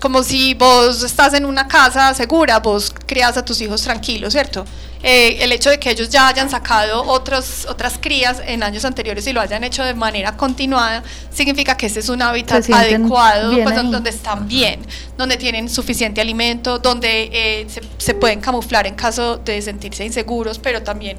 como 0.00 0.24
si 0.24 0.54
vos 0.54 1.04
estás 1.04 1.34
en 1.34 1.44
una 1.44 1.68
casa 1.68 2.12
segura, 2.14 2.58
vos 2.58 2.92
crías 3.06 3.36
a 3.36 3.44
tus 3.44 3.60
hijos 3.60 3.82
tranquilos, 3.82 4.32
¿cierto? 4.32 4.64
Eh, 5.06 5.44
el 5.44 5.52
hecho 5.52 5.68
de 5.68 5.78
que 5.78 5.90
ellos 5.90 6.08
ya 6.08 6.28
hayan 6.28 6.48
sacado 6.48 7.04
otros, 7.04 7.66
otras 7.68 7.98
crías 8.00 8.40
en 8.46 8.62
años 8.62 8.86
anteriores 8.86 9.26
y 9.26 9.34
lo 9.34 9.42
hayan 9.42 9.62
hecho 9.62 9.84
de 9.84 9.92
manera 9.92 10.34
continuada, 10.34 11.02
significa 11.30 11.76
que 11.76 11.86
ese 11.86 12.00
es 12.00 12.08
un 12.08 12.22
hábitat 12.22 12.64
adecuado, 12.70 13.52
pues, 13.62 13.76
donde 13.76 14.08
están 14.08 14.48
bien, 14.48 14.80
donde 15.18 15.36
tienen 15.36 15.68
suficiente 15.68 16.22
alimento, 16.22 16.78
donde 16.78 17.28
eh, 17.30 17.66
se, 17.68 17.82
se 17.98 18.14
pueden 18.14 18.40
camuflar 18.40 18.86
en 18.86 18.94
caso 18.94 19.36
de 19.36 19.60
sentirse 19.60 20.06
inseguros, 20.06 20.58
pero 20.58 20.82
también 20.82 21.18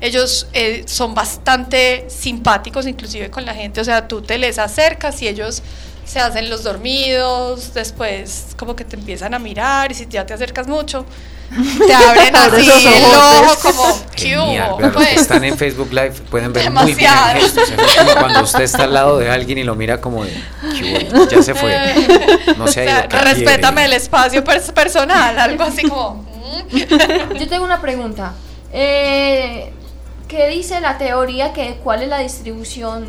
ellos 0.00 0.48
eh, 0.52 0.82
son 0.86 1.14
bastante 1.14 2.06
simpáticos 2.08 2.84
inclusive 2.88 3.30
con 3.30 3.44
la 3.44 3.54
gente, 3.54 3.80
o 3.80 3.84
sea, 3.84 4.08
tú 4.08 4.22
te 4.22 4.38
les 4.38 4.58
acercas 4.58 5.22
y 5.22 5.28
ellos 5.28 5.62
se 6.10 6.18
hacen 6.20 6.50
los 6.50 6.64
dormidos, 6.64 7.72
después 7.74 8.48
como 8.56 8.74
que 8.74 8.84
te 8.84 8.96
empiezan 8.96 9.32
a 9.34 9.38
mirar 9.38 9.92
y 9.92 9.94
si 9.94 10.06
ya 10.08 10.26
te 10.26 10.34
acercas 10.34 10.66
mucho, 10.66 11.04
te 11.86 11.94
abren 11.94 12.34
Abre 12.36 12.60
así 12.62 12.86
el 12.88 13.04
ojo 13.04 13.58
como, 13.62 14.00
¿qué 14.16 14.28
Genial, 14.30 14.70
hubo?". 14.72 14.76
vean, 14.78 14.92
los 14.92 15.02
que 15.04 15.08
Pues, 15.12 15.20
están 15.22 15.44
en 15.44 15.56
Facebook 15.56 15.88
Live 15.92 16.12
pueden 16.30 16.52
ver 16.52 16.70
muy 16.70 16.94
bien 16.94 16.96
Demasiado. 17.10 17.36
el 17.36 17.42
gesto. 17.42 17.60
o 17.62 17.66
sea, 17.66 17.76
es 17.86 17.96
como 17.96 18.20
cuando 18.20 18.42
usted 18.42 18.62
está 18.64 18.84
al 18.84 18.92
lado 18.94 19.18
de 19.18 19.30
alguien 19.30 19.58
y 19.58 19.64
lo 19.64 19.74
mira 19.76 20.00
como 20.00 20.24
de, 20.24 20.32
"¿Qué 20.78 21.08
hubo? 21.12 21.28
ya 21.28 21.42
se 21.42 21.54
fue. 21.54 21.76
No 22.56 22.64
o 22.64 22.68
se 22.68 22.80
ha 22.80 22.84
sea, 22.84 22.98
ido. 23.00 23.08
¿qué 23.08 23.18
respétame 23.18 23.82
el 23.84 23.90
quiere?". 23.90 23.96
espacio 24.04 24.42
pers- 24.44 24.72
personal, 24.72 25.38
algo 25.38 25.62
así 25.64 25.82
como... 25.88 26.14
"Mm". 26.24 27.36
Yo 27.38 27.48
tengo 27.48 27.64
una 27.64 27.80
pregunta. 27.80 28.32
Eh, 28.72 29.72
¿Qué 30.28 30.48
dice 30.48 30.80
la 30.80 30.96
teoría 30.98 31.52
que 31.52 31.78
cuál 31.82 32.02
es 32.02 32.08
la 32.08 32.18
distribución 32.18 33.06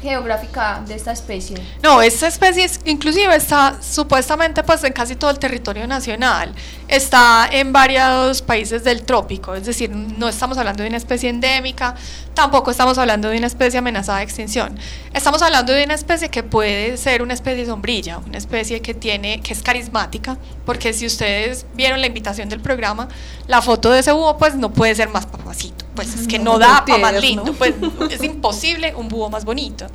geográfica 0.00 0.82
de 0.86 0.94
esta 0.94 1.12
especie? 1.12 1.56
No, 1.82 2.00
esta 2.02 2.26
especie 2.28 2.64
es- 2.64 2.80
inclusive 2.84 3.34
está 3.34 3.76
supuestamente 3.82 4.62
pues 4.62 4.82
en 4.84 4.92
casi 4.92 5.16
todo 5.16 5.30
el 5.30 5.38
territorio 5.38 5.86
nacional. 5.86 6.54
Está 6.86 7.48
en 7.50 7.72
varios 7.72 8.42
países 8.42 8.84
del 8.84 9.02
trópico, 9.04 9.54
es 9.54 9.66
decir, 9.66 9.90
no 9.90 10.28
estamos 10.28 10.56
hablando 10.58 10.82
de 10.82 10.88
una 10.88 10.98
especie 10.98 11.28
endémica, 11.30 11.94
tampoco 12.38 12.70
estamos 12.70 12.96
hablando 12.98 13.30
de 13.30 13.36
una 13.36 13.48
especie 13.48 13.80
amenazada 13.80 14.18
de 14.18 14.24
extinción. 14.24 14.78
Estamos 15.12 15.42
hablando 15.42 15.72
de 15.72 15.82
una 15.82 15.94
especie 15.94 16.28
que 16.28 16.44
puede 16.44 16.96
ser 16.96 17.20
una 17.20 17.34
especie 17.34 17.66
sombrilla, 17.66 18.18
una 18.18 18.38
especie 18.38 18.80
que 18.80 18.94
tiene 18.94 19.40
que 19.40 19.52
es 19.52 19.60
carismática, 19.60 20.38
porque 20.64 20.92
si 20.92 21.04
ustedes 21.04 21.66
vieron 21.74 22.00
la 22.00 22.06
invitación 22.06 22.48
del 22.48 22.60
programa, 22.60 23.08
la 23.48 23.60
foto 23.60 23.90
de 23.90 23.98
ese 23.98 24.12
búho 24.12 24.38
pues 24.38 24.54
no 24.54 24.72
puede 24.72 24.94
ser 24.94 25.08
más 25.08 25.26
papacito, 25.26 25.84
pues 25.96 26.14
es 26.14 26.28
que 26.28 26.38
no, 26.38 26.52
No, 26.52 26.58
da 26.60 26.84
para 26.84 26.98
más 26.98 27.20
lindo, 27.20 27.52
pues 27.54 27.74
es 28.10 28.22
imposible 28.22 28.94
un 28.94 29.08
búho 29.08 29.28
más 29.28 29.44
bonito. 29.44 29.86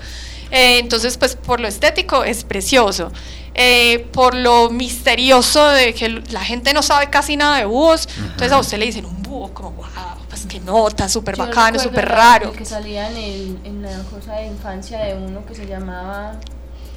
Eh, 0.51 0.79
entonces, 0.79 1.17
pues 1.17 1.37
por 1.37 1.61
lo 1.61 1.69
estético 1.69 2.25
es 2.25 2.43
precioso. 2.43 3.09
Eh, 3.55 4.05
por 4.11 4.35
lo 4.35 4.69
misterioso 4.69 5.65
de 5.69 5.93
que 5.93 6.09
la 6.09 6.43
gente 6.43 6.73
no 6.73 6.83
sabe 6.83 7.09
casi 7.09 7.37
nada 7.37 7.57
de 7.57 7.65
búhos, 7.65 8.09
entonces 8.17 8.51
a 8.51 8.57
usted 8.57 8.79
le 8.79 8.87
dicen 8.87 9.05
un 9.05 9.23
búho 9.23 9.53
como, 9.53 9.71
wow, 9.71 10.22
pues 10.33 10.47
qué 10.47 10.59
nota, 10.59 11.07
súper 11.07 11.35
bacano, 11.35 11.77
súper 11.77 12.09
raro. 12.09 12.49
el 12.51 12.57
que 12.57 12.65
salía 12.65 13.07
en, 13.11 13.17
el- 13.17 13.57
en 13.65 13.81
la 13.83 13.99
cosa 14.09 14.33
de 14.33 14.47
infancia 14.47 14.97
de 14.99 15.13
uno 15.13 15.45
que 15.45 15.53
se 15.53 15.67
llamaba 15.67 16.33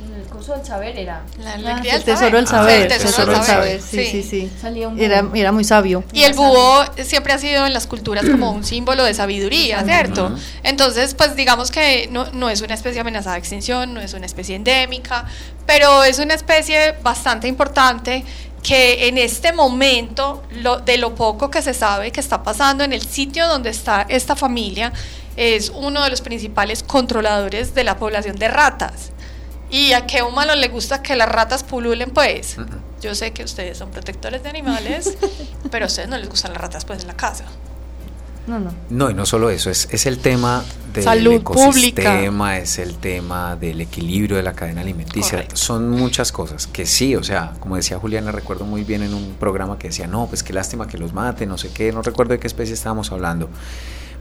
en 0.07 0.14
el 0.20 0.27
curso 0.27 0.55
del 0.57 0.64
saber 0.64 0.96
era 0.96 1.22
La 1.42 1.51
Ah, 1.51 1.55
alegría 1.55 1.96
el 1.96 2.05
del 2.05 2.14
tesoro 2.14 2.37
del 2.37 2.44
Ah, 2.46 2.49
saber, 2.49 2.83
el 2.83 2.88
tesoro 2.99 3.33
del 3.33 3.42
saber, 3.42 3.83
sí, 3.83 4.07
sí, 4.07 4.22
sí. 4.22 4.51
salía 4.59 4.88
un 4.88 4.99
Era, 4.99 5.22
era 5.35 5.53
muy 5.53 5.64
sabio. 5.64 6.03
Y 6.14 6.22
el 6.22 6.33
búho 6.35 6.85
siempre 7.05 7.35
ha 7.35 7.38
sido 7.38 7.66
en 7.66 7.72
las 7.75 7.87
culturas 7.87 8.25
como 8.25 8.53
un 8.53 8.64
símbolo 8.64 9.05
de 9.05 9.12
sabiduría, 9.12 9.83
¿cierto? 9.85 10.35
Entonces, 10.62 11.14
pues 11.14 11.37
digamos 11.37 11.70
que 11.70 12.09
no, 12.11 12.31
no 12.33 12.49
es 12.49 12.62
una 12.62 12.72
especie 12.75 13.01
amenazada 13.03 13.35
de 13.35 13.40
extinción, 13.40 13.92
no 13.92 14.01
es 14.01 14.14
una 14.14 14.25
especie 14.27 14.57
endémica, 14.57 15.27
pero 15.66 16.05
es 16.05 16.18
una 16.20 16.35
especie 16.35 16.92
bastante 17.03 17.49
importante 17.49 18.25
que 18.66 19.07
en 19.07 19.16
este 19.16 19.52
momento, 19.52 20.42
lo- 20.50 20.79
de 20.79 20.96
lo 20.98 21.14
poco 21.14 21.50
que 21.52 21.62
se 21.62 21.72
sabe 21.72 22.11
que 22.11 22.18
está 22.18 22.42
pasando 22.42 22.83
en 22.83 22.92
el 22.92 23.00
sitio 23.02 23.46
donde 23.46 23.70
está 23.70 24.05
esta 24.09 24.35
familia, 24.35 24.92
es 25.37 25.70
uno 25.70 26.02
de 26.02 26.11
los 26.11 26.20
principales 26.20 26.83
controladores 26.83 27.74
de 27.74 27.85
la 27.85 27.96
población 27.96 28.35
de 28.37 28.48
ratas. 28.48 29.12
¿Y 29.70 29.92
a 29.92 30.05
qué 30.07 30.22
humano 30.22 30.55
le 30.57 30.66
gusta 30.66 31.00
que 31.00 31.14
las 31.14 31.29
ratas 31.29 31.62
pululen? 31.62 32.11
Pues 32.11 32.57
yo 33.00 33.14
sé 33.14 33.33
que 33.33 33.44
ustedes 33.44 33.79
son 33.79 33.90
protectores 33.92 34.42
de 34.42 34.48
animales, 34.48 35.16
pero 35.70 35.85
a 35.85 35.88
ustedes 35.88 36.09
no 36.09 36.18
les 36.18 36.29
gustan 36.29 36.52
las 36.52 36.61
ratas 36.61 36.85
pues 36.85 37.02
en 37.02 37.07
la 37.07 37.14
casa. 37.16 37.44
No, 38.46 38.61
no. 38.61 38.70
No, 38.90 39.11
y 39.11 39.14
no 39.14 39.26
solo 39.26 39.50
eso, 39.50 39.70
es, 39.70 39.88
es 39.90 40.06
el 40.06 40.18
tema 40.18 40.62
del 40.94 41.02
Salud 41.02 41.32
ecosistema, 41.32 42.59
es 42.59 42.78
el 42.78 42.94
tema 42.96 43.56
del 43.56 43.80
equilibrio 43.80 44.37
de 44.37 44.42
la 44.42 44.52
cadena 44.52 44.82
alimenticia, 44.82 45.32
Correcto. 45.32 45.56
son 45.56 45.90
muchas 45.90 46.30
cosas 46.30 46.66
que 46.66 46.87
sí, 46.87 47.16
o 47.16 47.24
sea, 47.24 47.54
como 47.59 47.76
decía 47.76 47.98
Juliana, 47.98 48.30
recuerdo 48.30 48.64
muy 48.64 48.85
bien 48.85 49.02
en 49.02 49.14
un 49.14 49.35
programa 49.38 49.78
que 49.78 49.88
decía, 49.88 50.06
no, 50.06 50.26
pues 50.26 50.42
qué 50.42 50.52
lástima 50.52 50.87
que 50.87 50.96
los 50.96 51.12
maten, 51.12 51.48
no 51.48 51.59
sé 51.59 51.70
qué, 51.72 51.92
no 51.92 52.02
recuerdo 52.02 52.35
de 52.35 52.38
qué 52.38 52.46
especie 52.46 52.74
estábamos 52.74 53.11
hablando, 53.11 53.48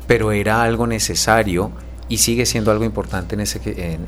pero 0.08 0.32
era 0.32 0.64
algo 0.64 0.88
necesario 0.88 1.72
y 2.10 2.18
sigue 2.18 2.46
siendo 2.46 2.72
algo 2.72 2.84
importante 2.84 3.36
en 3.36 3.42
ese, 3.42 3.60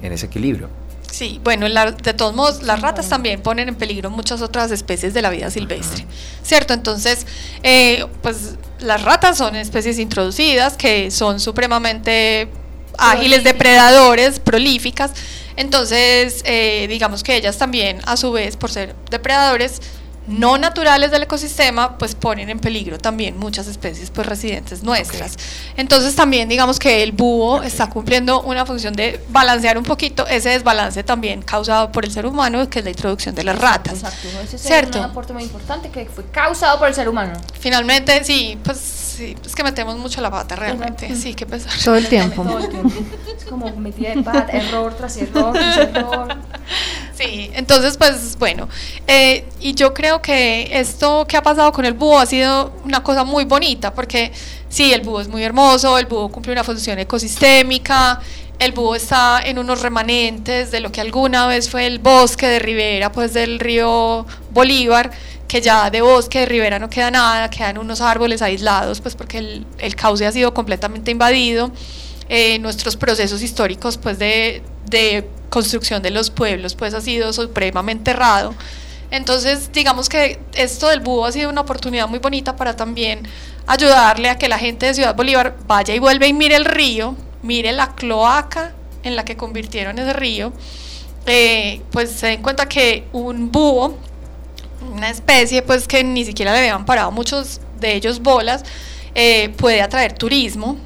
en 0.01 0.11
ese 0.11 0.25
equilibrio. 0.25 0.69
Sí, 1.11 1.39
bueno, 1.43 1.67
la- 1.67 1.91
de 1.91 2.13
todos 2.13 2.35
modos, 2.35 2.61
las 2.63 2.81
ratas 2.81 3.09
también 3.09 3.41
ponen 3.41 3.69
en 3.69 3.75
peligro 3.75 4.09
muchas 4.09 4.41
otras 4.41 4.71
especies 4.71 5.13
de 5.13 5.21
la 5.21 5.29
vida 5.29 5.49
silvestre, 5.49 6.05
¿cierto? 6.43 6.73
Entonces, 6.73 7.25
eh, 7.63 8.05
pues 8.21 8.55
las 8.79 9.01
ratas 9.03 9.37
son 9.37 9.55
especies 9.55 9.97
introducidas 9.99 10.75
que 10.77 11.09
son 11.09 11.39
supremamente 11.39 12.49
ágiles, 12.97 13.43
depredadores, 13.43 14.39
prolíficas. 14.39 15.11
Entonces, 15.55 16.43
eh, 16.45 16.85
digamos 16.89 17.23
que 17.23 17.35
ellas 17.35 17.57
también, 17.57 17.99
a 18.05 18.15
su 18.17 18.31
vez, 18.31 18.55
por 18.57 18.69
ser 18.69 18.95
depredadores 19.09 19.81
no 20.27 20.57
naturales 20.57 21.11
del 21.11 21.23
ecosistema, 21.23 21.97
pues 21.97 22.15
ponen 22.15 22.49
en 22.49 22.59
peligro 22.59 22.97
también 22.97 23.37
muchas 23.37 23.67
especies 23.67 24.11
pues 24.11 24.27
residentes 24.27 24.83
nuestras. 24.83 25.37
Entonces 25.77 26.15
también 26.15 26.49
digamos 26.49 26.79
que 26.79 27.03
el 27.03 27.11
búho 27.13 27.63
está 27.63 27.89
cumpliendo 27.89 28.41
una 28.41 28.65
función 28.65 28.93
de 28.93 29.21
balancear 29.29 29.77
un 29.77 29.83
poquito 29.83 30.27
ese 30.27 30.49
desbalance 30.49 31.03
también 31.03 31.41
causado 31.41 31.91
por 31.91 32.05
el 32.05 32.11
ser 32.11 32.25
humano, 32.25 32.69
que 32.69 32.79
es 32.79 32.85
la 32.85 32.91
introducción 32.91 33.35
de 33.35 33.43
las 33.43 33.57
ratas. 33.59 33.93
Exacto, 33.93 34.27
ese 34.43 34.55
es 34.57 34.61
¿Cierto? 34.61 34.99
un 34.99 35.05
aporte 35.05 35.33
muy 35.33 35.43
importante 35.43 35.89
que 35.89 36.05
fue 36.05 36.25
causado 36.25 36.77
por 36.79 36.87
el 36.87 36.93
ser 36.93 37.07
humano. 37.07 37.33
Finalmente, 37.59 38.23
sí, 38.23 38.57
pues 38.63 38.77
sí, 38.77 39.35
es 39.45 39.55
que 39.55 39.63
metemos 39.63 39.97
mucho 39.97 40.21
la 40.21 40.29
pata 40.29 40.55
realmente, 40.55 41.05
Exacto. 41.05 41.23
sí, 41.23 41.33
qué 41.33 41.45
pesar. 41.45 41.71
Todo 41.83 41.95
el 41.95 42.07
tiempo. 42.07 42.43
Todo 42.43 42.59
el 42.59 42.69
tiempo. 42.69 42.89
Es 43.37 43.45
como 43.45 43.73
metida 43.77 44.13
de 44.13 44.23
pata, 44.23 44.51
error 44.51 44.93
tras 44.95 45.17
error, 45.17 45.53
tras 45.53 45.77
error. 45.77 46.35
Sí, 47.17 47.49
entonces 47.55 47.97
pues 47.97 48.37
bueno, 48.37 48.69
eh, 49.07 49.43
y 49.59 49.73
yo 49.73 49.91
creo 49.95 50.21
que 50.21 50.69
esto 50.79 51.25
que 51.27 51.35
ha 51.35 51.41
pasado 51.41 51.71
con 51.71 51.83
el 51.83 51.93
búho 51.93 52.19
ha 52.19 52.27
sido 52.27 52.71
una 52.85 53.01
cosa 53.01 53.23
muy 53.23 53.43
bonita, 53.43 53.91
porque 53.91 54.31
sí, 54.69 54.93
el 54.93 55.01
búho 55.01 55.21
es 55.21 55.27
muy 55.27 55.43
hermoso, 55.43 55.97
el 55.97 56.05
búho 56.05 56.29
cumple 56.29 56.51
una 56.51 56.63
función 56.63 56.99
ecosistémica, 56.99 58.19
el 58.59 58.71
búho 58.71 58.93
está 58.93 59.41
en 59.43 59.57
unos 59.57 59.81
remanentes 59.81 60.69
de 60.69 60.79
lo 60.79 60.91
que 60.91 61.01
alguna 61.01 61.47
vez 61.47 61.71
fue 61.71 61.87
el 61.87 61.97
bosque 61.97 62.45
de 62.45 62.59
ribera, 62.59 63.11
pues 63.11 63.33
del 63.33 63.59
río 63.59 64.27
Bolívar, 64.51 65.09
que 65.47 65.59
ya 65.59 65.89
de 65.89 66.01
bosque 66.01 66.41
de 66.41 66.45
ribera 66.45 66.77
no 66.77 66.87
queda 66.87 67.09
nada, 67.09 67.49
quedan 67.49 67.79
unos 67.79 67.99
árboles 67.99 68.43
aislados, 68.43 69.01
pues 69.01 69.15
porque 69.15 69.39
el, 69.39 69.65
el 69.79 69.95
cauce 69.95 70.27
ha 70.27 70.31
sido 70.31 70.53
completamente 70.53 71.09
invadido 71.09 71.71
eh, 72.29 72.59
nuestros 72.59 72.95
procesos 72.95 73.41
históricos 73.41 73.97
pues 73.97 74.19
de, 74.19 74.61
de 74.89 75.29
construcción 75.49 76.01
de 76.01 76.11
los 76.11 76.29
pueblos 76.29 76.75
pues 76.75 76.93
ha 76.93 77.01
sido 77.01 77.33
supremamente 77.33 78.11
errado. 78.11 78.53
Entonces 79.09 79.71
digamos 79.71 80.09
que 80.09 80.39
esto 80.53 80.89
del 80.89 80.99
búho 80.99 81.25
ha 81.25 81.31
sido 81.31 81.49
una 81.49 81.61
oportunidad 81.61 82.07
muy 82.07 82.19
bonita 82.19 82.55
para 82.55 82.75
también 82.75 83.27
ayudarle 83.65 84.29
a 84.29 84.37
que 84.37 84.47
la 84.47 84.57
gente 84.57 84.87
de 84.87 84.93
Ciudad 84.93 85.15
Bolívar 85.15 85.55
vaya 85.67 85.93
y 85.93 85.99
vuelva 85.99 86.27
y 86.27 86.33
mire 86.33 86.55
el 86.55 86.65
río, 86.65 87.15
mire 87.43 87.71
la 87.71 87.93
cloaca 87.95 88.73
en 89.03 89.15
la 89.15 89.23
que 89.23 89.37
convirtieron 89.37 89.97
ese 89.99 90.13
río, 90.13 90.51
eh, 91.25 91.81
pues 91.91 92.11
se 92.11 92.27
den 92.27 92.41
cuenta 92.41 92.67
que 92.67 93.05
un 93.11 93.51
búho, 93.51 93.97
una 94.93 95.09
especie 95.09 95.61
pues 95.61 95.87
que 95.87 96.03
ni 96.03 96.25
siquiera 96.25 96.51
le 96.51 96.59
habían 96.59 96.85
parado 96.85 97.11
muchos 97.11 97.61
de 97.79 97.95
ellos 97.95 98.21
bolas, 98.21 98.63
eh, 99.15 99.49
puede 99.57 99.81
atraer 99.81 100.13
turismo, 100.13 100.77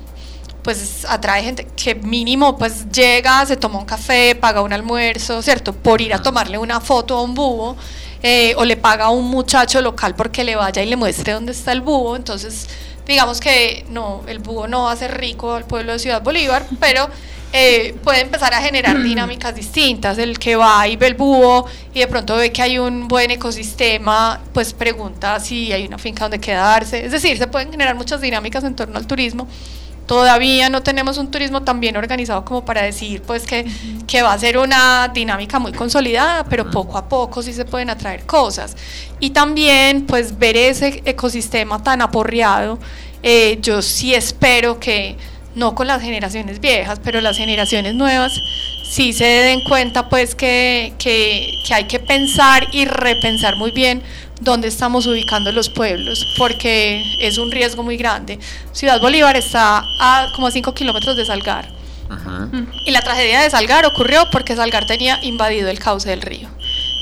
pues 0.64 1.06
atrae 1.08 1.44
gente 1.44 1.68
que 1.76 1.96
mínimo 1.96 2.58
pues 2.58 2.90
llega, 2.92 3.46
se 3.46 3.58
toma 3.58 3.80
un 3.80 3.86
café, 3.86 4.36
paga 4.36 4.62
un 4.62 4.74
almuerzo, 4.74 5.42
¿cierto? 5.42 5.74
Por 5.74 6.02
ir 6.02 6.14
a 6.14 6.22
tomarle 6.22 6.58
una 6.58 6.80
foto 6.80 7.18
a 7.18 7.24
un 7.24 7.34
búho 7.34 7.76
eh, 8.24 8.54
o 8.58 8.66
le 8.66 8.78
paga 8.78 9.06
a 9.06 9.10
un 9.10 9.26
muchacho 9.26 9.82
local 9.82 10.16
porque 10.16 10.44
le 10.44 10.56
vaya 10.56 10.84
y 10.84 10.86
le 10.86 10.96
muestre 10.96 11.34
dónde 11.34 11.52
está 11.52 11.72
el 11.72 11.82
búho. 11.82 12.16
Entonces, 12.16 12.70
digamos 13.08 13.40
que 13.40 13.86
no, 13.90 14.22
el 14.28 14.40
búho 14.40 14.68
no 14.68 14.84
va 14.84 14.92
a 14.92 14.96
ser 14.96 15.18
rico 15.20 15.56
al 15.56 15.66
pueblo 15.66 15.94
de 15.94 16.00
Ciudad 16.00 16.22
Bolívar, 16.22 16.66
pero 16.80 17.10
eh, 17.54 17.96
puede 18.04 18.22
empezar 18.22 18.54
a 18.54 18.62
generar 18.62 19.02
dinámicas 19.04 19.56
distintas. 19.56 20.20
El 20.20 20.38
que 20.38 20.56
va 20.56 20.88
y 20.88 20.96
ve 20.96 21.08
el 21.08 21.16
búho 21.16 21.66
y 21.94 22.00
de 22.00 22.08
pronto 22.08 22.36
ve 22.36 22.52
que 22.52 22.62
hay 22.62 22.78
un 22.78 23.08
buen 23.08 23.32
ecosistema, 23.32 24.40
pues 24.54 24.74
pregunta 24.74 25.40
si 25.40 25.74
hay 25.74 25.88
una 25.88 25.98
finca 25.98 26.26
donde 26.26 26.40
quedarse. 26.40 27.04
Es 27.04 27.12
decir, 27.12 27.40
se 27.40 27.48
pueden 27.48 27.72
generar 27.72 27.96
muchas 27.96 28.22
dinámicas 28.22 28.64
en 28.64 28.76
torno 28.76 29.00
al 29.00 29.08
turismo. 29.08 29.48
Todavía 30.12 30.70
no 30.70 30.84
tenemos 30.84 31.18
un 31.18 31.32
turismo 31.32 31.64
tan 31.64 31.80
bien 31.80 31.96
organizado 31.96 32.44
como 32.44 32.66
para 32.66 32.82
decir 32.82 33.22
pues 33.22 33.46
que, 33.46 33.66
que 34.06 34.22
va 34.22 34.34
a 34.34 34.38
ser 34.38 34.58
una 34.58 35.08
dinámica 35.08 35.58
muy 35.58 35.72
consolidada, 35.72 36.44
pero 36.44 36.70
poco 36.70 36.98
a 36.98 37.08
poco 37.08 37.42
sí 37.42 37.54
se 37.54 37.64
pueden 37.64 37.90
atraer 37.90 38.26
cosas. 38.26 38.76
Y 39.22 39.30
también 39.30 40.06
pues 40.06 40.38
ver 40.38 40.58
ese 40.58 41.02
ecosistema 41.06 41.82
tan 41.82 42.02
aporreado, 42.02 42.78
eh, 43.24 43.58
yo 43.62 43.82
sí 43.82 44.14
espero 44.14 44.82
que 44.82 45.16
no 45.56 45.76
con 45.76 45.88
las 45.88 46.02
generaciones 46.02 46.60
viejas, 46.60 47.00
pero 47.02 47.22
las 47.22 47.38
generaciones 47.38 47.96
nuevas 47.96 48.34
sí 48.84 49.14
se 49.14 49.24
den 49.24 49.64
cuenta 49.64 50.10
pues 50.10 50.36
que, 50.36 50.92
que, 51.00 51.54
que 51.66 51.74
hay 51.74 51.86
que 51.86 52.00
pensar 52.00 52.68
y 52.74 52.84
repensar 52.84 53.56
muy 53.56 53.72
bien 53.72 54.04
dónde 54.42 54.68
estamos 54.68 55.08
ubicando 55.08 55.52
los 55.52 55.70
pueblos, 55.70 56.26
porque 56.38 57.16
es 57.20 57.38
un 57.38 57.52
riesgo 57.52 57.84
muy 57.84 57.96
grande. 57.96 58.40
Ciudad 58.74 59.00
Bolívar 59.00 59.38
está 59.38 59.84
a 60.00 60.32
como 60.36 60.48
a 60.48 60.52
5 60.52 60.74
kilómetros 60.74 61.16
de 61.16 61.26
Salgar. 61.26 61.70
Y 62.86 62.92
la 62.92 63.02
tragedia 63.02 63.40
de 63.40 63.50
Salgar 63.50 63.86
ocurrió 63.86 64.30
porque 64.32 64.56
Salgar 64.56 64.86
tenía 64.86 65.18
invadido 65.24 65.70
el 65.70 65.80
cauce 65.80 66.10
del 66.10 66.22
río. 66.22 66.50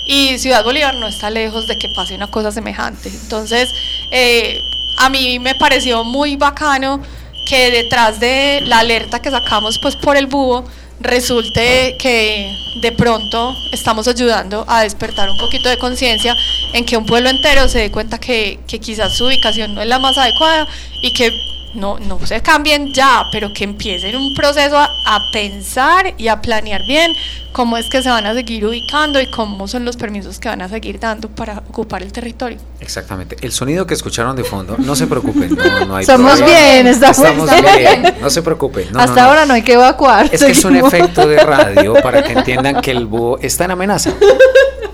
Y 0.05 0.37
Ciudad 0.37 0.63
Bolívar 0.63 0.95
no 0.95 1.07
está 1.07 1.29
lejos 1.29 1.67
de 1.67 1.77
que 1.79 1.89
pase 1.95 2.13
una 2.13 2.27
cosa 2.27 2.51
semejante. 2.51 3.09
Entonces, 3.09 3.69
eh, 4.11 4.61
a 4.97 5.09
mí 5.09 5.39
me 5.39 5.55
pareció 5.55 6.03
muy 6.03 6.35
bacano 6.35 7.01
que 7.47 7.71
detrás 7.71 8.19
de 8.19 8.61
la 8.65 8.79
alerta 8.79 9.19
que 9.19 9.31
sacamos 9.31 9.79
pues 9.81 9.95
por 9.95 10.17
el 10.17 10.27
búho, 10.27 10.65
resulte 10.99 11.95
que 11.97 12.55
de 12.81 12.91
pronto 12.91 13.55
estamos 13.71 14.07
ayudando 14.07 14.65
a 14.67 14.83
despertar 14.83 15.29
un 15.29 15.37
poquito 15.37 15.69
de 15.69 15.77
conciencia 15.77 16.35
en 16.73 16.85
que 16.85 16.97
un 16.97 17.05
pueblo 17.05 17.29
entero 17.29 17.67
se 17.67 17.79
dé 17.79 17.91
cuenta 17.91 18.19
que, 18.19 18.59
que 18.67 18.79
quizás 18.79 19.15
su 19.17 19.25
ubicación 19.25 19.75
no 19.75 19.81
es 19.81 19.87
la 19.87 19.99
más 19.99 20.17
adecuada 20.17 20.67
y 21.01 21.13
que 21.13 21.31
no, 21.75 21.99
no 21.99 22.19
se 22.25 22.41
cambien 22.41 22.93
ya, 22.93 23.23
pero 23.31 23.53
que 23.53 23.63
empiecen 23.63 24.15
un 24.15 24.33
proceso 24.35 24.77
a, 24.77 24.85
a, 25.05 25.19
pensar 25.31 26.13
y 26.17 26.27
a 26.27 26.41
planear 26.41 26.81
bien 26.87 27.13
cómo 27.51 27.77
es 27.77 27.87
que 27.89 28.01
se 28.01 28.09
van 28.09 28.25
a 28.25 28.33
seguir 28.33 28.65
ubicando 28.65 29.19
y 29.21 29.29
cómo 29.31 29.67
son 29.67 29.85
los 29.85 29.95
permisos 29.97 30.39
que 30.39 30.49
van 30.49 30.61
a 30.61 30.69
seguir 30.69 30.99
dando 30.99 31.29
para 31.29 31.59
ocupar 31.69 32.01
el 32.01 32.11
territorio. 32.11 32.57
Exactamente. 32.79 33.37
El 33.41 33.51
sonido 33.51 33.85
que 33.85 33.93
escucharon 33.93 34.35
de 34.35 34.43
fondo, 34.43 34.75
no 34.79 34.95
se 34.95 35.07
preocupen, 35.07 35.55
no, 35.55 35.85
no 35.85 35.95
hay 35.95 36.01
Estamos 36.01 36.37
problema. 36.37 36.59
bien, 36.59 36.87
estamos, 36.87 37.17
Estamos 37.19 37.49
bien, 37.61 38.15
no 38.21 38.29
se 38.29 38.41
preocupen. 38.41 38.87
no, 38.91 38.99
Hasta 38.99 39.15
no, 39.15 39.21
no. 39.21 39.27
ahora 39.27 39.45
no 39.45 39.53
hay 39.53 39.61
que 39.61 39.73
evacuar. 39.73 40.29
Es 40.31 40.43
que 40.43 40.51
es 40.51 40.65
un 40.65 40.75
efecto 40.75 41.27
de 41.27 41.37
radio 41.39 41.93
para 42.03 42.23
que 42.23 42.33
entiendan 42.33 42.81
que 42.81 42.91
el 42.91 43.05
búho 43.05 43.37
está 43.41 43.65
en 43.65 43.71
amenaza. 43.71 44.11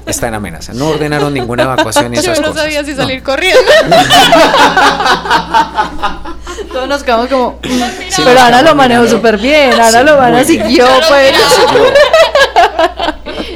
Está 0.05 0.27
en 0.27 0.35
amenaza. 0.35 0.73
No 0.73 0.89
ordenaron 0.89 1.33
ninguna 1.33 1.63
evacuación 1.63 2.13
y 2.13 2.17
Yo 2.17 2.21
esas 2.33 2.41
no 2.41 2.47
cosas. 2.49 2.63
sabía 2.63 2.83
si 2.83 2.91
No. 2.91 2.97
salir 2.97 3.23
corriendo. 3.23 3.59
Todos 6.71 6.87
nos 6.87 7.03
quedamos 7.03 7.27
como. 7.27 7.59
Sí, 7.63 8.21
pero 8.23 8.39
Ana 8.39 8.61
lo 8.61 8.75
manejó 8.75 9.07
súper 9.07 9.37
bien. 9.37 9.73
Ana 9.73 9.99
Sí, 9.99 10.05
lo 10.05 10.21
Ana 10.21 10.43
siguió, 10.43 10.87
pues. 11.07 11.33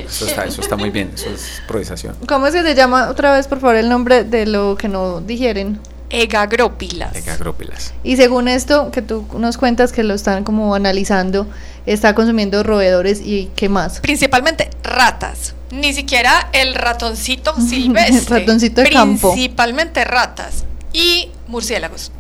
Eso 0.10 0.26
está, 0.26 0.46
eso 0.46 0.62
está 0.62 0.76
muy 0.76 0.90
bien. 0.90 1.12
Eso 1.14 1.30
es 1.30 1.60
improvisación. 1.60 2.16
¿Cómo 2.28 2.48
es 2.48 2.54
que 2.54 2.64
se 2.64 2.76
llama 2.76 3.10
otra 3.10 3.32
vez, 3.34 3.48
por 3.48 3.60
favor, 3.60 3.76
el 3.76 3.90
nombre 3.90 4.24
de 4.24 4.48
lo 4.48 4.76
que 4.76 4.88
no 4.88 5.22
digieren? 5.22 5.80
Egagrópilas. 6.10 7.14
Venga, 7.14 7.34
agrópilas. 7.34 7.94
Y 8.04 8.18
según 8.18 8.48
esto 8.48 8.90
que 8.92 9.02
tú 9.04 9.26
nos 9.38 9.58
cuentas 9.58 9.92
que 9.92 10.04
lo 10.04 10.16
están 10.16 10.44
como 10.44 10.74
analizando, 10.74 11.48
está 11.86 12.16
consumiendo 12.16 12.64
roedores 12.64 13.22
y 13.22 13.52
qué 13.56 13.70
más. 13.70 14.00
Principalmente 14.00 14.72
ratas. 14.84 15.54
Ni 15.72 15.94
siquiera 15.94 16.50
el 16.54 16.74
ratoncito 16.74 17.56
silvestre. 17.70 18.40
Ratoncito 18.40 18.82
de 18.82 18.90
campo. 18.90 19.34
Principalmente 19.34 20.04
ratas 20.04 20.66
y 20.92 21.30
murciélagos. 21.48 22.12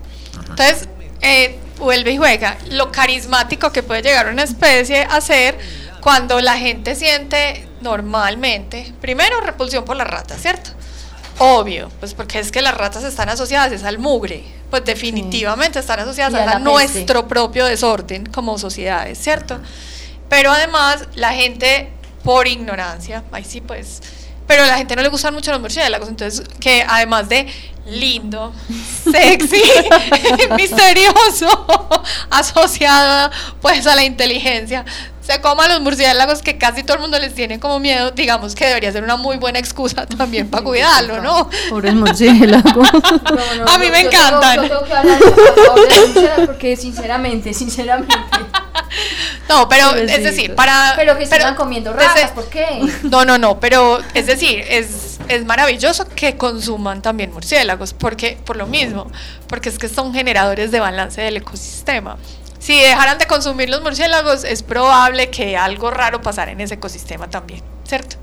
Entonces, 0.50 0.88
eh, 1.22 1.58
vuelve 1.78 2.12
y 2.12 2.18
juega. 2.18 2.58
Lo 2.70 2.92
carismático 2.92 3.72
que 3.72 3.84
puede 3.84 4.02
llegar 4.02 4.28
una 4.28 4.44
especie 4.44 5.04
a 5.04 5.22
ser 5.22 5.58
cuando 6.02 6.40
la 6.42 6.58
gente 6.58 6.96
siente 6.96 7.68
normalmente, 7.82 8.94
primero, 9.02 9.42
repulsión 9.42 9.86
por 9.86 9.96
las 9.96 10.08
ratas, 10.08 10.42
¿cierto? 10.42 10.72
Obvio, 11.40 11.90
pues 12.00 12.14
porque 12.14 12.40
es 12.40 12.52
que 12.52 12.62
las 12.62 12.76
ratas 12.76 13.04
están 13.04 13.30
asociadas 13.30 13.72
es 13.72 13.84
al 13.84 13.98
mugre, 13.98 14.44
pues 14.70 14.84
definitivamente 14.84 15.80
están 15.80 16.00
asociadas 16.02 16.34
a 16.34 16.60
nuestro 16.60 17.28
propio 17.30 17.66
desorden 17.66 18.26
como 18.26 18.58
sociedades, 18.58 19.18
¿cierto? 19.18 19.58
Pero 20.28 20.52
además 20.52 21.08
la 21.16 21.34
gente 21.34 21.92
por 22.24 22.48
ignorancia, 22.48 23.24
ahí 23.32 23.46
sí 23.46 23.62
pues, 23.62 24.02
pero 24.48 24.64
a 24.64 24.68
la 24.68 24.78
gente 24.78 24.98
no 24.98 25.02
le 25.02 25.08
gustan 25.08 25.34
mucho 25.34 25.52
los 25.52 25.62
murciélagos, 25.62 26.10
entonces 26.10 26.46
que 26.60 26.86
además 26.88 27.30
de 27.30 27.48
lindo, 27.92 28.54
sexy, 29.12 29.62
misterioso, 30.56 31.68
asociado 32.30 33.32
pues 33.62 33.86
a 33.88 33.96
la 33.96 34.04
inteligencia, 34.04 34.86
se 35.22 35.42
coma 35.42 35.68
los 35.68 35.80
murciélagos 35.82 36.42
que 36.42 36.58
casi 36.58 36.82
todo 36.84 36.96
el 36.96 37.02
mundo 37.02 37.20
les 37.20 37.36
tiene 37.36 37.60
como 37.60 37.80
miedo, 37.80 38.10
digamos 38.12 38.56
que 38.56 38.66
debería 38.66 38.92
ser 38.92 39.04
una 39.04 39.16
muy 39.16 39.38
buena 39.38 39.60
excusa 39.60 40.08
también 40.08 40.50
para 40.50 40.64
cuidarlo, 40.64 41.22
¿no? 41.22 41.48
Pobre 41.70 41.92
murciélago. 41.92 42.82
No, 42.82 43.64
no, 43.64 43.72
A 43.72 43.78
mí 43.78 43.92
me 43.92 44.02
encantan. 44.02 44.62
Tengo, 44.62 44.80
tengo 44.80 44.86
que 44.86 45.90
de 45.92 46.00
murciélagos 46.08 46.46
porque 46.48 46.76
sinceramente, 46.76 47.54
sinceramente. 47.54 48.16
No, 49.48 49.70
pero 49.70 49.96
es 49.96 50.24
decir, 50.24 50.56
para... 50.56 50.94
Pero 50.96 51.16
que 51.18 51.26
sigan 51.28 51.54
comiendo 51.56 51.92
desde- 51.94 52.08
ratas, 52.08 52.32
¿por 52.32 52.50
qué? 52.50 52.82
No, 53.04 53.24
no, 53.26 53.38
no, 53.38 53.60
pero 53.60 54.00
es 54.14 54.26
decir, 54.26 54.64
es, 54.68 55.09
es 55.30 55.46
maravilloso 55.46 56.08
que 56.10 56.36
consuman 56.36 57.02
también 57.02 57.32
murciélagos, 57.32 57.94
porque 57.94 58.38
por 58.44 58.58
lo 58.58 58.66
mismo, 58.66 59.10
porque 59.48 59.70
es 59.70 59.78
que 59.78 59.88
son 59.88 60.14
generadores 60.14 60.72
de 60.72 60.80
balance 60.80 61.22
del 61.22 61.38
ecosistema. 61.38 62.18
Si 62.58 62.78
dejaran 62.78 63.18
de 63.20 63.28
consumir 63.28 63.70
los 63.70 63.82
murciélagos, 63.82 64.44
es 64.44 64.64
probable 64.64 65.30
que 65.30 65.56
algo 65.56 65.92
raro 65.92 66.22
pasara 66.22 66.52
en 66.52 66.60
ese 66.60 66.74
ecosistema 66.74 67.30
también, 67.30 67.62
¿cierto? 67.88 68.18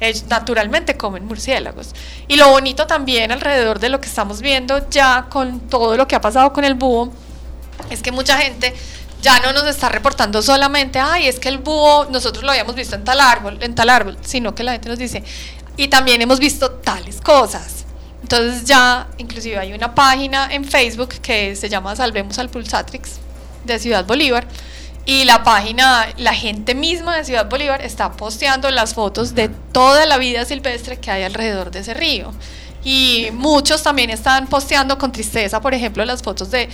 Ellos 0.00 0.24
naturalmente 0.28 0.96
comen 0.96 1.26
murciélagos. 1.26 1.94
Y 2.26 2.36
lo 2.36 2.48
bonito 2.48 2.86
también 2.86 3.32
alrededor 3.32 3.78
de 3.78 3.90
lo 3.90 4.00
que 4.00 4.08
estamos 4.08 4.40
viendo 4.40 4.88
ya 4.90 5.26
con 5.28 5.60
todo 5.60 5.96
lo 5.96 6.08
que 6.08 6.16
ha 6.16 6.20
pasado 6.20 6.52
con 6.52 6.64
el 6.64 6.74
búho, 6.74 7.12
es 7.90 8.02
que 8.02 8.12
mucha 8.12 8.38
gente 8.38 8.74
ya 9.22 9.40
no 9.40 9.52
nos 9.52 9.66
está 9.66 9.88
reportando 9.88 10.42
solamente, 10.42 10.98
ay, 10.98 11.26
es 11.26 11.38
que 11.38 11.48
el 11.48 11.58
búho 11.58 12.06
nosotros 12.10 12.44
lo 12.44 12.50
habíamos 12.50 12.74
visto 12.74 12.94
en 12.94 13.04
tal 13.04 13.20
árbol, 13.20 13.58
en 13.60 13.74
tal 13.74 13.90
árbol, 13.90 14.16
sino 14.22 14.54
que 14.54 14.62
la 14.62 14.72
gente 14.72 14.88
nos 14.88 14.98
dice, 14.98 15.24
y 15.76 15.88
también 15.88 16.22
hemos 16.22 16.38
visto 16.38 16.70
tales 16.70 17.20
cosas. 17.20 17.84
Entonces 18.22 18.64
ya, 18.64 19.08
inclusive 19.18 19.58
hay 19.58 19.72
una 19.72 19.94
página 19.94 20.48
en 20.52 20.64
Facebook 20.64 21.10
que 21.22 21.54
se 21.54 21.68
llama 21.68 21.94
Salvemos 21.94 22.38
al 22.38 22.48
Pulsatrix 22.48 23.18
de 23.64 23.78
Ciudad 23.78 24.04
Bolívar. 24.04 24.46
Y 25.04 25.24
la 25.24 25.44
página, 25.44 26.08
la 26.16 26.34
gente 26.34 26.74
misma 26.74 27.16
de 27.16 27.24
Ciudad 27.24 27.48
Bolívar 27.48 27.80
está 27.82 28.10
posteando 28.12 28.68
las 28.72 28.94
fotos 28.94 29.36
de 29.36 29.48
toda 29.48 30.04
la 30.06 30.18
vida 30.18 30.44
silvestre 30.44 30.98
que 30.98 31.12
hay 31.12 31.22
alrededor 31.22 31.70
de 31.70 31.80
ese 31.80 31.94
río. 31.94 32.32
Y 32.82 33.28
muchos 33.32 33.84
también 33.84 34.10
están 34.10 34.48
posteando 34.48 34.98
con 34.98 35.12
tristeza, 35.12 35.60
por 35.60 35.74
ejemplo, 35.74 36.04
las 36.04 36.22
fotos 36.22 36.50
de 36.50 36.68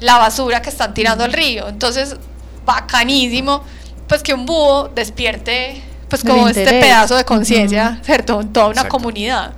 la 0.00 0.18
basura 0.18 0.62
que 0.62 0.70
están 0.70 0.94
tirando 0.94 1.22
al 1.22 1.32
río. 1.32 1.68
Entonces, 1.68 2.16
bacanísimo, 2.64 3.62
pues 4.08 4.22
que 4.24 4.34
un 4.34 4.46
búho 4.46 4.88
despierte, 4.88 5.80
pues 6.08 6.22
como 6.22 6.48
este 6.48 6.64
pedazo 6.64 7.16
de 7.16 7.24
conciencia, 7.24 7.98
¿cierto? 8.02 8.40
En 8.40 8.52
toda 8.52 8.66
una 8.66 8.72
Exacto. 8.82 8.96
comunidad. 8.96 9.52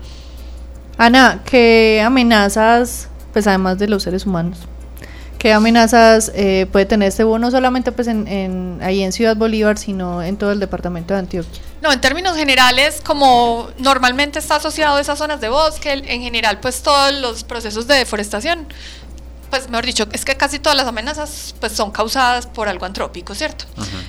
Ana, 0.97 1.43
¿qué 1.45 2.03
amenazas, 2.05 3.09
pues 3.33 3.47
además 3.47 3.79
de 3.79 3.89
los 3.89 4.03
seres 4.03 4.27
humanos, 4.27 4.59
qué 5.39 5.53
amenazas 5.53 6.33
eh, 6.35 6.67
puede 6.73 6.87
tener 6.87 7.09
este 7.09 7.23
búho 7.23 7.39
no 7.39 7.51
solamente 7.53 7.93
pues 7.93 8.09
en, 8.09 8.27
en- 8.27 8.81
ahí 8.83 9.03
en 9.05 9.13
Ciudad 9.13 9.37
Bolívar, 9.37 9.79
sino 9.79 10.23
en 10.23 10.37
todo 10.37 10.51
el 10.51 10.59
departamento 10.59 11.15
de 11.15 11.21
Antioquia? 11.21 11.63
No, 11.81 11.93
en 11.93 12.01
términos 12.01 12.37
generales, 12.37 13.01
como 13.05 13.69
normalmente 13.79 14.41
está 14.41 14.57
asociado 14.57 14.97
a 14.97 15.01
esas 15.01 15.17
zonas 15.19 15.41
de 15.41 15.49
bosque, 15.49 15.93
en 15.93 16.23
general, 16.23 16.59
pues 16.59 16.83
todos 16.83 17.13
los 17.21 17.45
procesos 17.45 17.87
de 17.87 17.95
deforestación, 17.95 18.67
pues 19.51 19.69
mejor 19.69 19.87
dicho, 19.87 20.07
es 20.13 20.25
que 20.25 20.37
casi 20.37 20.59
todas 20.59 20.77
las 20.77 20.87
amenazas 20.87 21.55
pues 21.61 21.73
son 21.73 21.91
causadas 21.91 22.47
por 22.47 22.69
algo 22.69 22.87
antrópico, 22.87 23.35
¿cierto? 23.35 23.65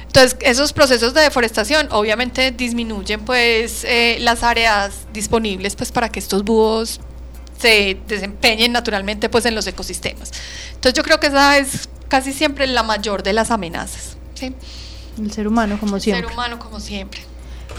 Entonces, 0.06 0.38
esos 0.42 0.74
procesos 0.74 1.14
de 1.14 1.22
deforestación 1.22 1.88
obviamente 1.92 2.52
disminuyen 2.52 3.22
pues 3.26 3.84
eh, 3.84 4.18
las 4.22 4.44
áreas 4.44 5.08
disponibles 5.14 5.76
pues 5.76 5.92
para 5.92 6.10
que 6.10 6.20
estos 6.20 6.44
búhos 6.44 7.00
se 7.60 8.00
desempeñen 8.08 8.72
naturalmente 8.72 9.30
pues 9.30 9.46
en 9.46 9.56
los 9.56 9.68
ecosistemas. 9.68 10.32
Entonces, 10.70 10.94
yo 10.94 11.04
creo 11.04 11.20
que 11.20 11.28
esa 11.28 11.58
es 11.58 11.90
casi 12.08 12.34
siempre 12.34 12.66
la 12.68 12.84
mayor 12.84 13.22
de 13.24 13.34
las 13.34 13.52
amenazas, 13.52 14.18
¿sí? 14.34 14.56
El 15.20 15.32
ser 15.32 15.48
humano, 15.48 15.78
como 15.80 15.98
El 15.98 16.02
siempre. 16.02 16.26
ser 16.26 16.34
humano 16.34 16.60
como 16.60 16.80
siempre. 16.80 17.22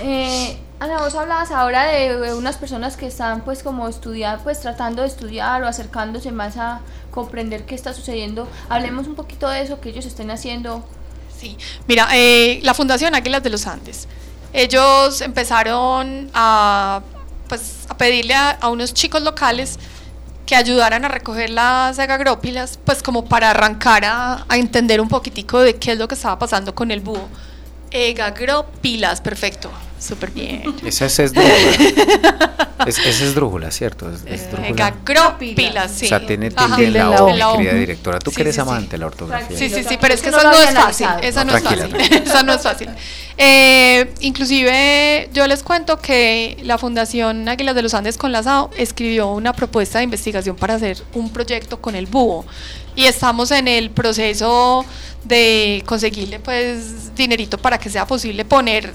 Eh, 0.03 0.57
Ana, 0.79 0.99
vos 0.99 1.14
hablabas 1.14 1.51
ahora 1.51 1.85
de, 1.87 2.16
de 2.18 2.35
unas 2.35 2.57
personas 2.57 2.96
que 2.96 3.07
están 3.07 3.42
pues 3.42 3.62
como 3.62 3.88
estudiar, 3.88 4.40
pues 4.42 4.61
tratando 4.61 5.03
de 5.03 5.09
estudiar 5.09 5.62
o 5.62 5.66
acercándose 5.66 6.33
más 6.33 6.57
a 6.57 6.81
comprender 7.11 7.64
qué 7.64 7.75
está 7.75 7.92
sucediendo. 7.92 8.49
Hablemos 8.68 9.07
un 9.07 9.14
poquito 9.14 9.49
de 9.49 9.62
eso 9.62 9.81
que 9.81 9.90
ellos 9.90 10.07
estén 10.07 10.31
haciendo. 10.31 10.85
Sí, 11.38 11.57
mira, 11.88 12.09
eh, 12.12 12.61
la 12.62 12.75
Fundación 12.75 13.14
Águilas 13.14 13.42
de 13.42 13.51
los 13.51 13.66
Andes, 13.66 14.07
ellos 14.53 15.20
empezaron 15.20 16.31
a, 16.35 17.01
pues, 17.49 17.87
a 17.88 17.96
pedirle 17.96 18.35
a, 18.35 18.51
a 18.51 18.68
unos 18.68 18.92
chicos 18.92 19.23
locales 19.23 19.79
que 20.44 20.57
ayudaran 20.57 21.05
a 21.05 21.09
recoger 21.09 21.49
las 21.51 21.99
agagrópilas, 21.99 22.79
pues 22.85 23.03
como 23.03 23.25
para 23.25 23.51
arrancar 23.51 24.05
a, 24.05 24.44
a 24.49 24.57
entender 24.57 25.01
un 25.01 25.09
poquitico 25.09 25.61
de 25.61 25.77
qué 25.77 25.92
es 25.92 25.99
lo 25.99 26.09
que 26.09 26.16
estaba 26.16 26.38
pasando 26.38 26.75
con 26.75 26.90
el 26.90 27.01
búho. 27.01 27.29
Egagrópilas, 27.92 29.20
perfecto, 29.20 29.70
súper 30.00 30.30
bien. 30.30 30.62
Esa 30.84 31.06
es 31.06 31.18
esdrújula. 31.18 32.60
es, 32.86 32.98
esa 32.98 33.24
es 33.24 33.34
drújula, 33.34 33.70
¿cierto? 33.70 34.10
Es, 34.10 34.22
es 34.26 34.50
drújula. 34.50 34.68
Egagrópilas, 34.70 35.90
sí. 35.92 36.06
O 36.06 36.08
sea, 36.08 36.26
tiene 36.26 36.50
Ajá. 36.54 36.76
tilde 36.76 36.86
en 36.98 37.08
la 37.10 37.16
en 37.30 37.38
la 37.38 37.48
O, 37.50 37.54
O. 37.54 37.58
mi 37.58 37.64
querida 37.64 37.78
directora. 37.80 38.18
Tú 38.18 38.30
Sí, 38.30 38.36
que 38.36 38.42
eres 38.42 38.54
sí, 38.54 38.60
amante 38.60 38.92
de 38.92 38.98
la 38.98 39.06
ortografía. 39.06 39.56
Sí, 39.56 39.68
sí, 39.68 39.84
sí, 39.86 39.98
pero 40.00 40.14
es 40.14 40.22
que 40.22 40.30
no 40.30 40.38
lo 40.42 40.50
no 40.50 40.52
es 40.56 40.74
fácil. 40.74 41.06
Esa 41.22 41.44
No, 41.44 41.52
no, 41.52 41.58
es 41.58 41.64
fácil. 41.64 41.96
Esa 42.24 42.42
no 42.42 42.52
es 42.54 42.62
fácil. 42.62 42.88
Eh, 43.36 44.12
inclusive 44.20 45.30
yo 45.32 45.46
les 45.46 45.62
cuento 45.62 45.98
que 45.98 46.58
la 46.62 46.76
Fundación 46.78 47.48
Águilas 47.48 47.74
de 47.74 47.82
los 47.82 47.94
Andes 47.94 48.16
con 48.18 48.32
la 48.32 48.42
SAO 48.42 48.70
escribió 48.76 49.28
una 49.28 49.52
propuesta 49.52 49.98
de 49.98 50.04
investigación 50.04 50.56
para 50.56 50.74
hacer 50.74 50.98
un 51.14 51.30
proyecto 51.32 51.80
con 51.80 51.94
el 51.94 52.06
búho 52.06 52.44
y 52.96 53.04
estamos 53.04 53.50
en 53.50 53.68
el 53.68 53.90
proceso 53.90 54.84
de 55.24 55.82
conseguirle 55.86 56.38
pues 56.40 57.14
dinerito 57.14 57.56
para 57.56 57.78
que 57.78 57.88
sea 57.88 58.06
posible 58.06 58.44
poner 58.44 58.92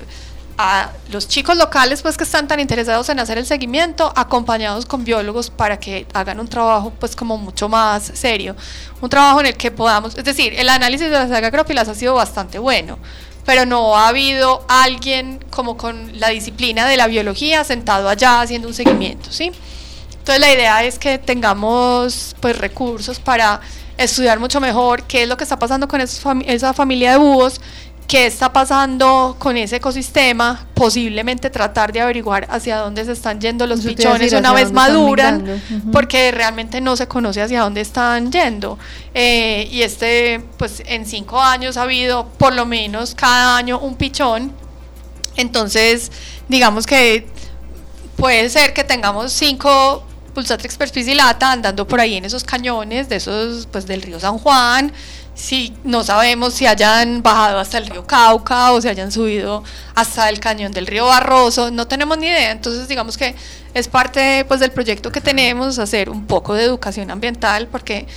a 0.57 0.91
los 1.11 1.27
chicos 1.27 1.57
locales 1.57 2.01
pues 2.01 2.17
que 2.17 2.23
están 2.23 2.47
tan 2.47 2.59
interesados 2.59 3.09
en 3.09 3.19
hacer 3.19 3.37
el 3.37 3.45
seguimiento 3.45 4.11
acompañados 4.15 4.85
con 4.85 5.03
biólogos 5.03 5.49
para 5.49 5.79
que 5.79 6.07
hagan 6.13 6.39
un 6.39 6.47
trabajo 6.47 6.91
pues 6.99 7.15
como 7.15 7.37
mucho 7.37 7.69
más 7.69 8.11
serio. 8.13 8.55
Un 9.01 9.09
trabajo 9.09 9.39
en 9.41 9.47
el 9.47 9.55
que 9.55 9.71
podamos 9.71 10.17
es 10.17 10.23
decir 10.23 10.53
el 10.57 10.69
análisis 10.69 11.09
de 11.09 11.13
las 11.13 11.31
agagrópilas 11.31 11.87
ha 11.89 11.95
sido 11.95 12.15
bastante 12.15 12.59
bueno 12.59 12.97
pero 13.45 13.65
no 13.65 13.95
ha 13.95 14.07
habido 14.07 14.65
alguien 14.67 15.43
como 15.51 15.77
con 15.77 16.19
la 16.19 16.29
disciplina 16.29 16.87
de 16.87 16.97
la 16.97 17.07
biología 17.07 17.63
sentado 17.63 18.09
allá 18.09 18.41
haciendo 18.41 18.67
un 18.67 18.73
seguimiento 18.73 19.31
sí 19.31 19.51
entonces 20.25 20.41
la 20.41 20.51
idea 20.51 20.83
es 20.83 20.97
que 20.97 21.19
tengamos 21.19 22.35
pues 22.39 22.57
recursos 22.57 23.19
para 23.19 23.61
estudiar 23.97 24.39
mucho 24.39 24.59
mejor 24.59 25.03
qué 25.03 25.23
es 25.23 25.29
lo 25.29 25.37
que 25.37 25.43
está 25.43 25.59
pasando 25.59 25.87
con 25.87 26.01
esa 26.01 26.73
familia 26.73 27.11
de 27.11 27.17
búhos, 27.17 27.61
qué 28.07 28.27
está 28.27 28.53
pasando 28.53 29.35
con 29.39 29.57
ese 29.57 29.77
ecosistema, 29.77 30.65
posiblemente 30.73 31.49
tratar 31.49 31.91
de 31.91 32.01
averiguar 32.01 32.47
hacia 32.49 32.77
dónde 32.77 33.03
se 33.05 33.13
están 33.13 33.39
yendo 33.41 33.65
los 33.65 33.81
pichones 33.81 34.33
una 34.33 34.53
vez 34.53 34.71
maduran, 34.71 35.37
migrando. 35.43 35.75
Ujú. 35.77 35.91
porque 35.91 36.31
realmente 36.31 36.81
no 36.81 36.95
se 36.95 37.07
conoce 37.07 37.41
hacia 37.41 37.61
dónde 37.61 37.81
están 37.81 38.31
yendo. 38.31 38.77
Eh, 39.13 39.67
y 39.71 39.81
este, 39.81 40.43
pues 40.57 40.83
en 40.85 41.05
cinco 41.05 41.41
años 41.41 41.77
ha 41.77 41.83
habido 41.83 42.27
por 42.37 42.53
lo 42.53 42.65
menos 42.65 43.15
cada 43.15 43.57
año 43.57 43.79
un 43.79 43.95
pichón. 43.95 44.51
Entonces, 45.35 46.11
digamos 46.47 46.85
que 46.85 47.27
puede 48.15 48.49
ser 48.49 48.73
que 48.73 48.83
tengamos 48.83 49.33
cinco 49.33 50.03
Pulsatrix 50.35 50.75
perspicillata 50.77 51.53
andando 51.53 51.87
por 51.87 51.99
ahí 51.99 52.15
en 52.15 52.25
esos 52.25 52.43
cañones 52.43 53.09
de 53.09 53.15
esos, 53.15 53.67
pues 53.67 53.87
del 53.87 54.01
río 54.01 54.19
San 54.19 54.37
Juan. 54.37 54.91
Si 55.35 55.73
no 55.83 56.03
sabemos 56.03 56.53
si 56.53 56.65
hayan 56.65 57.21
bajado 57.21 57.59
hasta 57.59 57.77
el 57.77 57.87
río 57.87 58.07
Cauca 58.07 58.71
o 58.71 58.81
si 58.81 58.87
hayan 58.87 59.11
subido 59.11 59.63
hasta 59.93 60.29
el 60.29 60.39
cañón 60.39 60.71
del 60.71 60.87
río 60.87 61.05
Barroso, 61.05 61.71
no 61.71 61.87
tenemos 61.87 62.17
ni 62.17 62.27
idea. 62.27 62.51
Entonces, 62.51 62.87
digamos 62.87 63.17
que 63.17 63.35
es 63.73 63.87
parte 63.89 64.45
pues 64.47 64.61
del 64.61 64.71
proyecto 64.71 65.11
que 65.11 65.19
tenemos 65.19 65.77
hacer 65.77 66.09
un 66.09 66.25
poco 66.25 66.53
de 66.53 66.63
educación 66.63 67.11
ambiental 67.11 67.67
porque 67.67 68.07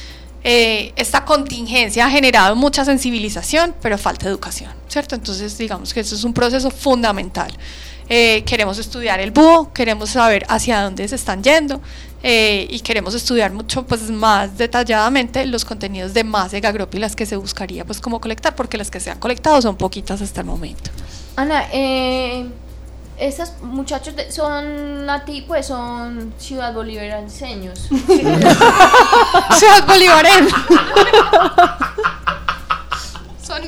eh, 0.44 0.92
esta 0.94 1.24
contingencia 1.24 2.07
ha 2.07 2.11
generado 2.11 2.54
mucha 2.54 2.85
sensibilización, 2.85 3.74
pero 3.83 3.98
falta 3.98 4.28
educación, 4.28 4.72
¿cierto? 4.87 5.16
Entonces, 5.16 5.59
digamos 5.59 5.92
que 5.92 6.00
eso 6.00 6.14
es 6.14 6.22
un 6.22 6.33
proceso 6.33 6.70
fundamental. 6.70 7.52
Eh, 8.09 8.44
queremos 8.46 8.78
estudiar 8.78 9.20
el 9.20 9.33
búho, 9.33 9.72
queremos 9.72 10.11
saber 10.11 10.46
hacia 10.48 10.81
dónde 10.83 11.07
se 11.09 11.16
están 11.16 11.42
yendo 11.42 11.83
eh, 12.22 12.66
y 12.70 12.81
queremos 12.81 13.14
estudiar 13.14 13.52
mucho 13.52 13.85
pues 13.87 14.11
más 14.11 14.59
detalladamente 14.59 15.46
los 15.46 15.64
contenidos 15.64 16.14
de 16.14 16.24
más 16.24 16.52
egagrópilas 16.52 17.14
que 17.16 17.26
se 17.26 17.37
buscaría 17.37 17.85
pues 17.85 18.00
como 18.00 18.20
colectar, 18.20 18.54
porque 18.57 18.76
las 18.76 18.90
que 18.90 19.00
se 19.00 19.11
han 19.11 19.18
colectado 19.20 19.61
son 19.62 19.76
poquitas 19.76 20.20
hasta 20.22 20.40
el 20.40 20.46
momento. 20.46 20.90
Ana, 21.37 21.64
eh, 21.72 22.46
estos 23.18 23.52
muchachos 23.62 24.14
de- 24.16 24.31
son 24.33 25.07
nativos, 25.07 25.46
pues 25.48 25.66
son 25.66 26.33
ciudad 26.38 26.72
bolivarenseños. 26.74 27.78
Ciudad 29.59 29.87
Bolívares. 29.87 30.52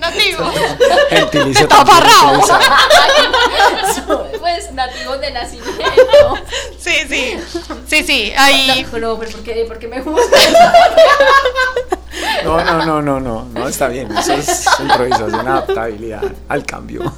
son 0.01 0.13
nativos. 0.13 0.55
Gentilicio 1.11 1.69
taparrabo. 1.69 2.43
pues 4.41 4.73
nativos 4.73 5.21
de 5.21 5.31
nacimiento. 5.31 6.35
Sí, 6.79 6.95
sí. 7.09 7.39
Sí, 7.87 8.03
sí, 8.05 8.33
ahí. 8.37 8.83
No, 8.85 8.91
pero, 8.91 9.19
pero 9.19 9.33
¿por 9.33 9.43
qué, 9.43 9.65
por 9.67 9.79
qué 9.79 9.89
me 9.89 10.01
gusta? 10.01 10.37
No, 12.45 12.65
no, 12.65 12.85
no, 12.85 13.03
no, 13.03 13.21
no, 13.21 13.45
no 13.53 13.69
está 13.69 13.89
bien. 13.89 14.11
Eso 14.17 14.33
es 14.33 14.67
improvisación, 14.79 15.47
adaptabilidad 15.47 16.23
al 16.49 16.65
cambio. 16.65 17.13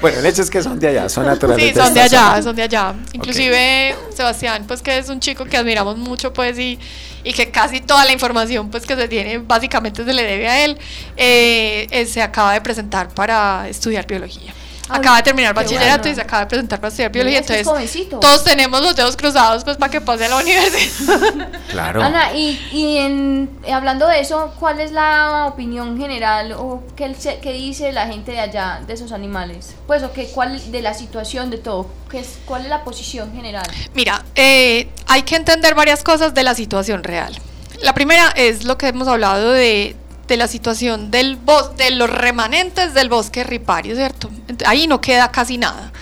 Bueno, 0.00 0.18
el 0.18 0.26
hecho 0.26 0.42
es 0.42 0.50
que 0.50 0.62
son 0.62 0.78
de 0.78 0.88
allá, 0.88 1.08
son 1.08 1.26
naturales. 1.26 1.68
Sí, 1.68 1.74
son 1.74 1.94
de 1.94 2.00
allá, 2.00 2.42
son 2.42 2.56
de 2.56 2.62
allá. 2.62 2.94
Inclusive 3.12 3.94
Sebastián, 4.14 4.64
pues 4.66 4.82
que 4.82 4.98
es 4.98 5.08
un 5.08 5.20
chico 5.20 5.44
que 5.44 5.56
admiramos 5.56 5.96
mucho, 5.96 6.32
pues 6.32 6.58
y, 6.58 6.78
y 7.24 7.32
que 7.32 7.50
casi 7.50 7.80
toda 7.80 8.04
la 8.04 8.12
información, 8.12 8.70
pues 8.70 8.84
que 8.86 8.96
se 8.96 9.08
tiene, 9.08 9.38
básicamente 9.38 10.04
se 10.04 10.12
le 10.12 10.22
debe 10.22 10.48
a 10.48 10.64
él. 10.64 10.78
eh, 11.16 11.86
eh, 11.90 12.06
se 12.06 12.22
acaba 12.22 12.52
de 12.52 12.60
presentar 12.60 13.08
para 13.14 13.68
estudiar 13.68 14.06
biología. 14.06 14.52
Acaba 14.88 15.16
de 15.18 15.22
terminar 15.22 15.54
bachillerato 15.54 16.02
bueno. 16.02 16.12
y 16.12 16.14
se 16.14 16.20
acaba 16.20 16.40
de 16.40 16.46
presentar 16.46 16.80
para 16.80 16.88
estudiar 16.88 17.12
biología. 17.12 17.38
Es 17.38 17.50
Entonces, 17.50 17.66
jovencito. 17.66 18.20
todos 18.20 18.44
tenemos 18.44 18.82
los 18.82 18.94
dedos 18.94 19.16
cruzados, 19.16 19.64
pues 19.64 19.76
para 19.76 19.90
que 19.90 20.00
pase 20.00 20.26
a 20.26 20.28
la 20.28 20.36
universidad. 20.36 21.20
Claro. 21.72 22.02
Ana, 22.02 22.34
y, 22.34 22.60
y 22.70 22.98
en, 22.98 23.48
eh, 23.64 23.72
hablando 23.72 24.06
de 24.06 24.20
eso, 24.20 24.52
¿cuál 24.60 24.78
es 24.80 24.92
la 24.92 25.46
opinión 25.46 25.98
general 25.98 26.52
o 26.52 26.82
qué, 26.96 27.16
qué 27.40 27.52
dice 27.52 27.92
la 27.92 28.06
gente 28.06 28.32
de 28.32 28.40
allá 28.40 28.82
de 28.86 28.92
esos 28.92 29.10
animales? 29.12 29.74
Pues, 29.86 30.02
o 30.02 30.12
qué, 30.12 30.26
cuál 30.26 30.70
de 30.70 30.82
la 30.82 30.92
situación 30.92 31.48
de 31.50 31.56
todo, 31.56 31.86
¿Qué 32.10 32.20
es, 32.20 32.38
¿cuál 32.44 32.64
es 32.64 32.68
la 32.68 32.84
posición 32.84 33.32
general? 33.32 33.66
Mira, 33.94 34.22
eh, 34.34 34.88
hay 35.06 35.22
que 35.22 35.36
entender 35.36 35.74
varias 35.74 36.02
cosas 36.02 36.34
de 36.34 36.42
la 36.42 36.54
situación 36.54 37.02
real. 37.02 37.34
La 37.80 37.94
primera 37.94 38.28
es 38.36 38.64
lo 38.64 38.76
que 38.76 38.88
hemos 38.88 39.08
hablado 39.08 39.50
de, 39.50 39.96
de 40.28 40.36
la 40.36 40.48
situación 40.48 41.10
del 41.10 41.36
bos 41.36 41.76
de 41.76 41.90
los 41.90 42.08
remanentes 42.08 42.94
del 42.94 43.08
bosque 43.08 43.44
ripario, 43.44 43.96
¿cierto? 43.96 44.30
Ahí 44.66 44.86
no 44.86 45.00
queda 45.00 45.30
casi 45.30 45.58
nada. 45.58 45.92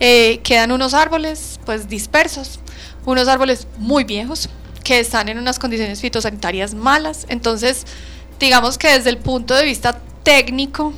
Eh, 0.00 0.40
quedan 0.42 0.72
unos 0.72 0.94
árboles, 0.94 1.58
pues 1.64 1.88
dispersos, 1.88 2.60
unos 3.04 3.28
árboles 3.28 3.66
muy 3.78 4.04
viejos 4.04 4.48
que 4.84 5.00
están 5.00 5.28
en 5.28 5.38
unas 5.38 5.58
condiciones 5.58 6.00
fitosanitarias 6.00 6.74
malas. 6.74 7.26
Entonces, 7.28 7.84
digamos 8.38 8.78
que 8.78 8.88
desde 8.88 9.10
el 9.10 9.18
punto 9.18 9.54
de 9.54 9.64
vista 9.64 10.00
técnico, 10.22 10.92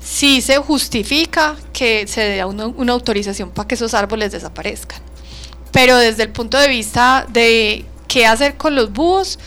sí 0.00 0.40
se 0.40 0.58
justifica 0.58 1.56
que 1.72 2.06
se 2.06 2.20
dé 2.20 2.44
una, 2.44 2.66
una 2.66 2.92
autorización 2.92 3.50
para 3.50 3.68
que 3.68 3.74
esos 3.74 3.94
árboles 3.94 4.32
desaparezcan. 4.32 5.00
Pero 5.72 5.96
desde 5.96 6.22
el 6.22 6.30
punto 6.30 6.58
de 6.58 6.68
vista 6.68 7.26
de 7.28 7.84
qué 8.08 8.26
hacer 8.26 8.56
con 8.56 8.74
los 8.74 8.92
búhos, 8.92 9.38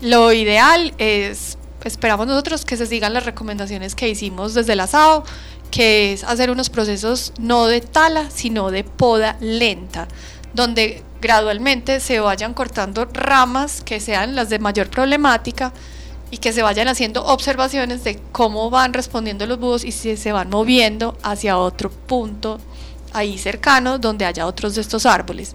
lo 0.00 0.32
ideal 0.32 0.94
es, 0.98 1.57
esperamos 1.84 2.26
nosotros 2.26 2.64
que 2.64 2.76
se 2.76 2.86
sigan 2.86 3.14
las 3.14 3.24
recomendaciones 3.24 3.94
que 3.94 4.08
hicimos 4.08 4.54
desde 4.54 4.72
el 4.72 4.80
asado, 4.80 5.24
que 5.70 6.12
es 6.12 6.24
hacer 6.24 6.50
unos 6.50 6.70
procesos 6.70 7.32
no 7.38 7.66
de 7.66 7.80
tala, 7.80 8.30
sino 8.30 8.70
de 8.70 8.84
poda 8.84 9.36
lenta, 9.40 10.08
donde 10.54 11.02
gradualmente 11.20 12.00
se 12.00 12.20
vayan 12.20 12.54
cortando 12.54 13.06
ramas 13.12 13.82
que 13.82 14.00
sean 14.00 14.34
las 14.34 14.48
de 14.48 14.58
mayor 14.58 14.88
problemática 14.88 15.72
y 16.30 16.38
que 16.38 16.52
se 16.52 16.62
vayan 16.62 16.88
haciendo 16.88 17.24
observaciones 17.24 18.04
de 18.04 18.18
cómo 18.32 18.70
van 18.70 18.92
respondiendo 18.92 19.46
los 19.46 19.58
búhos 19.58 19.84
y 19.84 19.92
si 19.92 20.16
se 20.16 20.32
van 20.32 20.50
moviendo 20.50 21.16
hacia 21.22 21.58
otro 21.58 21.90
punto 21.90 22.58
ahí 23.12 23.38
cercano 23.38 23.98
donde 23.98 24.26
haya 24.26 24.46
otros 24.46 24.74
de 24.74 24.82
estos 24.82 25.06
árboles. 25.06 25.54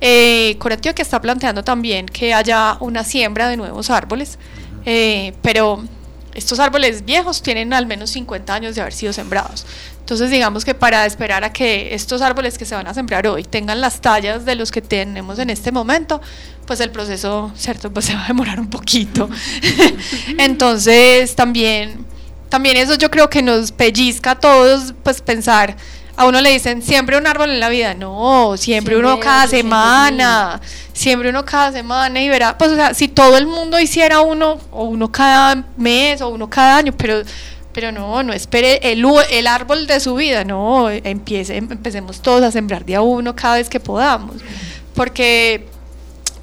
Eh, 0.00 0.56
Corantioquia 0.58 1.02
está 1.02 1.20
planteando 1.20 1.64
también 1.64 2.06
que 2.06 2.34
haya 2.34 2.76
una 2.80 3.04
siembra 3.04 3.48
de 3.48 3.56
nuevos 3.56 3.90
árboles, 3.90 4.38
eh, 4.86 5.34
pero 5.42 5.84
estos 6.36 6.60
árboles 6.60 7.04
viejos 7.04 7.42
tienen 7.42 7.72
al 7.72 7.86
menos 7.86 8.10
50 8.10 8.54
años 8.54 8.74
de 8.74 8.82
haber 8.82 8.92
sido 8.92 9.12
sembrados. 9.12 9.66
Entonces 10.00 10.30
digamos 10.30 10.64
que 10.64 10.74
para 10.74 11.04
esperar 11.04 11.42
a 11.42 11.52
que 11.52 11.94
estos 11.94 12.22
árboles 12.22 12.58
que 12.58 12.64
se 12.64 12.74
van 12.74 12.86
a 12.86 12.94
sembrar 12.94 13.26
hoy 13.26 13.42
tengan 13.42 13.80
las 13.80 14.00
tallas 14.00 14.44
de 14.44 14.54
los 14.54 14.70
que 14.70 14.80
tenemos 14.80 15.38
en 15.38 15.50
este 15.50 15.72
momento, 15.72 16.20
pues 16.66 16.78
el 16.80 16.90
proceso, 16.90 17.50
cierto, 17.56 17.92
pues 17.92 18.04
se 18.04 18.14
va 18.14 18.24
a 18.24 18.28
demorar 18.28 18.60
un 18.60 18.70
poquito. 18.70 19.28
Entonces 20.38 21.34
también, 21.34 22.04
también 22.48 22.76
eso 22.76 22.94
yo 22.94 23.10
creo 23.10 23.28
que 23.28 23.42
nos 23.42 23.72
pellizca 23.72 24.32
a 24.32 24.38
todos, 24.38 24.94
pues 25.02 25.20
pensar, 25.20 25.76
a 26.16 26.26
uno 26.26 26.40
le 26.40 26.50
dicen 26.50 26.82
siempre 26.82 27.18
un 27.18 27.26
árbol 27.26 27.50
en 27.50 27.60
la 27.60 27.68
vida, 27.68 27.94
no, 27.94 28.56
siempre 28.56 28.96
uno 28.96 29.20
cada 29.20 29.44
800.000. 29.44 29.48
semana, 29.48 30.60
siempre 30.92 31.28
uno 31.28 31.44
cada 31.44 31.72
semana 31.72 32.20
y 32.20 32.28
verá, 32.28 32.56
pues 32.56 32.72
o 32.72 32.74
sea, 32.74 32.94
si 32.94 33.08
todo 33.08 33.36
el 33.36 33.46
mundo 33.46 33.78
hiciera 33.78 34.20
uno, 34.20 34.58
o 34.70 34.84
uno 34.84 35.12
cada 35.12 35.64
mes, 35.76 36.20
o 36.22 36.28
uno 36.28 36.48
cada 36.48 36.78
año, 36.78 36.92
pero 36.96 37.22
pero 37.72 37.92
no, 37.92 38.22
no 38.22 38.32
espere 38.32 38.80
el, 38.90 39.04
el 39.30 39.46
árbol 39.46 39.86
de 39.86 40.00
su 40.00 40.14
vida, 40.14 40.44
no, 40.44 40.88
empiece, 40.88 41.58
empecemos 41.58 42.22
todos 42.22 42.42
a 42.42 42.50
sembrar 42.50 42.86
de 42.86 42.94
a 42.96 43.02
uno 43.02 43.36
cada 43.36 43.56
vez 43.56 43.68
que 43.68 43.80
podamos, 43.80 44.36
porque 44.94 45.66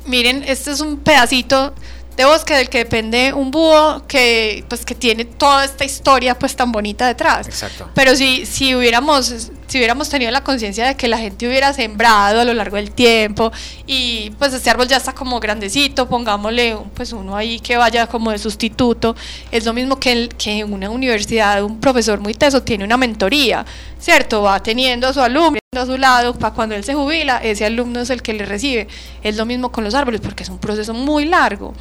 miren, 0.06 0.44
este 0.46 0.70
es 0.70 0.82
un 0.82 0.98
pedacito 0.98 1.74
de 2.16 2.26
bosque 2.26 2.54
del 2.54 2.70
que 2.70 2.80
depende 2.80 3.34
un 3.34 3.50
búho 3.50 4.04
que 4.08 4.64
pues 4.70 4.86
que 4.86 4.94
tiene 4.94 5.26
toda 5.26 5.66
esta 5.66 5.84
historia 5.84 6.38
pues 6.38 6.56
tan 6.56 6.72
bonita 6.72 7.08
detrás. 7.08 7.48
Exacto. 7.48 7.90
Pero 7.94 8.16
si, 8.16 8.46
si 8.46 8.76
hubiéramos 8.76 9.52
si 9.74 9.80
hubiéramos 9.80 10.08
tenido 10.08 10.30
la 10.30 10.44
conciencia 10.44 10.86
de 10.86 10.96
que 10.96 11.08
la 11.08 11.18
gente 11.18 11.48
hubiera 11.48 11.74
sembrado 11.74 12.42
a 12.42 12.46
lo 12.46 12.54
largo 12.54 12.76
del 12.76 12.92
tiempo 12.92 13.52
y 13.88 14.30
pues 14.38 14.54
este 14.54 14.70
árbol 14.70 14.88
ya 14.88 14.98
está 14.98 15.14
como 15.14 15.40
grandecito, 15.40 16.08
pongámosle 16.08 16.78
pues 16.94 17.12
uno 17.12 17.36
ahí 17.36 17.60
que 17.60 17.76
vaya 17.76 18.06
como 18.06 18.30
de 18.30 18.38
sustituto, 18.38 19.16
es 19.52 19.66
lo 19.66 19.74
mismo 19.74 20.00
que, 20.00 20.12
el- 20.12 20.30
que 20.30 20.60
en 20.60 20.72
una 20.72 20.92
universidad 20.92 21.64
un 21.64 21.80
profesor 21.80 22.20
muy 22.20 22.36
teso 22.36 22.62
tiene 22.62 22.84
una 22.84 22.98
mentoría, 22.98 23.66
¿cierto? 24.00 24.44
Va 24.44 24.62
teniendo 24.62 25.08
a 25.08 25.14
su 25.14 25.22
alumno 25.22 25.58
a 25.76 25.86
su 25.88 25.98
lado 25.98 26.36
para 26.36 26.54
cuando 26.54 26.76
él 26.76 26.84
se 26.84 26.94
jubila, 26.94 27.38
ese 27.40 27.66
alumno 27.66 28.02
es 28.02 28.12
el 28.12 28.22
que 28.22 28.34
le 28.34 28.46
recibe. 28.46 28.88
Es 29.24 29.38
lo 29.38 29.48
mismo 29.48 29.72
con 29.72 29.84
los 29.84 29.96
árboles 29.96 30.22
porque 30.22 30.44
es 30.44 30.50
un 30.50 30.60
proceso 30.60 30.94
muy 30.94 31.26
largo. 31.26 31.74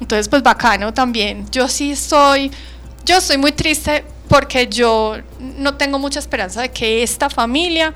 Entonces, 0.00 0.28
pues 0.28 0.44
bacano 0.44 0.94
también. 0.94 1.46
Yo 1.50 1.66
sí 1.66 1.90
estoy, 1.90 2.52
yo 3.04 3.16
estoy 3.16 3.38
muy 3.38 3.50
triste 3.50 4.04
porque 4.30 4.68
yo 4.68 5.16
no 5.58 5.74
tengo 5.74 5.98
mucha 5.98 6.20
esperanza 6.20 6.62
de 6.62 6.70
que 6.70 7.02
esta 7.02 7.28
familia 7.28 7.92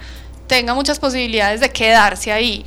tenga 0.49 0.75
muchas 0.75 0.99
posibilidades 0.99 1.61
de 1.61 1.71
quedarse 1.71 2.33
ahí. 2.33 2.67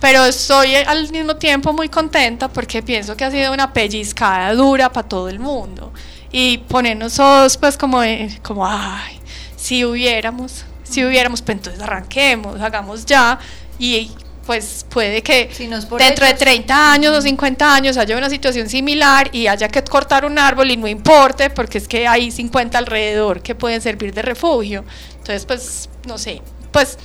Pero 0.00 0.24
estoy 0.24 0.74
al 0.76 1.10
mismo 1.12 1.36
tiempo 1.36 1.74
muy 1.74 1.90
contenta 1.90 2.48
porque 2.48 2.82
pienso 2.82 3.14
que 3.14 3.24
ha 3.26 3.30
sido 3.30 3.52
una 3.52 3.70
pellizcada 3.74 4.54
dura 4.54 4.90
para 4.90 5.06
todo 5.06 5.28
el 5.28 5.38
mundo. 5.38 5.92
Y 6.32 6.56
ponernos 6.58 7.14
todos 7.16 7.58
pues 7.58 7.76
como, 7.76 8.00
de- 8.00 8.40
como 8.42 8.66
ay, 8.66 9.20
si 9.56 9.84
hubiéramos, 9.84 10.64
si 10.82 11.04
hubiéramos, 11.04 11.42
pues 11.42 11.58
entonces 11.58 11.82
arranquemos, 11.82 12.62
hagamos 12.62 13.04
ya 13.04 13.38
y 13.78 14.10
pues 14.46 14.86
puede 14.88 15.22
que 15.22 15.50
Si 15.52 15.66
no 15.66 15.80
dentro 15.80 16.24
de 16.24 16.30
hechos. 16.30 16.38
30 16.40 16.92
años 16.92 17.16
o 17.16 17.20
50 17.20 17.74
años 17.74 17.96
haya 17.96 18.16
una 18.16 18.30
situación 18.30 18.68
similar 18.68 19.28
y 19.32 19.48
haya 19.48 19.68
que 19.68 19.82
cortar 19.82 20.24
un 20.24 20.38
árbol 20.38 20.70
y 20.70 20.76
no 20.76 20.86
importe 20.86 21.50
porque 21.50 21.78
es 21.78 21.88
que 21.88 22.06
hay 22.06 22.30
50 22.30 22.78
alrededor 22.78 23.42
que 23.42 23.54
pueden 23.54 23.80
servir 23.80 24.14
de 24.14 24.22
refugio. 24.22 24.84
Entonces, 25.18 25.44
pues, 25.44 25.88
no 26.06 26.16
sé, 26.18 26.40
pues 26.72 26.96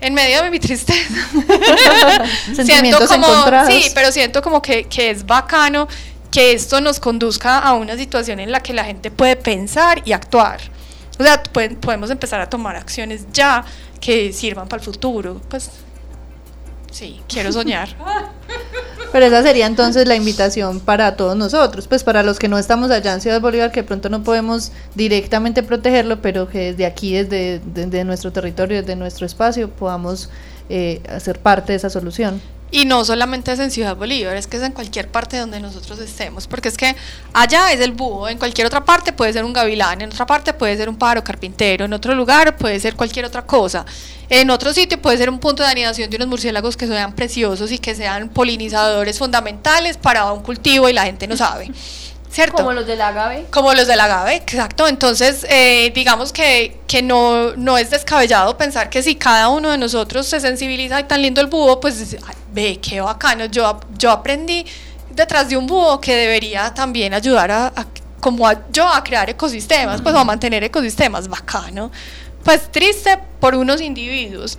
en 0.00 0.12
medio 0.12 0.42
de 0.42 0.50
mi 0.50 0.60
tristeza 0.60 1.00
siento 2.64 3.06
como, 3.06 3.26
sí, 3.66 3.90
pero 3.94 4.12
siento 4.12 4.42
como 4.42 4.60
que, 4.60 4.84
que 4.84 5.10
es 5.10 5.24
bacano 5.24 5.88
que 6.30 6.52
esto 6.52 6.80
nos 6.80 6.98
conduzca 7.00 7.58
a 7.58 7.74
una 7.74 7.96
situación 7.96 8.40
en 8.40 8.50
la 8.52 8.60
que 8.60 8.72
la 8.74 8.84
gente 8.84 9.10
puede 9.10 9.36
pensar 9.36 10.02
y 10.04 10.12
actuar. 10.12 10.60
O 11.18 11.22
sea, 11.22 11.40
pueden- 11.44 11.76
podemos 11.76 12.10
empezar 12.10 12.40
a 12.40 12.50
tomar 12.50 12.74
acciones 12.76 13.26
ya 13.32 13.64
que 14.00 14.32
sirvan 14.32 14.66
para 14.68 14.80
el 14.80 14.84
futuro. 14.84 15.40
Pues 15.48 15.70
sí, 16.94 17.20
quiero 17.28 17.52
soñar. 17.52 17.88
Pero 19.12 19.26
esa 19.26 19.42
sería 19.44 19.66
entonces 19.66 20.08
la 20.08 20.16
invitación 20.16 20.80
para 20.80 21.16
todos 21.16 21.36
nosotros, 21.36 21.86
pues 21.86 22.02
para 22.02 22.24
los 22.24 22.40
que 22.40 22.48
no 22.48 22.58
estamos 22.58 22.90
allá 22.90 23.12
en 23.12 23.20
Ciudad 23.20 23.40
Bolívar, 23.40 23.70
que 23.70 23.84
pronto 23.84 24.08
no 24.08 24.24
podemos 24.24 24.72
directamente 24.96 25.62
protegerlo, 25.62 26.20
pero 26.20 26.48
que 26.48 26.72
desde 26.72 26.84
aquí, 26.84 27.12
desde, 27.12 27.60
desde 27.64 28.02
nuestro 28.02 28.32
territorio, 28.32 28.80
desde 28.80 28.96
nuestro 28.96 29.24
espacio, 29.24 29.70
podamos 29.70 30.30
eh, 30.68 31.00
hacer 31.08 31.38
parte 31.38 31.72
de 31.72 31.76
esa 31.76 31.90
solución. 31.90 32.40
Y 32.74 32.86
no 32.86 33.04
solamente 33.04 33.52
es 33.52 33.60
en 33.60 33.70
Ciudad 33.70 33.94
Bolívar, 33.94 34.36
es 34.36 34.48
que 34.48 34.56
es 34.56 34.62
en 34.64 34.72
cualquier 34.72 35.08
parte 35.08 35.38
donde 35.38 35.60
nosotros 35.60 35.96
estemos, 36.00 36.48
porque 36.48 36.68
es 36.68 36.76
que 36.76 36.96
allá 37.32 37.70
es 37.70 37.78
el 37.78 37.92
búho, 37.92 38.28
en 38.28 38.36
cualquier 38.36 38.66
otra 38.66 38.84
parte 38.84 39.12
puede 39.12 39.32
ser 39.32 39.44
un 39.44 39.52
gavilán, 39.52 40.00
en 40.00 40.08
otra 40.08 40.26
parte 40.26 40.52
puede 40.52 40.76
ser 40.76 40.88
un 40.88 40.96
pájaro 40.96 41.22
carpintero, 41.22 41.84
en 41.84 41.92
otro 41.92 42.16
lugar 42.16 42.56
puede 42.56 42.80
ser 42.80 42.96
cualquier 42.96 43.26
otra 43.26 43.46
cosa, 43.46 43.86
en 44.28 44.50
otro 44.50 44.72
sitio 44.74 45.00
puede 45.00 45.18
ser 45.18 45.30
un 45.30 45.38
punto 45.38 45.62
de 45.62 45.68
anidación 45.68 46.10
de 46.10 46.16
unos 46.16 46.26
murciélagos 46.26 46.76
que 46.76 46.88
sean 46.88 47.14
preciosos 47.14 47.70
y 47.70 47.78
que 47.78 47.94
sean 47.94 48.28
polinizadores 48.28 49.20
fundamentales 49.20 49.96
para 49.96 50.32
un 50.32 50.42
cultivo 50.42 50.88
y 50.88 50.94
la 50.94 51.04
gente 51.04 51.28
no 51.28 51.36
sabe, 51.36 51.70
¿cierto? 52.34 52.56
Como 52.56 52.72
los 52.72 52.84
del 52.86 53.00
agave. 53.00 53.46
Como 53.50 53.72
los 53.74 53.86
del 53.86 54.00
agave, 54.00 54.34
exacto. 54.34 54.88
Entonces, 54.88 55.46
eh, 55.48 55.92
digamos 55.94 56.32
que, 56.32 56.80
que 56.88 57.00
no, 57.00 57.54
no 57.56 57.78
es 57.78 57.90
descabellado 57.90 58.56
pensar 58.58 58.90
que 58.90 59.02
si 59.02 59.14
cada 59.14 59.48
uno 59.48 59.70
de 59.70 59.78
nosotros 59.78 60.26
se 60.26 60.40
sensibiliza 60.40 60.98
y 60.98 61.04
tan 61.04 61.22
lindo 61.22 61.40
el 61.40 61.46
búho, 61.46 61.78
pues 61.78 62.16
ay, 62.26 62.34
ve, 62.52 62.80
qué 62.82 63.00
bacano. 63.00 63.44
Yo, 63.46 63.78
yo 63.96 64.10
aprendí 64.10 64.66
detrás 65.10 65.48
de 65.48 65.56
un 65.56 65.66
búho 65.68 66.00
que 66.00 66.16
debería 66.16 66.74
también 66.74 67.14
ayudar 67.14 67.50
a, 67.52 67.66
a- 67.68 67.86
como 68.18 68.48
a- 68.48 68.68
yo 68.72 68.88
a 68.88 69.04
crear 69.04 69.30
ecosistemas, 69.30 70.02
pues 70.02 70.12
o 70.14 70.18
a 70.18 70.24
mantener 70.24 70.64
ecosistemas, 70.64 71.28
bacano. 71.28 71.92
Pues 72.42 72.70
triste 72.72 73.16
por 73.38 73.54
unos 73.54 73.80
individuos, 73.80 74.58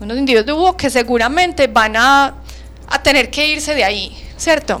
unos 0.00 0.16
individuos 0.16 0.46
de 0.46 0.52
búho 0.52 0.76
que 0.76 0.88
seguramente 0.90 1.66
van 1.66 1.96
a, 1.96 2.34
a 2.88 3.02
tener 3.02 3.30
que 3.30 3.46
irse 3.48 3.74
de 3.74 3.82
ahí, 3.84 4.16
¿cierto? 4.36 4.80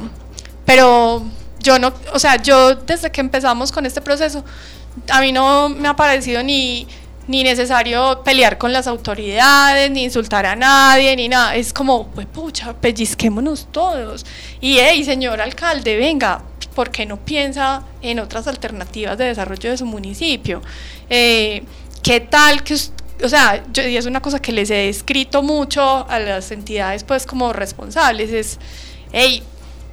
Pero 0.64 1.24
yo 1.62 1.78
no, 1.78 1.92
o 2.12 2.18
sea, 2.18 2.36
yo 2.36 2.74
desde 2.74 3.10
que 3.10 3.20
empezamos 3.20 3.72
con 3.72 3.86
este 3.86 4.00
proceso, 4.00 4.44
a 5.08 5.20
mí 5.20 5.32
no 5.32 5.68
me 5.68 5.88
ha 5.88 5.94
parecido 5.96 6.42
ni, 6.42 6.86
ni 7.28 7.42
necesario 7.44 8.22
pelear 8.24 8.58
con 8.58 8.72
las 8.72 8.86
autoridades, 8.86 9.90
ni 9.90 10.04
insultar 10.04 10.46
a 10.46 10.56
nadie, 10.56 11.14
ni 11.16 11.28
nada. 11.28 11.54
Es 11.54 11.72
como, 11.72 12.08
pues 12.08 12.26
pucha, 12.26 12.72
pellizquémonos 12.74 13.68
todos. 13.70 14.26
Y, 14.60 14.78
hey, 14.78 15.04
señor 15.04 15.40
alcalde, 15.40 15.96
venga, 15.96 16.42
¿por 16.74 16.90
qué 16.90 17.06
no 17.06 17.18
piensa 17.18 17.82
en 18.02 18.18
otras 18.20 18.46
alternativas 18.48 19.16
de 19.18 19.26
desarrollo 19.26 19.70
de 19.70 19.76
su 19.78 19.86
municipio? 19.86 20.60
Eh, 21.08 21.62
¿Qué 22.02 22.20
tal 22.20 22.62
que 22.64 22.74
us- 22.74 22.92
o 23.22 23.28
sea, 23.28 23.62
yo, 23.72 23.82
y 23.86 23.98
es 23.98 24.06
una 24.06 24.22
cosa 24.22 24.40
que 24.40 24.50
les 24.50 24.70
he 24.70 24.88
escrito 24.88 25.42
mucho 25.42 26.08
a 26.08 26.18
las 26.18 26.50
entidades, 26.52 27.04
pues, 27.04 27.26
como 27.26 27.52
responsables, 27.52 28.30
es, 28.32 28.58
hey, 29.12 29.42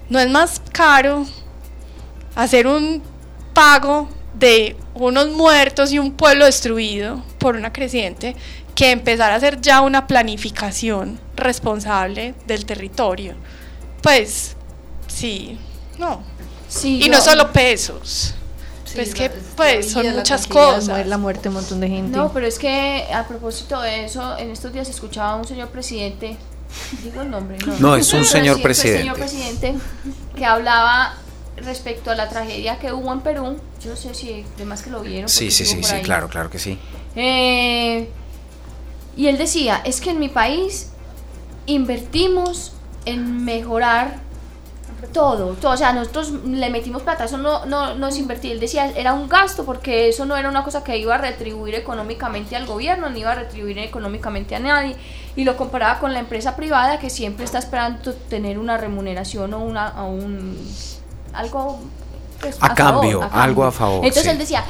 no 0.09 0.17
es 0.19 0.29
más 0.29 0.61
caro 0.71 1.25
hacer 2.37 2.67
un 2.67 3.03
pago 3.53 4.07
de 4.35 4.75
unos 4.93 5.29
muertos 5.29 5.91
y 5.91 5.99
un 5.99 6.11
pueblo 6.13 6.45
destruido 6.45 7.23
por 7.39 7.55
una 7.55 7.73
creciente 7.73 8.35
que 8.75 8.91
empezar 8.91 9.31
a 9.31 9.35
hacer 9.35 9.59
ya 9.59 9.81
una 9.81 10.05
planificación 10.07 11.19
responsable 11.35 12.35
del 12.45 12.65
territorio. 12.65 13.33
Pues, 14.03 14.55
sí, 15.07 15.57
no. 15.97 16.21
Sí, 16.69 16.97
Y 17.01 17.05
yo- 17.05 17.11
no 17.11 17.21
solo 17.21 17.51
pesos. 17.51 18.33
pues 18.93 19.13
que, 19.13 19.29
pues, 19.55 19.91
son 19.91 20.07
muchas 20.15 20.47
cosas. 20.47 21.05
La 21.07 21.17
muerte 21.17 21.43
de 21.43 21.49
un 21.49 21.55
montón 21.55 21.79
de 21.79 21.87
gente. 21.89 22.15
No, 22.17 22.31
pero 22.33 22.45
es 22.47 22.57
que 22.59 23.05
a 23.13 23.27
propósito 23.27 23.81
de 23.81 24.05
eso, 24.05 24.37
en 24.37 24.49
estos 24.51 24.71
días 24.73 24.87
escuchaba 24.89 25.31
a 25.31 25.35
un 25.35 25.45
señor 25.47 25.69
presidente, 25.69 26.37
digo 27.03 27.21
el 27.21 27.29
nombre, 27.31 27.57
no, 27.65 27.75
No, 27.79 27.95
es 27.95 28.11
un 28.13 28.25
señor 28.25 28.57
sí, 28.57 28.61
presidente. 28.63 28.99
señor 28.99 29.17
presidente 29.17 29.73
que 30.35 30.45
hablaba 30.45 31.15
respecto 31.57 32.11
a 32.11 32.15
la 32.15 32.29
tragedia 32.29 32.77
que 32.79 32.93
hubo 32.93 33.11
en 33.11 33.21
Perú. 33.21 33.57
Yo 33.81 33.89
no 33.91 33.95
sé 33.95 34.13
si 34.13 34.45
demás 34.57 34.81
que 34.81 34.89
lo 34.89 35.01
vieron. 35.01 35.29
Sí, 35.29 35.51
sí, 35.51 35.65
sí, 35.65 35.83
sí, 35.83 35.95
ahí. 35.95 36.01
claro, 36.01 36.29
claro 36.29 36.49
que 36.49 36.59
sí. 36.59 36.77
Eh, 37.15 38.09
y 39.15 39.27
él 39.27 39.37
decía, 39.37 39.81
es 39.83 39.99
que 39.99 40.11
en 40.11 40.19
mi 40.19 40.29
país 40.29 40.91
invertimos 41.65 42.73
en 43.05 43.43
mejorar 43.43 44.27
todo, 45.13 45.53
todo, 45.53 45.71
o 45.71 45.77
sea, 45.77 45.93
nosotros 45.93 46.31
le 46.31 46.69
metimos 46.69 47.03
plata, 47.03 47.25
eso 47.25 47.37
no, 47.37 47.65
no, 47.65 47.95
no 47.95 48.07
es 48.07 48.17
invertir, 48.17 48.51
él 48.53 48.59
decía, 48.59 48.91
era 48.95 49.13
un 49.13 49.29
gasto 49.29 49.63
porque 49.63 50.09
eso 50.09 50.25
no 50.25 50.35
era 50.35 50.49
una 50.49 50.63
cosa 50.63 50.83
que 50.83 50.97
iba 50.97 51.15
a 51.15 51.17
retribuir 51.19 51.75
económicamente 51.75 52.55
al 52.55 52.65
gobierno, 52.65 53.09
ni 53.09 53.19
iba 53.19 53.31
a 53.31 53.35
retribuir 53.35 53.77
económicamente 53.79 54.55
a 54.55 54.59
nadie, 54.59 54.95
y 55.35 55.43
lo 55.43 55.55
comparaba 55.55 55.99
con 55.99 56.13
la 56.13 56.19
empresa 56.19 56.55
privada 56.55 56.99
que 56.99 57.09
siempre 57.09 57.45
está 57.45 57.59
esperando 57.59 58.13
tener 58.13 58.57
una 58.57 58.77
remuneración 58.77 59.53
o 59.53 59.59
una, 59.59 60.03
o 60.03 60.09
un, 60.09 60.57
algo 61.37 61.79
pues, 62.39 62.57
A 62.59 62.73
cambio, 62.73 63.27
algo 63.31 63.63
a 63.63 63.71
favor, 63.71 64.05
Entonces 64.05 64.23
sí. 64.23 64.29
él 64.29 64.37
decía, 64.37 64.63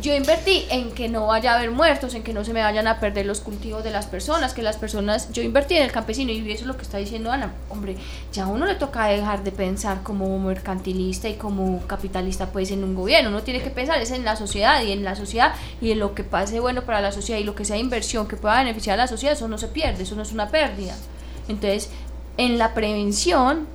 yo 0.00 0.14
invertí 0.14 0.64
en 0.70 0.90
que 0.92 1.08
no 1.08 1.26
vaya 1.26 1.52
a 1.52 1.58
haber 1.58 1.70
muertos, 1.70 2.14
en 2.14 2.22
que 2.22 2.32
no 2.32 2.44
se 2.44 2.54
me 2.54 2.62
vayan 2.62 2.86
a 2.86 2.98
perder 2.98 3.26
los 3.26 3.40
cultivos 3.40 3.84
de 3.84 3.90
las 3.90 4.06
personas, 4.06 4.54
que 4.54 4.62
las 4.62 4.76
personas, 4.76 5.30
yo 5.32 5.42
invertí 5.42 5.76
en 5.76 5.82
el 5.82 5.92
campesino 5.92 6.32
y 6.32 6.50
eso 6.50 6.62
es 6.62 6.66
lo 6.66 6.76
que 6.76 6.82
está 6.82 6.96
diciendo 6.96 7.30
Ana, 7.30 7.52
hombre, 7.68 7.96
ya 8.32 8.44
a 8.44 8.46
uno 8.46 8.64
le 8.64 8.74
toca 8.74 9.06
dejar 9.06 9.44
de 9.44 9.52
pensar 9.52 10.02
como 10.02 10.38
mercantilista 10.38 11.28
y 11.28 11.34
como 11.34 11.86
capitalista 11.86 12.46
pues 12.46 12.70
en 12.70 12.84
un 12.84 12.94
gobierno, 12.94 13.28
uno 13.28 13.42
tiene 13.42 13.60
que 13.60 13.70
pensar 13.70 14.00
es 14.00 14.10
en 14.10 14.24
la 14.24 14.36
sociedad 14.36 14.82
y 14.82 14.92
en 14.92 15.04
la 15.04 15.14
sociedad 15.14 15.54
y 15.80 15.90
en 15.90 15.98
lo 15.98 16.14
que 16.14 16.24
pase 16.24 16.58
bueno 16.58 16.82
para 16.82 17.02
la 17.02 17.12
sociedad 17.12 17.38
y 17.38 17.44
lo 17.44 17.54
que 17.54 17.66
sea 17.66 17.76
inversión 17.76 18.26
que 18.26 18.36
pueda 18.36 18.56
beneficiar 18.58 18.98
a 18.98 19.02
la 19.02 19.08
sociedad, 19.08 19.36
eso 19.36 19.46
no 19.46 19.58
se 19.58 19.68
pierde, 19.68 20.04
eso 20.04 20.16
no 20.16 20.22
es 20.22 20.32
una 20.32 20.48
pérdida. 20.48 20.96
Entonces, 21.48 21.90
en 22.38 22.56
la 22.56 22.72
prevención 22.72 23.66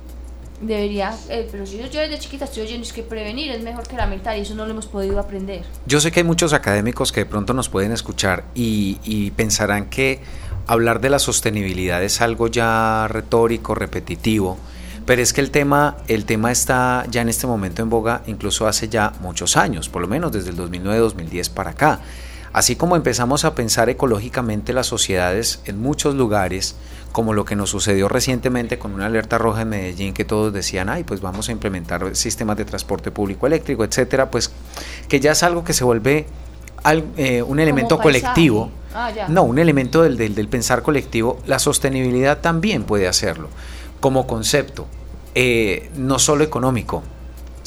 debería, 0.60 1.16
eh, 1.28 1.48
pero 1.50 1.66
si 1.66 1.78
yo, 1.78 1.84
desde 1.84 2.18
chiquita 2.18 2.44
estoy 2.44 2.64
oyendo 2.64 2.86
es 2.86 2.92
que 2.92 3.02
prevenir 3.02 3.50
es 3.50 3.62
mejor 3.62 3.86
que 3.86 3.96
lamentar 3.96 4.36
y 4.36 4.42
eso 4.42 4.54
no 4.54 4.64
lo 4.64 4.72
hemos 4.72 4.86
podido 4.86 5.18
aprender. 5.18 5.62
Yo 5.86 6.00
sé 6.00 6.10
que 6.10 6.20
hay 6.20 6.24
muchos 6.24 6.52
académicos 6.52 7.12
que 7.12 7.20
de 7.20 7.26
pronto 7.26 7.54
nos 7.54 7.68
pueden 7.68 7.92
escuchar 7.92 8.44
y, 8.54 8.98
y 9.04 9.30
pensarán 9.32 9.88
que 9.88 10.20
hablar 10.66 11.00
de 11.00 11.10
la 11.10 11.18
sostenibilidad 11.18 12.02
es 12.02 12.20
algo 12.20 12.48
ya 12.48 13.08
retórico, 13.08 13.74
repetitivo, 13.74 14.58
pero 15.06 15.22
es 15.22 15.32
que 15.32 15.40
el 15.40 15.50
tema, 15.50 15.96
el 16.06 16.26
tema 16.26 16.52
está 16.52 17.06
ya 17.08 17.22
en 17.22 17.30
este 17.30 17.46
momento 17.46 17.82
en 17.82 17.88
boga 17.88 18.22
incluso 18.26 18.66
hace 18.66 18.88
ya 18.88 19.14
muchos 19.20 19.56
años, 19.56 19.88
por 19.88 20.02
lo 20.02 20.08
menos 20.08 20.32
desde 20.32 20.50
el 20.50 20.56
2009-2010 20.58 21.50
para 21.50 21.70
acá. 21.70 22.00
Así 22.52 22.76
como 22.76 22.96
empezamos 22.96 23.44
a 23.44 23.54
pensar 23.54 23.88
ecológicamente 23.88 24.72
las 24.72 24.86
sociedades 24.86 25.60
en 25.64 25.80
muchos 25.80 26.14
lugares, 26.14 26.76
como 27.12 27.32
lo 27.32 27.44
que 27.44 27.56
nos 27.56 27.70
sucedió 27.70 28.08
recientemente 28.08 28.78
con 28.78 28.92
una 28.94 29.06
alerta 29.06 29.38
roja 29.38 29.62
en 29.62 29.70
Medellín, 29.70 30.14
que 30.14 30.24
todos 30.24 30.52
decían, 30.52 30.88
ay, 30.88 31.04
pues 31.04 31.20
vamos 31.20 31.48
a 31.48 31.52
implementar 31.52 32.14
sistemas 32.14 32.56
de 32.56 32.64
transporte 32.64 33.10
público 33.10 33.46
eléctrico, 33.46 33.84
etcétera, 33.84 34.30
pues 34.30 34.50
que 35.08 35.18
ya 35.20 35.32
es 35.32 35.42
algo 35.42 35.64
que 35.64 35.72
se 35.72 35.84
vuelve 35.84 36.26
al- 36.84 37.04
eh, 37.16 37.42
un 37.42 37.58
elemento 37.60 37.96
colectivo. 38.24 38.70
Ah. 38.94 39.10
No, 39.28 39.42
un 39.42 39.58
elemento 39.58 40.02
del, 40.02 40.16
del- 40.16 40.34
del 40.34 40.48
pensar 40.48 40.82
colectivo. 40.82 41.38
La 41.46 41.58
sostenibilidad 41.58 42.38
también 42.38 42.84
puede 42.84 43.08
hacerlo 43.08 43.48
como 44.00 44.26
concepto, 44.26 44.86
eh, 45.34 45.90
no 45.96 46.18
solo 46.18 46.44
económico, 46.44 47.02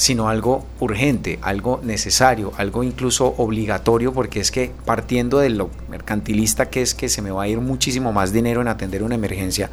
sino 0.02 0.30
algo 0.30 0.66
urgente, 0.80 1.38
algo 1.44 1.80
necesario, 1.84 2.54
algo 2.58 2.84
incluso 2.84 3.36
obligatorio, 3.38 4.12
porque 4.14 4.40
es 4.40 4.50
que 4.50 4.72
partiendo 4.84 5.38
de 5.38 5.52
lo 5.52 5.70
mercantilista 5.92 6.72
que 6.72 6.82
es 6.82 6.96
que 6.96 7.08
se 7.08 7.22
me 7.22 7.30
va 7.30 7.44
a 7.44 7.48
ir 7.48 7.60
muchísimo 7.60 8.12
más 8.12 8.34
dinero 8.34 8.62
en 8.62 8.68
atender 8.68 9.04
una 9.04 9.14
emergencia, 9.14 9.70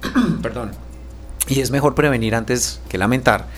perdón, 0.42 0.70
y 1.48 1.58
es 1.58 1.72
mejor 1.72 1.96
prevenir 1.96 2.36
antes 2.36 2.80
que 2.88 2.98
lamentar, 2.98 3.48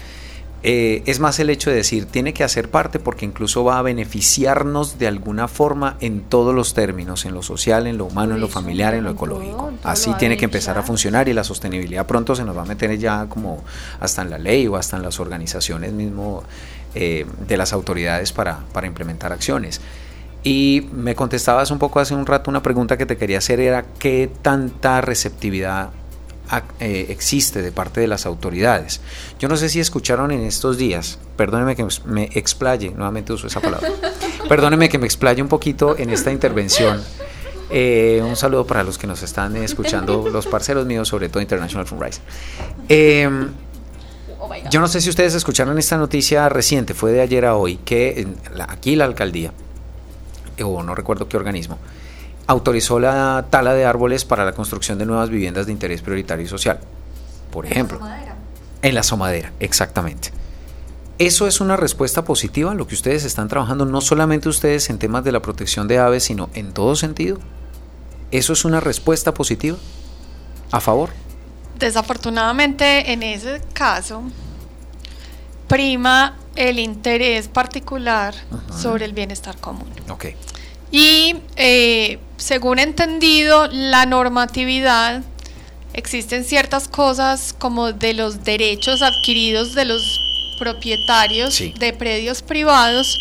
eh, 0.69 1.05
es 1.07 1.21
más 1.21 1.39
el 1.39 1.49
hecho 1.49 1.71
de 1.71 1.77
decir, 1.77 2.07
tiene 2.07 2.35
que 2.35 2.43
hacer 2.43 2.69
parte 2.69 2.99
porque 2.99 3.25
incluso 3.25 3.63
va 3.63 3.79
a 3.79 3.83
beneficiarnos 3.83 4.99
de 4.99 5.07
alguna 5.07 5.47
forma 5.47 5.97
en 6.01 6.23
todos 6.23 6.53
los 6.53 6.75
términos, 6.75 7.25
en 7.25 7.35
lo 7.35 7.45
social, 7.45 7.87
en 7.87 7.99
lo 7.99 8.07
humano, 8.07 8.35
en 8.35 8.41
lo 8.41 8.49
familiar, 8.49 8.93
en 8.95 9.05
lo 9.05 9.13
ecológico. 9.13 9.71
Así 9.85 10.13
tiene 10.15 10.37
que 10.37 10.45
empezar 10.45 10.77
a 10.77 10.83
funcionar 10.83 11.29
y 11.29 11.35
la 11.35 11.45
sostenibilidad 11.45 12.05
pronto 12.05 12.35
se 12.35 12.43
nos 12.43 12.57
va 12.57 12.63
a 12.63 12.65
meter 12.65 12.99
ya 12.99 13.27
como 13.29 13.63
hasta 14.01 14.23
en 14.23 14.31
la 14.31 14.39
ley 14.39 14.67
o 14.67 14.75
hasta 14.75 14.97
en 14.97 15.05
las 15.05 15.21
organizaciones 15.21 15.93
mismo 15.93 16.43
eh, 16.97 17.27
de 17.47 17.57
las 17.57 17.73
autoridades 17.73 18.33
para, 18.33 18.59
para 18.73 18.89
implementar 18.89 19.33
acciones. 19.33 19.81
Y 20.43 20.89
me 20.93 21.15
contestabas 21.15 21.71
un 21.71 21.79
poco 21.79 22.01
hace 22.01 22.13
un 22.13 22.27
rato 22.27 22.51
una 22.51 22.65
pregunta 22.65 22.97
que 22.97 23.07
te 23.07 23.17
quería 23.17 23.39
hacer 23.39 23.61
era 23.61 23.85
qué 24.01 24.29
tanta 24.43 25.01
receptividad 25.01 25.91
existe 26.81 27.63
de 27.63 27.73
parte 27.73 28.01
de 28.01 28.07
las 28.07 28.27
autoridades. 28.27 29.01
Yo 29.39 29.49
no 29.49 29.57
sé 29.57 29.69
si 29.69 29.81
escucharon 29.81 30.31
en 30.31 30.43
estos 30.43 30.79
días, 30.79 31.19
perdóneme 31.37 31.77
que 31.77 31.87
me 32.07 32.31
explaye, 32.35 32.91
nuevamente 32.91 33.33
uso 33.33 33.47
esa 33.47 33.61
palabra, 33.61 33.89
perdóneme 34.49 34.89
que 34.89 34.99
me 34.99 35.07
explaye 35.07 35.43
un 35.43 35.49
poquito 35.49 35.97
en 35.99 36.11
esta 36.11 36.31
intervención. 36.33 37.03
Eh, 37.71 38.23
un 38.25 38.37
saludo 38.37 38.67
para 38.67 38.85
los 38.85 38.97
que 38.97 39.07
nos 39.07 39.23
están 39.23 39.57
escuchando, 39.57 40.29
los 40.33 40.47
parceros 40.47 40.87
míos, 40.87 41.09
sobre 41.09 41.29
todo 41.29 41.43
International 41.43 41.87
Fundraiser. 41.87 42.23
Oh 44.39 44.51
yo 44.71 44.81
no 44.81 44.89
sé 44.89 45.01
si 45.01 45.09
ustedes 45.09 45.35
escucharon 45.35 45.79
esta 45.79 45.97
noticia 45.97 46.49
reciente, 46.49 46.95
fue 46.95 47.13
de 47.13 47.21
ayer 47.21 47.45
a 47.45 47.57
hoy, 47.57 47.77
que 47.79 48.29
aquí 48.69 48.95
la 48.95 49.07
alcaldía, 49.07 49.53
o 50.63 50.83
no 50.83 50.95
recuerdo 50.95 51.29
qué 51.29 51.37
organismo, 51.37 51.79
autorizó 52.47 52.99
la 52.99 53.47
tala 53.51 53.75
de 53.75 53.85
árboles 53.85 54.25
para 54.25 54.45
la 54.45 54.53
construcción 54.53 54.99
de 54.99 55.07
nuevas 55.07 55.31
viviendas 55.31 55.67
de 55.67 55.73
interés 55.73 56.03
prioritario 56.03 56.45
y 56.45 56.49
social. 56.49 56.81
Por 57.51 57.67
ejemplo. 57.67 58.01
En 58.83 58.95
la 58.95 59.03
somadera, 59.03 59.53
exactamente. 59.61 60.31
¿Eso 61.19 61.47
es 61.47 61.61
una 61.61 61.77
respuesta 61.77 62.25
positiva 62.25 62.73
a 62.73 62.75
lo 62.75 62.87
que 62.87 62.95
ustedes 62.95 63.25
están 63.25 63.49
trabajando, 63.49 63.87
no 63.87 64.01
solamente 64.01 64.49
ustedes 64.49 64.91
en 64.91 64.99
temas 64.99 65.25
de 65.25 65.33
la 65.33 65.41
protección 65.41 65.89
de 65.89 65.99
aves, 65.99 66.25
sino 66.25 66.51
en 66.55 66.73
todo 66.73 66.95
sentido? 66.95 67.39
¿Eso 68.31 68.53
es 68.53 68.65
una 68.65 68.81
respuesta 68.81 69.33
positiva? 69.33 69.79
¿A 70.71 70.81
favor? 70.81 71.11
Desafortunadamente, 71.79 73.13
en 73.13 73.23
ese 73.23 73.63
caso, 73.73 74.23
prima 75.69 76.37
el 76.55 76.79
interés 76.79 77.49
particular 77.49 78.35
sobre 78.71 79.05
el 79.05 79.13
bienestar 79.13 79.57
común. 79.57 79.89
Ok. 80.11 80.27
Y 80.91 81.37
eh, 81.57 82.19
según 82.37 82.79
he 82.79 82.83
entendido, 82.83 83.69
la 83.69 84.07
normatividad, 84.07 85.23
existen 85.95 86.45
ciertas 86.45 86.89
cosas 86.89 87.55
como 87.59 87.93
de 87.93 88.15
los 88.15 88.45
derechos 88.45 89.03
adquiridos 89.03 89.75
de 89.75 89.87
los 89.87 90.21
propietarios 90.59 91.59
de 91.79 91.93
predios 91.93 92.43
privados. 92.43 93.19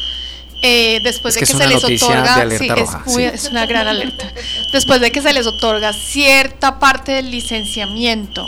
Eh, 0.62 1.00
después 1.04 1.36
de 1.36 1.42
que, 1.42 1.46
se 1.46 1.68
les 1.68 1.84
otorga, 1.84 2.48
sí, 3.06 3.22
es, 3.22 3.50
una 3.50 3.66
gran 3.66 3.88
alerta. 3.88 4.32
Después 4.72 5.00
de 5.00 5.12
que 5.12 5.22
se 5.22 5.32
les 5.34 5.46
otorga 5.46 5.94
cierta 5.94 6.80
parte 6.80 7.12
del 7.12 7.30
licenciamiento. 7.30 8.48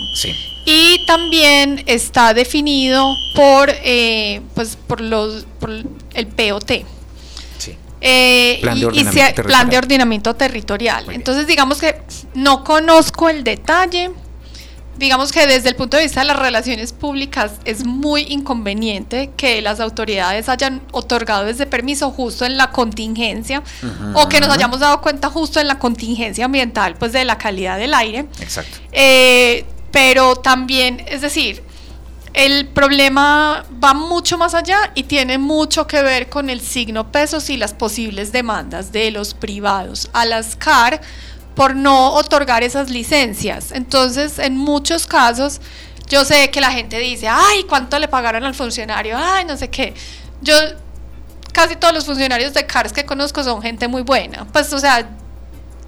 Y 0.66 1.06
también 1.06 1.84
está 1.86 2.34
definido 2.34 3.16
por, 3.36 3.70
eh, 3.70 4.42
pues, 4.56 4.78
por, 4.88 5.02
los, 5.02 5.46
por 5.60 5.70
el 5.70 6.28
POT. 6.28 6.72
Eh, 8.02 8.60
plan, 8.62 8.80
de 8.80 8.88
y, 8.94 9.42
plan 9.44 9.70
de 9.70 9.78
ordenamiento 9.78 10.36
territorial. 10.36 11.06
Entonces, 11.12 11.48
digamos 11.48 11.80
que 11.80 11.96
no 12.34 12.64
conozco 12.64 13.30
el 13.30 13.44
detalle. 13.44 14.12
Digamos 14.98 15.32
que 15.32 15.46
desde 15.46 15.70
el 15.70 15.76
punto 15.76 15.98
de 15.98 16.04
vista 16.04 16.22
de 16.22 16.28
las 16.28 16.40
relaciones 16.40 16.92
públicas 16.92 17.52
es 17.66 17.86
muy 17.86 18.24
inconveniente 18.30 19.30
que 19.38 19.62
las 19.62 19.80
autoridades 19.80 20.50
hayan 20.50 20.82
otorgado 20.92 21.48
ese 21.48 21.68
permiso 21.68 22.10
justo 22.10 22.46
en 22.46 22.58
la 22.58 22.72
contingencia 22.72 23.62
o 24.16 24.28
que 24.28 24.40
nos 24.40 24.50
hayamos 24.50 24.80
dado 24.80 25.00
cuenta 25.02 25.30
justo 25.30 25.60
en 25.60 25.68
la 25.68 25.78
contingencia 25.78 26.46
ambiental, 26.46 26.96
pues 26.96 27.12
de 27.14 27.26
la 27.26 27.38
calidad 27.38 27.78
del 27.78 27.94
aire. 27.94 28.26
Exacto. 28.40 28.80
Eh, 28.92 29.66
pero 29.92 30.36
también, 30.36 31.04
es 31.08 31.22
decir, 31.22 31.64
el 32.38 32.68
problema 32.68 33.66
va 33.84 33.96
mucho 33.96 34.38
más 34.38 34.54
allá 34.54 34.92
y 34.94 35.04
tiene 35.04 35.40
mucho 35.40 35.88
que 35.88 36.04
ver 36.04 36.30
con 36.30 36.52
el 36.52 36.62
signo 36.62 37.12
pesos 37.12 37.50
y 37.50 37.58
las 37.58 37.74
posibles 37.74 38.32
demandas 38.32 38.92
de 38.92 39.10
los 39.10 39.34
privados 39.34 40.08
a 40.14 40.24
las 40.24 40.56
CAR 40.56 41.02
por 41.56 41.76
no 41.76 42.14
otorgar 42.14 42.62
esas 42.62 42.92
licencias. 42.92 43.72
Entonces, 43.72 44.38
en 44.38 44.56
muchos 44.56 45.08
casos, 45.08 45.62
yo 46.10 46.24
sé 46.26 46.52
que 46.52 46.62
la 46.62 46.70
gente 46.70 47.00
dice, 47.00 47.28
ay, 47.28 47.64
¿cuánto 47.68 47.98
le 47.98 48.08
pagaron 48.08 48.44
al 48.44 48.54
funcionario? 48.54 49.18
Ay, 49.18 49.44
no 49.46 49.58
sé 49.58 49.72
qué. 49.72 49.96
Yo, 50.44 50.54
casi 51.54 51.76
todos 51.76 51.96
los 51.96 52.06
funcionarios 52.06 52.54
de 52.54 52.68
CARS 52.68 52.94
que 52.94 53.04
conozco 53.04 53.44
son 53.44 53.64
gente 53.64 53.88
muy 53.88 54.04
buena. 54.04 54.46
Pues, 54.46 54.72
o 54.74 54.78
sea, 54.78 55.10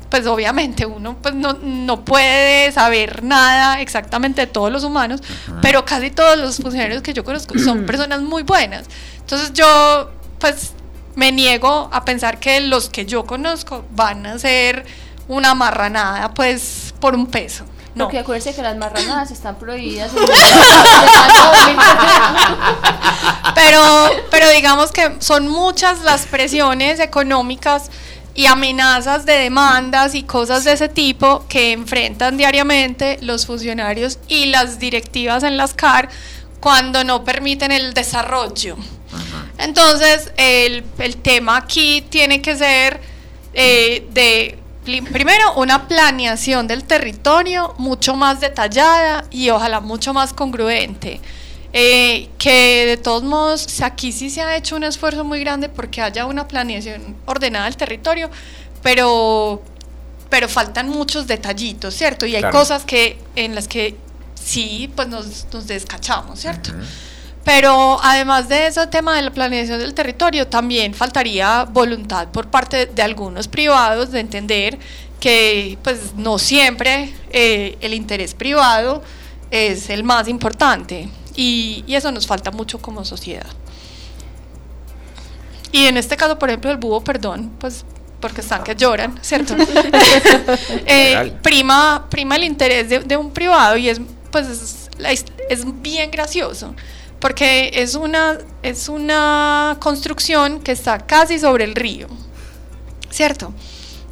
pues 0.10 0.26
obviamente 0.26 0.86
uno 0.86 1.16
pues 1.22 1.36
no, 1.36 1.53
no 1.53 2.03
puede 2.03 2.72
saber 2.72 3.24
nada 3.24 3.82
exactamente 3.82 4.41
de 4.41 4.47
todos 4.47 4.72
los 4.72 4.84
humanos, 4.84 5.22
pero 5.62 5.86
casi 5.86 6.12
todos 6.12 6.38
los 6.38 6.57
funcionarios 6.57 7.01
que 7.01 7.14
yo 7.14 7.24
conozco 7.24 7.57
son 7.60 7.86
personas 7.88 8.22
muy 8.22 8.43
buenas. 8.43 8.86
Entonces 9.20 9.53
yo 9.53 10.12
pues 10.39 10.74
me 11.16 11.32
niego 11.32 11.89
a 11.91 12.05
pensar 12.05 12.39
que 12.39 12.62
los 12.62 12.89
que 12.89 13.05
yo 13.05 13.26
conozco 13.26 13.86
van 13.91 14.26
a 14.26 14.39
ser 14.39 14.86
una 15.28 15.53
marranada 15.53 16.34
pues 16.34 16.93
por 16.99 17.16
un 17.16 17.28
peso. 17.28 17.66
No. 17.95 18.05
Porque 18.05 18.20
acuérdense 18.20 18.55
que 18.55 18.62
las 18.62 18.78
marranadas 18.78 19.32
están 19.32 19.57
prohibidas. 19.57 20.12
pero, 23.55 23.82
pero 24.30 24.49
digamos 24.51 24.91
que 24.91 25.18
son 25.20 25.47
muchas 25.47 26.01
las 26.03 26.26
presiones 26.28 26.99
económicas 26.99 27.89
y 28.39 28.45
amenazas 28.45 29.25
de 29.25 29.33
demandas 29.33 30.15
y 30.15 30.23
cosas 30.23 30.63
de 30.63 30.71
ese 30.71 30.87
tipo 30.87 31.45
que 31.49 31.73
enfrentan 31.73 32.37
diariamente 32.37 33.17
los 33.19 33.45
funcionarios 33.45 34.17
y 34.29 34.45
las 34.45 34.79
directivas 34.79 35.43
en 35.43 35.57
las 35.57 35.73
CAR 35.73 36.07
cuando 36.61 37.03
no 37.03 37.25
permiten 37.25 37.73
el 37.73 37.93
desarrollo. 37.93 38.77
Entonces, 39.57 40.31
el, 40.37 40.85
tema 41.21 41.57
aquí 41.57 42.01
tiene 42.09 42.41
que 42.41 42.55
ser 42.55 43.01
eh, 43.53 44.07
de, 44.13 44.57
primero, 44.85 45.55
una 45.55 45.89
planeación 45.89 46.65
del 46.65 46.85
territorio 46.85 47.75
mucho 47.77 48.15
más 48.15 48.39
detallada 48.39 49.25
y 49.31 49.49
ojalá 49.49 49.81
mucho 49.81 50.13
más 50.13 50.31
congruente. 50.31 51.19
Eh, 51.72 52.30
que 52.39 52.86
de 52.88 52.97
todos 52.97 53.24
modos, 53.24 53.82
aquí 53.82 54.11
sí 54.11 54.30
se 54.30 54.41
ha 54.41 54.55
hecho 54.55 54.76
un 54.76 54.84
esfuerzo 54.84 55.24
muy 55.24 55.39
grande 55.39 55.70
porque 55.70 56.01
haya 56.01 56.26
una 56.26 56.47
planeación 56.47 57.15
ordenada 57.28 57.65
del 57.65 57.78
territorio, 57.78 58.30
pero, 58.82 59.61
pero 60.30 60.49
faltan 60.49 60.89
muchos 60.89 61.28
detallitos, 61.28 61.93
¿cierto? 61.93 62.26
Y 62.26 62.36
hay 62.36 62.49
cosas 62.51 62.86
que 62.86 63.20
en 63.36 63.53
las 63.53 63.67
que 63.67 63.95
sí, 64.34 64.91
pues 64.95 65.07
nos, 65.09 65.45
nos 65.53 65.67
descachamos, 65.67 66.39
¿cierto? 66.39 66.72
Pero 67.43 67.99
además 68.01 68.49
de 68.49 68.67
ese 68.67 68.86
tema 68.88 69.15
de 69.15 69.22
la 69.22 69.32
planeación 69.32 69.80
del 69.80 69.93
territorio, 69.93 70.47
también 70.47 70.93
faltaría 70.93 71.65
voluntad 71.65 72.28
por 72.30 72.47
parte 72.47 72.88
de 72.88 73.01
algunos 73.01 73.47
privados 73.47 74.11
de 74.11 74.20
entender 74.20 74.78
que 75.20 75.78
pues 75.84 76.13
no 76.15 76.39
siempre 76.39 77.13
eh, 77.32 77.78
el 77.82 77.93
interés 77.93 78.34
privado 78.34 79.03
es 79.51 79.89
el 79.89 80.03
más 80.03 80.28
importante. 80.28 81.09
Y, 81.39 81.85
eso 81.87 82.11
nos 82.11 82.27
falta 82.27 82.51
mucho 82.51 82.81
como 82.81 83.05
sociedad. 83.05 83.47
Y 85.71 85.85
en 85.85 85.95
este 85.95 86.17
caso, 86.17 86.37
por 86.37 86.49
ejemplo, 86.49 86.69
el 86.69 86.75
búho, 86.75 87.01
perdón, 87.01 87.53
pues 87.59 87.85
porque 88.19 88.41
están 88.41 88.61
que 88.61 88.75
lloran, 88.75 89.17
¿cierto? 89.21 89.55
Eh, 90.85 91.33
prima, 91.41 92.07
prima 92.09 92.35
el 92.35 92.43
interés 92.43 92.89
de, 93.07 93.15
un 93.15 93.31
privado 93.31 93.77
y 93.77 93.87
es, 93.87 94.01
pues, 94.31 94.89
es, 94.99 95.81
bien 95.81 96.11
gracioso, 96.11 96.75
porque 97.21 97.71
es 97.73 97.95
una, 97.95 98.37
es 98.61 98.89
una 98.89 99.77
construcción 99.79 100.59
que 100.59 100.73
está 100.73 100.97
casi 100.97 101.39
sobre 101.39 101.63
el 101.63 101.73
río, 101.73 102.07
¿cierto? 103.09 103.53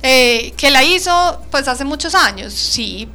Eh, 0.01 0.53
que 0.55 0.71
la 0.71 0.81
hizo 0.85 1.41
pues 1.51 1.67
hace 1.67 1.83
muchos 1.83 2.15
años, 2.15 2.53
sí, 2.53 3.09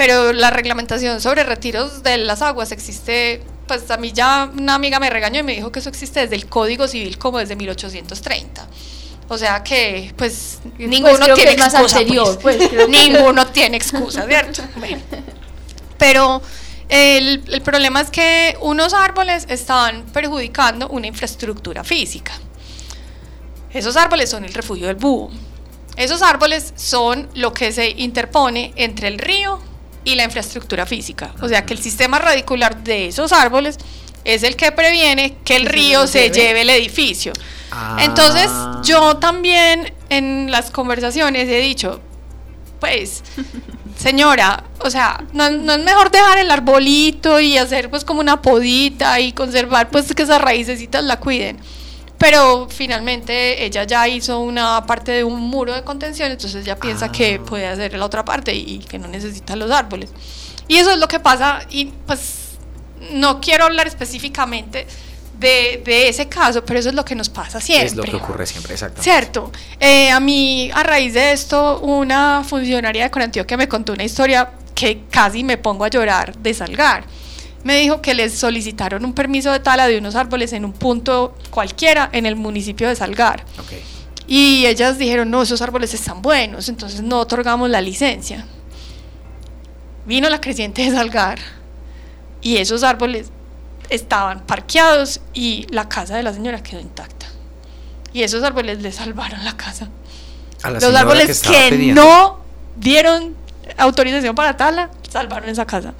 pero 0.00 0.32
la 0.32 0.48
reglamentación 0.48 1.20
sobre 1.20 1.44
retiros 1.44 2.02
de 2.02 2.16
las 2.16 2.40
aguas 2.40 2.72
existe, 2.72 3.42
pues 3.66 3.90
a 3.90 3.98
mí 3.98 4.12
ya 4.12 4.50
una 4.58 4.76
amiga 4.76 4.98
me 4.98 5.10
regañó 5.10 5.40
y 5.40 5.42
me 5.42 5.54
dijo 5.54 5.70
que 5.70 5.80
eso 5.80 5.90
existe 5.90 6.20
desde 6.20 6.36
el 6.36 6.46
Código 6.46 6.88
Civil 6.88 7.18
como 7.18 7.36
desde 7.36 7.54
1830. 7.54 8.66
O 9.28 9.36
sea 9.36 9.62
que, 9.62 10.14
pues, 10.16 10.60
pues 10.62 10.88
ninguno 10.88 11.34
tiene 11.34 11.52
excusa. 11.52 12.00
Pues. 12.40 12.88
ninguno 12.88 13.46
tiene 13.48 13.76
excusa, 13.76 14.26
¿cierto? 14.26 14.62
Pero 15.98 16.40
el, 16.88 17.44
el, 17.46 17.60
problema 17.60 18.00
es 18.00 18.08
que 18.08 18.56
unos 18.62 18.94
árboles 18.94 19.44
están 19.50 20.06
perjudicando 20.14 20.88
una 20.88 21.08
infraestructura 21.08 21.84
física. 21.84 22.32
Esos 23.70 23.96
árboles 23.96 24.30
son 24.30 24.46
el 24.46 24.54
refugio 24.54 24.86
del 24.86 24.96
búho. 24.96 25.30
Esos 25.98 26.22
árboles 26.22 26.72
son 26.76 27.28
lo 27.34 27.52
que 27.52 27.70
se 27.70 27.90
interpone 27.90 28.72
entre 28.76 29.08
el 29.08 29.18
río 29.18 29.60
y 30.04 30.14
la 30.14 30.24
infraestructura 30.24 30.86
física. 30.86 31.32
O 31.40 31.48
sea 31.48 31.64
que 31.64 31.74
el 31.74 31.80
sistema 31.80 32.18
radicular 32.18 32.82
de 32.82 33.08
esos 33.08 33.32
árboles 33.32 33.78
es 34.24 34.42
el 34.42 34.56
que 34.56 34.72
previene 34.72 35.36
que 35.44 35.56
el 35.56 35.66
río 35.66 36.06
se 36.06 36.30
lleve 36.30 36.62
el 36.62 36.70
edificio. 36.70 37.32
Ah. 37.70 37.98
Entonces 38.00 38.50
yo 38.82 39.16
también 39.16 39.92
en 40.08 40.50
las 40.50 40.70
conversaciones 40.70 41.48
he 41.48 41.60
dicho, 41.60 42.00
pues, 42.80 43.22
señora, 43.96 44.64
o 44.80 44.90
sea, 44.90 45.24
no, 45.32 45.50
no, 45.50 45.74
es 45.74 45.84
mejor 45.84 46.10
dejar 46.10 46.38
el 46.38 46.50
arbolito 46.50 47.40
y 47.40 47.56
hacer 47.56 47.90
pues 47.90 48.04
como 48.04 48.20
una 48.20 48.42
podita 48.42 49.20
y 49.20 49.32
conservar 49.32 49.90
pues 49.90 50.14
que 50.14 50.22
esas 50.22 50.40
raícesitas 50.40 51.04
la 51.04 51.18
cuiden 51.18 51.58
pero 52.20 52.68
finalmente 52.68 53.64
ella 53.64 53.84
ya 53.84 54.06
hizo 54.06 54.40
una 54.40 54.84
parte 54.84 55.10
de 55.10 55.24
un 55.24 55.40
muro 55.40 55.72
de 55.72 55.82
contención, 55.82 56.30
entonces 56.30 56.66
ella 56.66 56.78
piensa 56.78 57.10
que 57.10 57.40
ah. 57.40 57.46
puede 57.46 57.66
hacer 57.66 57.94
la 57.94 58.04
otra 58.04 58.26
parte 58.26 58.54
y 58.54 58.80
que 58.80 58.98
no 58.98 59.08
necesita 59.08 59.56
los 59.56 59.70
árboles. 59.70 60.10
Y 60.68 60.76
eso 60.76 60.90
es 60.90 60.98
lo 60.98 61.08
que 61.08 61.18
pasa, 61.18 61.62
y 61.70 61.86
pues 61.86 62.58
no 63.12 63.40
quiero 63.40 63.64
hablar 63.64 63.86
específicamente 63.86 64.86
de, 65.38 65.80
de 65.82 66.10
ese 66.10 66.28
caso, 66.28 66.62
pero 66.62 66.78
eso 66.78 66.90
es 66.90 66.94
lo 66.94 67.06
que 67.06 67.14
nos 67.14 67.30
pasa 67.30 67.58
siempre. 67.58 67.86
Es 67.86 67.96
lo 67.96 68.02
que 68.02 68.16
ocurre 68.16 68.44
siempre, 68.44 68.74
exacto. 68.74 69.02
Cierto. 69.02 69.50
Eh, 69.80 70.10
a 70.10 70.20
mí, 70.20 70.70
a 70.74 70.82
raíz 70.82 71.14
de 71.14 71.32
esto, 71.32 71.80
una 71.80 72.44
funcionaria 72.46 73.04
de 73.04 73.10
Corantioquia 73.10 73.56
me 73.56 73.66
contó 73.66 73.94
una 73.94 74.04
historia 74.04 74.52
que 74.74 75.04
casi 75.10 75.42
me 75.42 75.56
pongo 75.56 75.86
a 75.86 75.88
llorar 75.88 76.36
de 76.36 76.52
salgar. 76.52 77.04
Me 77.62 77.76
dijo 77.78 78.00
que 78.00 78.14
les 78.14 78.32
solicitaron 78.34 79.04
un 79.04 79.12
permiso 79.12 79.52
de 79.52 79.60
tala 79.60 79.86
de 79.86 79.98
unos 79.98 80.14
árboles 80.14 80.52
en 80.52 80.64
un 80.64 80.72
punto 80.72 81.34
cualquiera 81.50 82.08
en 82.12 82.24
el 82.26 82.36
municipio 82.36 82.88
de 82.88 82.96
Salgar. 82.96 83.44
Y 84.26 84.66
ellas 84.66 84.96
dijeron, 84.96 85.30
no, 85.30 85.42
esos 85.42 85.60
árboles 85.60 85.92
están 85.92 86.22
buenos, 86.22 86.68
entonces 86.68 87.02
no 87.02 87.18
otorgamos 87.18 87.68
la 87.68 87.80
licencia. 87.80 88.46
Vino 90.06 90.28
la 90.30 90.40
creciente 90.40 90.82
de 90.82 90.92
Salgar 90.92 91.38
y 92.40 92.56
esos 92.56 92.82
árboles 92.82 93.30
estaban 93.90 94.40
parqueados 94.46 95.20
y 95.34 95.66
la 95.70 95.88
casa 95.88 96.16
de 96.16 96.22
la 96.22 96.32
señora 96.32 96.62
quedó 96.62 96.80
intacta. 96.80 97.26
Y 98.12 98.22
esos 98.22 98.42
árboles 98.42 98.80
le 98.82 98.92
salvaron 98.92 99.44
la 99.44 99.56
casa. 99.56 99.88
A 100.62 100.70
la 100.70 100.80
Los 100.80 100.94
árboles 100.94 101.42
que, 101.42 101.92
no 101.94 102.40
dieron 102.76 103.36
autorización 103.76 104.34
para 104.34 104.56
tala, 104.56 104.90
salvaron 105.08 105.48
esa 105.48 105.66
casa. 105.66 105.94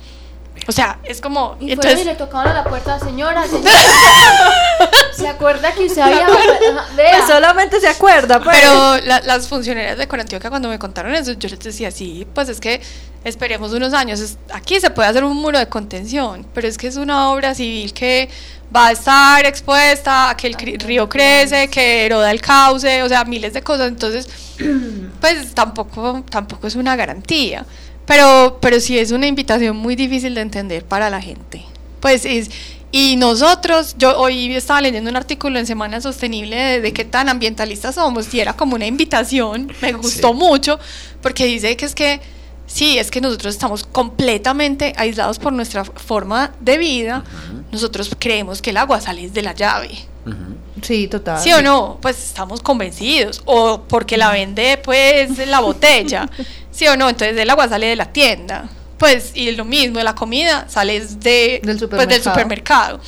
O 0.66 0.72
sea, 0.72 0.98
es 1.04 1.20
como... 1.20 1.56
Y 1.58 1.64
fueron 1.64 1.68
y 1.68 1.72
entonces, 1.72 2.06
le 2.06 2.14
tocaban 2.14 2.48
a 2.48 2.54
la 2.54 2.64
puerta, 2.64 2.98
señora, 3.00 3.46
señora. 3.46 3.70
¿Se 5.16 5.26
acuerda 5.26 5.72
que 5.72 5.84
usted 5.86 6.02
había... 6.02 6.26
Vea. 6.96 7.16
Pues 7.18 7.26
solamente 7.28 7.80
se 7.80 7.88
acuerda, 7.88 8.40
pues. 8.40 8.56
Pero 8.61 8.98
la- 9.06 9.20
las 9.20 9.48
funcionarias 9.48 9.98
de 9.98 10.06
Corantioquia 10.06 10.50
cuando 10.50 10.68
me 10.68 10.78
contaron 10.78 11.14
eso, 11.14 11.32
yo 11.32 11.48
les 11.48 11.58
decía, 11.58 11.90
sí, 11.90 12.26
pues 12.34 12.48
es 12.48 12.61
que 12.61 12.80
esperemos 13.24 13.72
unos 13.72 13.92
años. 13.94 14.36
Aquí 14.52 14.80
se 14.80 14.90
puede 14.90 15.08
hacer 15.08 15.24
un 15.24 15.36
muro 15.36 15.58
de 15.58 15.68
contención, 15.68 16.46
pero 16.54 16.68
es 16.68 16.78
que 16.78 16.86
es 16.86 16.96
una 16.96 17.30
obra 17.30 17.54
civil 17.54 17.92
que 17.92 18.28
va 18.74 18.88
a 18.88 18.92
estar 18.92 19.44
expuesta 19.46 20.30
a 20.30 20.36
que 20.36 20.46
el 20.46 20.54
río 20.54 21.08
crece, 21.08 21.68
que 21.68 22.06
eroda 22.06 22.30
el 22.30 22.40
cauce, 22.40 23.02
o 23.02 23.08
sea, 23.08 23.24
miles 23.24 23.52
de 23.52 23.62
cosas. 23.62 23.88
Entonces, 23.88 24.28
pues 25.20 25.54
tampoco, 25.54 26.22
tampoco 26.30 26.66
es 26.66 26.76
una 26.76 26.94
garantía. 26.96 27.66
Pero, 28.11 28.58
pero 28.61 28.80
sí 28.80 28.98
es 28.98 29.12
una 29.12 29.28
invitación 29.28 29.76
muy 29.76 29.94
difícil 29.94 30.34
de 30.34 30.40
entender 30.40 30.84
para 30.84 31.11
la 31.11 31.20
gente. 31.22 31.62
Pues 32.00 32.24
es, 32.24 32.50
y 32.90 33.14
nosotros, 33.14 33.94
yo 33.98 34.18
hoy 34.18 34.52
estaba 34.56 34.80
leyendo 34.80 35.08
un 35.11 35.16
artículo 35.16 35.61
en 35.61 35.66
Semana 35.66 36.00
Sostenible 36.00 36.56
de, 36.56 36.80
de 36.80 36.92
qué 36.92 37.04
tan 37.04 37.28
ambientalistas 37.28 37.94
somos 37.94 38.34
y 38.34 38.40
era 38.40 38.54
como 38.54 38.74
una 38.74 38.86
invitación, 38.86 39.72
me 39.80 39.92
gustó 39.92 40.30
Sí. 40.30 40.34
mucho, 40.34 40.80
porque 41.22 41.44
dice 41.44 41.76
que 41.76 41.86
es 41.86 41.94
que 41.94 42.20
sí, 42.66 42.98
es 42.98 43.12
que 43.12 43.20
nosotros 43.20 43.54
estamos 43.54 43.84
completamente 43.84 44.92
aislados 44.96 45.38
por 45.38 45.52
nuestra 45.52 45.84
forma 45.84 46.50
de 46.61 46.78
vida. 46.78 47.22
Nosotros 47.70 48.11
creemos 48.18 48.61
que 48.61 48.70
el 48.70 48.78
agua 48.78 49.00
sale 49.00 49.30
de 49.30 49.42
la 49.42 49.54
llave. 49.54 49.90
Sí, 50.82 51.06
total. 51.08 51.38
¿Sí 51.40 51.52
o 51.52 51.62
no? 51.62 51.98
Pues 52.00 52.16
estamos 52.18 52.61
convencidos. 52.61 53.42
O 53.44 53.82
porque 53.86 54.16
la 54.16 54.32
vende, 54.32 54.80
pues, 54.82 55.38
en 55.38 55.50
la 55.52 55.61
botella. 55.61 56.28
¿Sí 56.81 56.89
o 56.89 56.97
no? 56.97 57.11
Entonces 57.11 57.37
el 57.37 57.51
agua 57.51 57.68
sale 57.68 57.89
de 57.89 57.97
la 57.97 58.07
tienda. 58.07 58.66
Pues, 58.97 59.33
y 59.35 59.51
lo 59.51 59.66
mismo, 59.66 60.01
la 60.01 60.14
comida 60.14 60.64
sale 60.66 60.99
de, 60.99 61.61
Del 61.62 61.76
pues, 61.76 62.09
del 62.09 62.22
supermercado. 62.22 62.22
supermercado. 62.22 63.01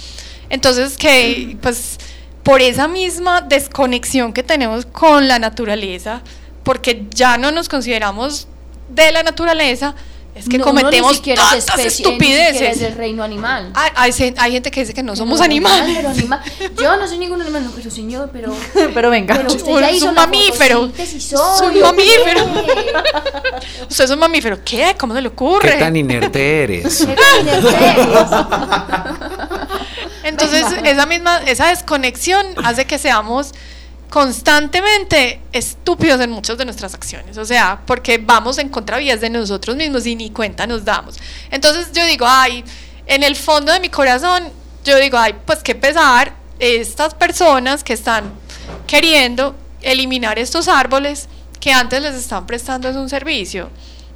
Entonces, 0.51 0.99
que, 0.99 1.57
pues, 1.63 1.97
por 2.43 2.61
esa 2.61 2.87
misma 2.87 3.41
desconexión 3.41 4.35
que 4.35 4.43
tenemos 4.43 4.85
con 4.85 5.27
la 5.27 5.39
naturaleza, 5.39 6.21
porque 6.65 7.07
ya 7.15 7.39
no 7.39 7.51
nos 7.51 7.71
consideramos 7.71 8.47
de 8.91 9.11
la 9.11 9.23
naturaleza, 9.23 9.95
es 10.35 10.49
que 10.49 10.57
No, 10.57 10.65
cometemos 10.65 11.13
es 11.13 11.21
tantas 11.23 11.59
especie, 11.59 11.85
ni 11.85 11.91
estupideces. 12.13 12.63
es 12.63 12.81
del 12.81 12.95
reino 12.95 13.23
animal. 13.23 13.71
Hay, 13.75 13.91
hay 13.97 14.35
hay 14.39 14.53
gente 14.53 14.71
que 14.71 14.81
dice 14.81 14.95
que 14.95 15.03
no 15.03 15.15
somos 15.15 15.43
animales. 15.43 15.95
Pero 15.95 16.09
animal. 16.09 16.41
Yo 16.81 16.97
no 16.97 17.07
soy 17.07 17.19
ningún 17.19 17.43
animal, 17.43 17.65
no, 17.65 17.71
pero 17.73 17.91
señor, 17.91 18.31
pero. 18.33 18.55
Pero 18.95 19.11
venga. 19.11 19.35
Pero 19.37 19.49
usted 19.53 19.81
ya 19.81 19.91
hizo 19.91 20.09
un 20.09 20.15
mamífero. 20.15 20.81
fotosíntesis 20.87 21.33
Es 21.33 21.61
un 21.61 21.71
hoy, 21.71 21.83
¿o 21.83 21.87
mamífero. 21.87 22.47
qué? 22.65 23.83
Usted 23.91 24.05
es 24.05 24.11
un 24.11 24.19
mamífero. 24.19 24.59
¿Qué? 24.65 24.97
¿Cómo 24.99 25.15
se 25.15 25.21
le 25.21 25.29
ocurre? 25.29 25.73
¿Qué 25.73 25.77
tan 25.79 25.95
inerte 25.97 26.63
eres? 26.65 27.05
¿Qué 27.07 27.15
tan 27.15 27.41
inerte 27.41 27.77
Entonces, 30.25 30.65
esa 30.85 31.07
misma, 31.07 31.39
esa 31.47 31.69
desconexión 31.69 32.47
hace 32.65 32.85
que 32.87 32.99
seamos 32.99 33.53
constantemente 34.13 35.41
estúpidos 35.55 36.21
en 36.21 36.31
muchas 36.31 36.59
de 36.59 36.67
nuestras 36.67 36.93
acciones. 36.93 37.39
O 37.39 37.47
sea, 37.47 37.81
porque 37.87 38.19
vamos 38.19 38.59
en 38.59 38.69
contravías 38.69 39.23
de 39.23 39.31
nosotros 39.31 39.75
mismos 39.75 40.05
y 40.05 40.15
ni 40.15 40.29
cuenta 40.29 40.67
nos 40.67 40.85
damos. 40.85 41.19
Entonces 41.51 41.93
yo 41.95 42.05
digo, 42.05 42.27
ay, 42.29 42.63
en 43.07 43.23
el 43.23 43.37
fondo 43.37 43.73
de 43.73 43.81
mi 43.81 43.89
corazón, 43.89 44.51
yo 44.85 44.99
digo, 44.99 45.17
ay, 45.17 45.35
pues 45.47 45.61
qué 45.61 45.75
pesar 45.75 46.35
estas 46.59 47.15
personas 47.15 47.83
que 47.83 47.95
están 47.95 48.31
queriendo 48.87 49.57
eliminar 49.81 50.39
estos 50.39 50.69
árboles 50.69 51.27
que 51.59 51.73
antes 51.73 52.03
les 52.03 52.15
estaban 52.15 52.47
prestando 52.47 52.91
es 52.91 52.97
un 52.97 53.09
servicio. 53.09 53.71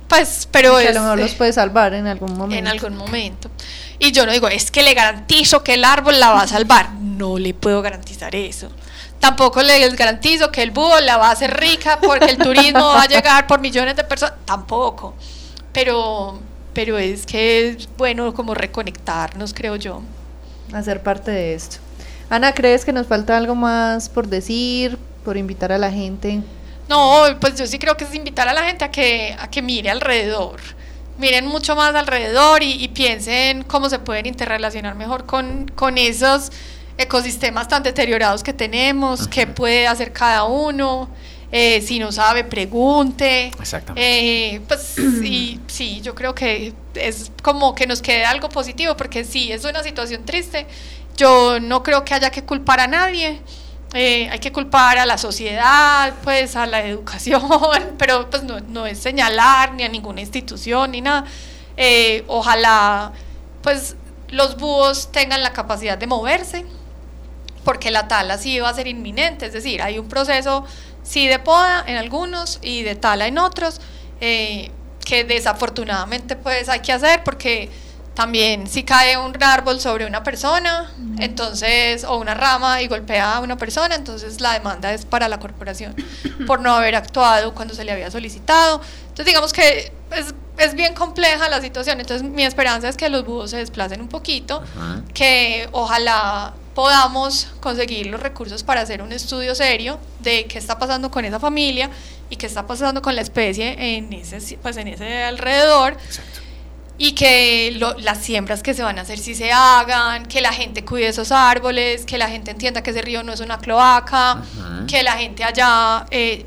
Pues, 0.08 0.46
pero 0.50 0.76
que 0.76 0.88
a 0.88 0.90
es, 0.90 0.94
lo 0.94 1.00
mejor 1.00 1.20
los 1.20 1.34
puede 1.36 1.54
salvar 1.54 1.94
en 1.94 2.06
algún 2.06 2.36
momento. 2.36 2.54
en 2.54 2.68
algún 2.68 2.98
momento. 2.98 3.50
Y 3.98 4.12
yo 4.12 4.26
no 4.26 4.32
digo, 4.32 4.48
es 4.48 4.70
que 4.70 4.82
le 4.82 4.92
garantizo 4.92 5.64
que 5.64 5.72
el 5.72 5.86
árbol 5.86 6.20
la 6.20 6.32
va 6.32 6.42
a 6.42 6.46
salvar. 6.46 6.92
No 6.92 7.38
le 7.38 7.54
puedo 7.54 7.80
garantizar 7.80 8.36
eso. 8.36 8.70
Tampoco 9.20 9.62
les 9.62 9.96
garantizo 9.96 10.50
que 10.52 10.62
el 10.62 10.70
búho 10.70 11.00
la 11.00 11.16
va 11.16 11.28
a 11.28 11.32
hacer 11.32 11.58
rica 11.58 11.98
porque 12.00 12.26
el 12.26 12.38
turismo 12.38 12.80
va 12.80 13.02
a 13.02 13.08
llegar 13.08 13.46
por 13.46 13.60
millones 13.60 13.96
de 13.96 14.04
personas. 14.04 14.34
Tampoco. 14.44 15.14
Pero, 15.72 16.38
pero 16.72 16.98
es 16.98 17.26
que 17.26 17.68
es 17.68 17.88
bueno 17.96 18.32
como 18.34 18.54
reconectarnos, 18.54 19.52
creo 19.52 19.76
yo. 19.76 20.02
Hacer 20.72 21.02
parte 21.02 21.30
de 21.30 21.54
esto. 21.54 21.78
Ana, 22.28 22.52
¿crees 22.52 22.84
que 22.84 22.92
nos 22.92 23.06
falta 23.06 23.36
algo 23.36 23.54
más 23.54 24.08
por 24.08 24.26
decir, 24.26 24.98
por 25.24 25.36
invitar 25.36 25.72
a 25.72 25.78
la 25.78 25.90
gente? 25.90 26.42
No, 26.88 27.22
pues 27.40 27.56
yo 27.56 27.66
sí 27.66 27.78
creo 27.78 27.96
que 27.96 28.04
es 28.04 28.14
invitar 28.14 28.48
a 28.48 28.52
la 28.52 28.62
gente 28.62 28.84
a 28.84 28.90
que, 28.90 29.36
a 29.38 29.48
que 29.48 29.62
mire 29.62 29.90
alrededor. 29.90 30.60
Miren 31.18 31.46
mucho 31.46 31.74
más 31.74 31.94
alrededor 31.94 32.62
y, 32.62 32.72
y 32.72 32.88
piensen 32.88 33.62
cómo 33.64 33.88
se 33.88 33.98
pueden 33.98 34.26
interrelacionar 34.26 34.94
mejor 34.94 35.24
con, 35.24 35.70
con 35.74 35.98
esos 35.98 36.52
ecosistemas 36.98 37.68
tan 37.68 37.82
deteriorados 37.82 38.42
que 38.42 38.52
tenemos, 38.52 39.28
qué 39.28 39.46
puede 39.46 39.86
hacer 39.86 40.12
cada 40.12 40.44
uno. 40.44 41.08
eh, 41.52 41.80
si 41.80 41.98
no 42.00 42.10
sabe, 42.10 42.42
pregunte. 42.44 43.46
Exactamente. 43.60 44.54
Eh, 44.56 44.60
pues 44.66 44.80
sí, 45.20 45.60
sí, 45.68 46.00
yo 46.02 46.14
creo 46.14 46.34
que 46.34 46.74
es 46.94 47.30
como 47.42 47.74
que 47.74 47.86
nos 47.86 48.02
quede 48.02 48.24
algo 48.24 48.48
positivo, 48.48 48.96
porque 48.96 49.24
sí, 49.24 49.52
es 49.52 49.64
una 49.64 49.82
situación 49.82 50.24
triste. 50.24 50.66
Yo 51.16 51.60
no 51.60 51.82
creo 51.82 52.04
que 52.04 52.14
haya 52.14 52.30
que 52.30 52.42
culpar 52.44 52.80
a 52.80 52.86
nadie. 52.88 53.40
eh, 53.94 54.28
hay 54.30 54.38
que 54.40 54.52
culpar 54.52 54.98
a 54.98 55.06
la 55.06 55.16
sociedad, 55.16 56.12
pues 56.24 56.56
a 56.56 56.66
la 56.66 56.82
educación, 56.86 57.40
pero 57.96 58.28
pues 58.28 58.42
no, 58.42 58.58
no 58.60 58.84
es 58.86 58.98
señalar 58.98 59.72
ni 59.74 59.84
a 59.84 59.88
ninguna 59.88 60.20
institución 60.20 60.90
ni 60.90 61.00
nada. 61.00 61.24
Eh, 61.76 62.24
ojalá 62.26 63.12
pues 63.62 63.96
los 64.28 64.56
búhos 64.56 65.12
tengan 65.12 65.42
la 65.42 65.52
capacidad 65.52 65.96
de 65.96 66.06
moverse, 66.06 66.66
porque 67.66 67.90
la 67.90 68.06
tala 68.06 68.38
sí 68.38 68.60
va 68.60 68.68
a 68.68 68.74
ser 68.74 68.86
inminente, 68.86 69.46
es 69.46 69.52
decir, 69.52 69.82
hay 69.82 69.98
un 69.98 70.08
proceso 70.08 70.64
sí 71.02 71.26
de 71.26 71.40
poda 71.40 71.82
en 71.84 71.96
algunos 71.96 72.60
y 72.62 72.84
de 72.84 72.94
tala 72.94 73.26
en 73.26 73.38
otros, 73.38 73.80
eh, 74.20 74.70
que 75.04 75.24
desafortunadamente 75.24 76.36
pues 76.36 76.68
hay 76.68 76.78
que 76.78 76.92
hacer 76.92 77.24
porque 77.24 77.68
también 78.14 78.68
si 78.68 78.84
cae 78.84 79.18
un 79.18 79.36
árbol 79.42 79.80
sobre 79.80 80.06
una 80.06 80.22
persona, 80.22 80.92
entonces, 81.18 82.04
o 82.04 82.18
una 82.18 82.34
rama 82.34 82.82
y 82.82 82.86
golpea 82.86 83.34
a 83.34 83.40
una 83.40 83.56
persona, 83.56 83.96
entonces 83.96 84.40
la 84.40 84.52
demanda 84.52 84.92
es 84.92 85.04
para 85.04 85.28
la 85.28 85.40
corporación 85.40 85.96
por 86.46 86.60
no 86.60 86.72
haber 86.72 86.94
actuado 86.94 87.52
cuando 87.52 87.74
se 87.74 87.82
le 87.82 87.90
había 87.90 88.12
solicitado. 88.12 88.80
Entonces 89.08 89.26
digamos 89.26 89.52
que 89.52 89.92
es, 90.12 90.34
es 90.56 90.74
bien 90.74 90.94
compleja 90.94 91.48
la 91.48 91.60
situación, 91.60 91.98
entonces 91.98 92.22
mi 92.28 92.44
esperanza 92.44 92.88
es 92.88 92.96
que 92.96 93.08
los 93.08 93.26
búhos 93.26 93.50
se 93.50 93.56
desplacen 93.56 94.00
un 94.00 94.08
poquito, 94.08 94.62
Ajá. 94.76 95.02
que 95.12 95.68
ojalá 95.72 96.54
podamos 96.76 97.48
conseguir 97.60 98.06
los 98.08 98.20
recursos 98.20 98.62
para 98.62 98.82
hacer 98.82 99.00
un 99.00 99.10
estudio 99.10 99.54
serio 99.54 99.98
de 100.20 100.44
qué 100.44 100.58
está 100.58 100.78
pasando 100.78 101.10
con 101.10 101.24
esa 101.24 101.40
familia 101.40 101.88
y 102.28 102.36
qué 102.36 102.44
está 102.46 102.66
pasando 102.66 103.00
con 103.00 103.16
la 103.16 103.22
especie 103.22 103.96
en 103.96 104.12
ese, 104.12 104.58
pues 104.58 104.76
en 104.76 104.88
ese 104.88 105.22
alrededor 105.24 105.94
Exacto. 105.94 106.40
y 106.98 107.12
que 107.12 107.72
lo- 107.78 107.94
las 107.94 108.18
siembras 108.18 108.62
que 108.62 108.74
se 108.74 108.82
van 108.82 108.98
a 108.98 109.02
hacer 109.02 109.18
sí 109.18 109.34
se 109.34 109.50
hagan, 109.52 110.26
que 110.26 110.42
la 110.42 110.52
gente 110.52 110.84
cuide 110.84 111.08
esos 111.08 111.32
árboles, 111.32 112.04
que 112.04 112.18
la 112.18 112.28
gente 112.28 112.50
entienda 112.50 112.82
que 112.82 112.90
ese 112.90 113.00
río 113.00 113.22
no 113.22 113.32
es 113.32 113.40
una 113.40 113.56
cloaca, 113.58 114.42
Ujú. 114.58 114.86
que 114.86 115.02
la 115.02 115.12
gente 115.12 115.44
allá 115.44 116.04
eh, 116.10 116.44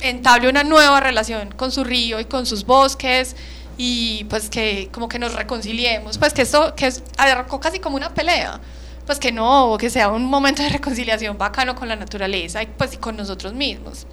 entable 0.00 0.48
una 0.50 0.62
nueva 0.62 1.00
relación 1.00 1.52
con 1.56 1.72
su 1.72 1.84
río 1.84 2.20
y 2.20 2.26
con 2.26 2.44
sus 2.44 2.66
bosques 2.66 3.34
y 3.78 4.24
pues 4.24 4.50
que 4.50 4.90
como 4.92 5.08
que 5.08 5.18
nos 5.18 5.32
reconciliemos, 5.32 6.18
pues 6.18 6.34
que 6.34 6.42
esto 6.42 6.74
que 6.74 6.86
es 6.88 7.02
arrancó 7.16 7.58
casi 7.60 7.78
como 7.78 7.96
una 7.96 8.12
pelea, 8.12 8.60
pues 9.06 9.18
que 9.18 9.32
no, 9.32 9.76
que 9.78 9.88
sea 9.88 10.10
un 10.10 10.24
momento 10.24 10.62
de 10.62 10.68
reconciliación 10.68 11.38
bacano 11.38 11.74
con 11.74 11.88
la 11.88 11.96
naturaleza 11.96 12.62
y 12.62 12.66
pues 12.66 12.94
y 12.94 12.96
con 12.96 13.16
nosotros 13.16 13.54
mismos. 13.54 14.06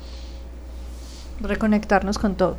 Reconectarnos 1.42 2.18
con 2.18 2.36
todo. 2.36 2.58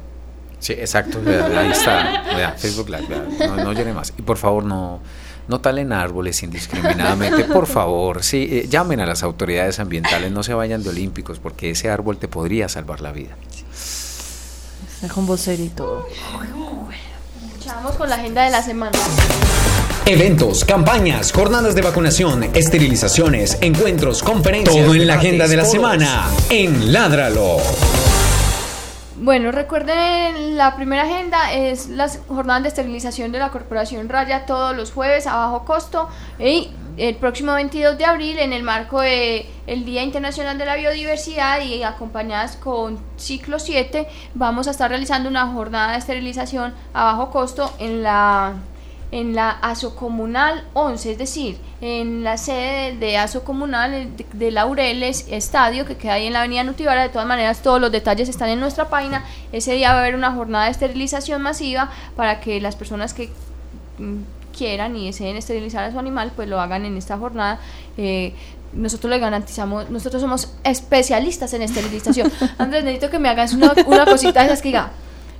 Sí, 0.59 0.73
exacto. 0.73 1.21
Ahí 1.57 1.71
está. 1.71 2.25
Vea, 2.35 2.53
Facebook 2.53 2.89
Live. 2.89 3.49
no, 3.49 3.57
no 3.57 3.73
llene 3.73 3.93
más. 3.93 4.13
Y 4.19 4.23
por 4.23 4.37
favor, 4.37 4.65
no, 4.65 5.01
no 5.47 5.61
talen 5.61 5.93
árboles 5.93 6.43
indiscriminadamente. 6.43 7.45
Por 7.45 7.67
favor, 7.67 8.23
sí, 8.23 8.49
eh, 8.51 8.69
llamen 8.69 9.01
a 9.01 9.07
las 9.07 9.23
autoridades 9.23 9.79
ambientales. 9.79 10.33
No 10.33 10.43
se 10.43 10.55
vayan 10.55 10.83
de 10.83 10.91
olímpicos 10.91 11.39
porque 11.39 11.71
ese 11.71 11.91
árbol 11.91 12.19
te 12.19 12.29
podría 12.29 12.69
salvar 12.69 13.01
la 13.01 13.13
vida. 13.13 13.37
Está 14.95 15.09
con 15.13 15.27
vocer 15.27 15.61
y 15.61 15.69
todo. 15.69 16.07
Vamos 17.67 17.97
con 17.97 18.09
la 18.09 18.17
agenda 18.17 18.45
de 18.45 18.51
la 18.51 18.63
semana. 18.63 18.99
Eventos, 20.07 20.67
campañas, 20.67 21.33
jornadas 21.33 21.75
de 21.75 21.81
vacunación, 21.81 22.45
esterilizaciones, 22.55 23.57
encuentros, 23.63 24.23
conferencias. 24.23 24.85
Todo 24.85 24.95
en 24.95 25.07
la 25.07 25.15
agenda 25.15 25.49
de 25.49 25.57
la 25.57 25.65
semana 25.65 26.29
en 26.51 26.93
Ládralo. 26.93 27.57
Bueno, 29.17 29.51
recuerden, 29.51 30.59
la 30.59 30.77
primera 30.77 31.05
agenda 31.05 31.55
es 31.55 31.89
las 31.89 32.21
jornadas 32.29 32.65
de 32.65 32.69
esterilización 32.69 33.33
de 33.33 33.39
la 33.39 33.51
Corporación 33.51 34.11
Raya 34.11 34.45
todos 34.45 34.77
los 34.77 34.93
jueves 34.93 35.27
a 35.27 35.37
bajo 35.37 35.65
costo 35.65 36.11
y 36.39 36.69
el 36.99 37.17
próximo 37.17 37.55
22 37.55 37.97
de 37.97 38.05
abril 38.05 38.39
en 38.39 38.53
el 38.53 38.63
marco 38.63 39.01
de 39.01 39.47
el 39.67 39.87
Día 39.87 40.03
Internacional 40.03 40.59
de 40.59 40.67
la 40.67 40.77
Biodiversidad 40.77 41.63
y 41.63 41.83
acompañadas 41.83 42.57
con 42.57 42.99
Ciclo 43.17 43.59
7 43.59 44.07
vamos 44.35 44.69
a 44.69 44.73
estar 44.73 44.91
realizando 44.91 45.31
una 45.31 45.47
jornada 45.47 45.93
de 45.93 45.99
esterilización 45.99 46.75
a 46.93 47.05
bajo 47.05 47.31
costo 47.31 47.73
en 47.79 48.03
la 48.03 48.53
en 49.15 49.33
la 49.37 49.51
ASO 49.51 49.95
Comunal 49.95 50.65
11, 50.75 51.13
es 51.13 51.19
decir, 51.19 51.57
en 51.81 52.25
la 52.25 52.37
sede 52.37 52.97
de 52.97 53.17
ASO 53.17 53.45
Comunal 53.45 54.17
de, 54.17 54.27
de 54.33 54.51
Laureles 54.51 55.27
Estadio, 55.31 55.87
que 55.87 55.97
queda 55.97 56.15
ahí 56.15 56.27
en 56.27 56.33
la 56.33 56.41
avenida 56.41 56.65
Nutibara. 56.65 57.03
De 57.03 57.11
todas 57.11 57.29
maneras, 57.29 57.63
todos 57.63 57.81
los 57.81 57.93
detalles 57.93 58.29
están 58.29 58.49
en 58.49 58.59
nuestra 58.59 58.89
página. 58.89 59.25
Ese 59.53 59.75
día 59.75 59.93
va 59.93 59.99
a 59.99 60.01
haber 60.01 60.17
una 60.17 60.33
jornada 60.33 60.65
de 60.65 60.73
esterilización 60.73 61.43
masiva 61.43 61.93
para 62.17 62.41
que 62.41 62.61
las 62.61 62.75
personas 62.75 63.15
que 63.15 63.31
mm, 63.99 64.17
quieran 64.59 64.97
y 64.97 65.07
deseen 65.07 65.37
esterilizar 65.37 65.85
a 65.85 65.93
su 65.93 65.99
animal, 66.01 66.33
pues 66.35 66.49
lo 66.49 66.61
hagan 66.61 66.85
en 66.85 66.97
esta 66.97 67.17
jornada. 67.17 67.61
Eh, 67.97 68.35
nosotros 68.73 69.09
le 69.11 69.21
garantizamos, 69.21 69.91
nosotros 69.91 70.23
somos 70.23 70.53
especialistas 70.65 71.55
en 71.55 71.63
esterilización. 71.63 72.33
Andrés, 72.59 72.83
necesito 72.83 73.11
que 73.11 73.21
me 73.21 73.29
hagas 73.29 73.53
una, 73.53 73.75
una 73.87 74.07
cosita 74.07 74.41
de 74.41 74.47
esas 74.47 74.61
que 74.61 74.71
diga, 74.71 74.91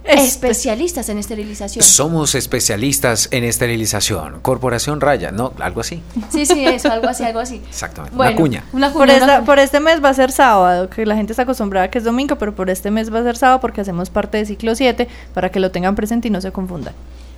especialistas 0.05 1.09
en 1.09 1.19
esterilización. 1.19 1.85
Somos 1.85 2.35
especialistas 2.35 3.29
en 3.31 3.45
esterilización. 3.45 4.41
Corporación 4.41 5.01
Raya, 5.01 5.31
¿no? 5.33 5.53
Algo 5.61 5.81
así. 5.81 6.03
Sí, 6.31 6.47
sí, 6.47 6.65
eso, 6.67 6.91
algo 6.93 7.09
así, 7.09 7.25
algo 7.25 7.41
así. 7.41 7.61
Exactamente. 7.69 8.17
Bueno, 8.17 8.33
Una 8.33 8.41
cuña. 8.41 8.65
Una 8.73 8.93
Por, 8.93 9.03
cuña, 9.03 9.15
esta- 9.15 9.25
una- 9.39 9.45
por 9.45 9.59
este 9.59 9.81
mes 9.81 10.03
va 10.05 10.11
a 10.11 10.15
ser 10.15 10.31
sábado, 10.33 10.89
que 10.91 11.07
la 11.07 11.17
gente 11.17 11.33
está 11.33 11.43
acostumbrada 11.43 11.87
a 11.87 11.91
que 11.91 11.99
es 11.99 12.05
domingo, 12.05 12.37
pero 12.37 12.55
por 12.55 12.71
este 12.71 12.91
mes 12.91 13.13
va 13.13 13.21
a 13.21 13.23
ser 13.23 13.37
sábado 13.37 13.61
porque 13.61 13.81
hacemos 13.81 14.11
parte 14.11 14.39
de 14.39 14.47
ciclo 14.47 14.75
7 14.75 15.09
para 15.33 15.49
que 15.51 15.61
lo 15.61 15.71
tengan 15.71 15.95
presente 15.95 16.29
y 16.29 16.31
no 16.31 16.41
se 16.41 16.53
confundan. 16.53 16.95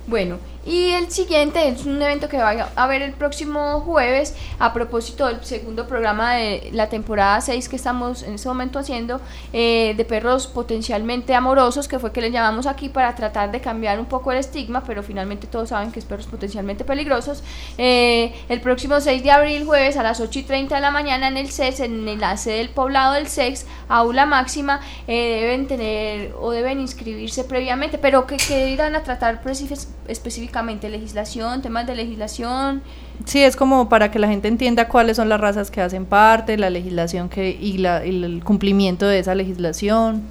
Bueno, 0.07 0.37
y 0.65 0.91
el 0.91 1.11
siguiente 1.11 1.67
es 1.67 1.85
un 1.85 2.01
evento 2.01 2.27
que 2.29 2.37
va 2.37 2.69
a 2.75 2.83
haber 2.83 3.01
el 3.01 3.11
próximo 3.13 3.81
jueves 3.81 4.35
a 4.57 4.73
propósito 4.73 5.27
del 5.27 5.43
segundo 5.43 5.85
programa 5.87 6.35
de 6.35 6.69
la 6.73 6.87
temporada 6.87 7.39
6 7.41 7.67
que 7.67 7.75
estamos 7.75 8.23
en 8.23 8.35
este 8.35 8.47
momento 8.47 8.79
haciendo 8.79 9.19
eh, 9.51 9.93
de 9.97 10.05
perros 10.05 10.47
potencialmente 10.47 11.35
amorosos, 11.35 11.89
que 11.89 11.99
fue 11.99 12.13
que 12.13 12.21
le 12.21 12.31
llamamos 12.31 12.67
aquí 12.67 12.87
para 12.87 13.15
tratar 13.15 13.51
de 13.51 13.59
cambiar 13.59 13.99
un 13.99 14.05
poco 14.05 14.31
el 14.31 14.37
estigma, 14.37 14.81
pero 14.85 15.03
finalmente 15.03 15.45
todos 15.47 15.69
saben 15.69 15.91
que 15.91 15.99
es 15.99 16.05
perros 16.05 16.27
potencialmente 16.27 16.85
peligrosos. 16.85 17.43
Eh, 17.77 18.33
el 18.47 18.61
próximo 18.61 19.01
6 19.01 19.23
de 19.23 19.31
abril, 19.31 19.65
jueves 19.65 19.97
a 19.97 20.03
las 20.03 20.21
8 20.21 20.39
y 20.39 20.43
30 20.43 20.75
de 20.75 20.81
la 20.81 20.91
mañana 20.91 21.27
en 21.27 21.35
el 21.35 21.49
CES, 21.49 21.81
en 21.81 22.19
la 22.19 22.37
sede 22.37 22.57
del 22.59 22.69
poblado 22.69 23.13
del 23.13 23.27
CEX, 23.27 23.65
aula 23.89 24.25
máxima, 24.25 24.79
eh, 25.07 25.39
deben 25.41 25.67
tener 25.67 26.33
o 26.39 26.51
deben 26.51 26.79
inscribirse 26.79 27.43
previamente, 27.43 27.97
pero 27.97 28.25
que, 28.25 28.37
que 28.37 28.69
irán 28.69 28.95
a 28.95 29.03
tratar 29.03 29.41
preci- 29.43 29.87
específicamente 30.07 30.89
legislación, 30.89 31.61
temas 31.61 31.85
de 31.87 31.95
legislación. 31.95 32.81
Sí, 33.25 33.43
es 33.43 33.55
como 33.55 33.89
para 33.89 34.11
que 34.11 34.19
la 34.19 34.27
gente 34.27 34.47
entienda 34.47 34.87
cuáles 34.87 35.17
son 35.17 35.27
las 35.29 35.41
razas 35.41 35.71
que 35.71 35.81
hacen 35.81 36.05
parte, 36.05 36.57
la 36.57 36.69
legislación 36.69 37.29
que 37.29 37.49
y, 37.49 37.77
la- 37.79 38.05
y 38.05 38.23
el 38.23 38.43
cumplimiento 38.43 39.07
de 39.07 39.19
esa 39.19 39.33
legislación. 39.35 40.21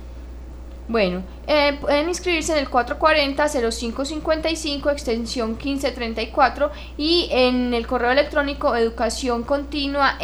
Bueno, 0.88 1.22
eh, 1.48 1.76
pueden 1.80 2.08
inscribirse 2.08 2.52
en 2.52 2.58
el 2.60 2.68
440-0555, 2.70 4.92
extensión 4.92 5.58
1534, 5.62 6.70
y 6.96 7.26
en 7.32 7.74
el 7.74 7.88
correo 7.88 8.12
electrónico 8.12 8.76
educación 8.76 9.42
continua 9.42 10.16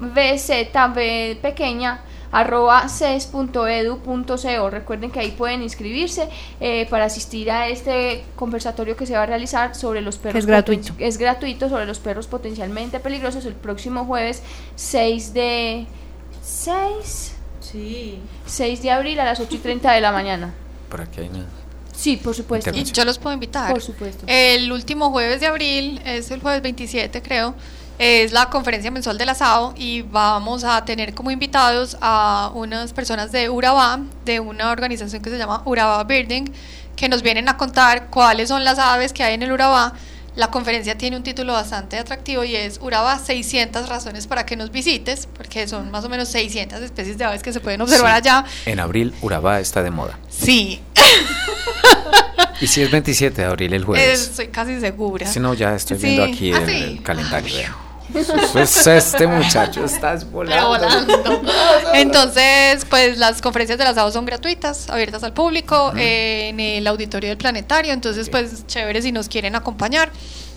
mvzb 0.00 1.36
pequeña 1.42 2.00
arroba 2.32 2.88
ces.edu.co. 2.88 4.70
Recuerden 4.70 5.10
que 5.10 5.20
ahí 5.20 5.30
pueden 5.32 5.62
inscribirse 5.62 6.28
eh, 6.60 6.86
para 6.88 7.06
asistir 7.06 7.50
a 7.50 7.68
este 7.68 8.24
conversatorio 8.36 8.96
que 8.96 9.06
se 9.06 9.14
va 9.14 9.22
a 9.22 9.26
realizar 9.26 9.74
sobre 9.74 10.00
los 10.00 10.18
perros. 10.18 10.38
es 10.38 10.46
gratuito. 10.46 10.92
Es 10.98 11.18
gratuito 11.18 11.68
sobre 11.68 11.86
los 11.86 11.98
perros 11.98 12.26
potencialmente 12.26 13.00
peligrosos 13.00 13.44
el 13.46 13.54
próximo 13.54 14.04
jueves 14.04 14.42
6 14.76 15.32
de... 15.34 15.86
6... 16.42 17.36
Sí. 17.60 18.18
6 18.46 18.82
de 18.82 18.90
abril 18.90 19.20
a 19.20 19.24
las 19.24 19.38
8 19.38 19.54
y 19.54 19.58
30 19.58 19.92
de 19.92 20.00
la 20.00 20.12
mañana. 20.12 20.54
Por 20.88 21.02
aquí 21.02 21.20
hay 21.20 21.28
una. 21.28 21.46
Sí, 22.00 22.16
por 22.16 22.34
supuesto. 22.34 22.70
Y 22.74 22.84
yo 22.84 23.04
los 23.04 23.18
puedo 23.18 23.34
invitar. 23.34 23.70
Por 23.70 23.82
supuesto. 23.82 24.24
El 24.26 24.72
último 24.72 25.10
jueves 25.10 25.40
de 25.40 25.46
abril, 25.46 26.00
es 26.04 26.30
el 26.30 26.40
jueves 26.40 26.62
27 26.62 27.20
creo, 27.20 27.54
es 28.02 28.32
la 28.32 28.48
conferencia 28.48 28.90
mensual 28.90 29.18
del 29.18 29.28
asado 29.28 29.74
y 29.76 30.00
vamos 30.00 30.64
a 30.64 30.82
tener 30.86 31.12
como 31.12 31.30
invitados 31.30 31.98
a 32.00 32.50
unas 32.54 32.94
personas 32.94 33.30
de 33.30 33.50
Urabá, 33.50 34.00
de 34.24 34.40
una 34.40 34.70
organización 34.70 35.20
que 35.20 35.28
se 35.28 35.36
llama 35.36 35.60
Urabá 35.66 36.02
Birding, 36.04 36.50
que 36.96 37.10
nos 37.10 37.20
vienen 37.22 37.50
a 37.50 37.58
contar 37.58 38.06
cuáles 38.08 38.48
son 38.48 38.64
las 38.64 38.78
aves 38.78 39.12
que 39.12 39.22
hay 39.22 39.34
en 39.34 39.42
el 39.42 39.52
Urabá. 39.52 39.92
La 40.34 40.46
conferencia 40.50 40.96
tiene 40.96 41.18
un 41.18 41.22
título 41.22 41.52
bastante 41.52 41.98
atractivo 41.98 42.42
y 42.42 42.56
es 42.56 42.78
Urabá 42.80 43.18
600 43.18 43.90
razones 43.90 44.26
para 44.26 44.46
que 44.46 44.56
nos 44.56 44.70
visites, 44.70 45.26
porque 45.36 45.68
son 45.68 45.90
más 45.90 46.02
o 46.04 46.08
menos 46.08 46.28
600 46.30 46.80
especies 46.80 47.18
de 47.18 47.24
aves 47.24 47.42
que 47.42 47.52
se 47.52 47.60
pueden 47.60 47.82
observar 47.82 48.12
Sí. 48.22 48.28
allá. 48.28 48.44
En 48.64 48.80
abril, 48.80 49.12
Urabá 49.20 49.60
está 49.60 49.82
de 49.82 49.90
moda. 49.90 50.18
Sí, 50.30 50.80
Y 52.62 52.66
si 52.66 52.82
es 52.82 52.90
27 52.90 53.40
de 53.42 53.46
abril 53.46 53.72
el 53.74 53.84
jueves. 53.84 54.20
estoy 54.22 54.48
casi 54.48 54.78
segura. 54.80 55.26
Si 55.26 55.40
no, 55.40 55.52
ya 55.54 55.74
estoy 55.74 55.98
Sí. 55.98 56.04
viendo 56.04 56.24
aquí 56.24 56.52
Ah, 56.52 56.58
el, 56.58 56.66
sí. 56.66 56.76
el 56.76 57.02
calendario. 57.02 57.54
vea. 57.54 57.74
Pues 58.52 58.86
este 58.86 59.26
muchacho 59.26 59.84
estás 59.84 60.30
volando. 60.30 60.68
volando. 60.68 61.42
Entonces, 61.94 62.84
pues 62.88 63.18
las 63.18 63.40
conferencias 63.40 63.78
del 63.78 63.88
asado 63.88 64.10
son 64.10 64.24
gratuitas, 64.26 64.88
abiertas 64.90 65.22
al 65.22 65.32
público, 65.32 65.92
eh, 65.96 66.48
en 66.48 66.60
el 66.60 66.86
auditorio 66.86 67.28
del 67.30 67.38
planetario. 67.38 67.92
Entonces, 67.92 68.28
pues 68.28 68.66
chévere 68.66 69.02
si 69.02 69.12
nos 69.12 69.28
quieren 69.28 69.54
acompañar. 69.54 70.10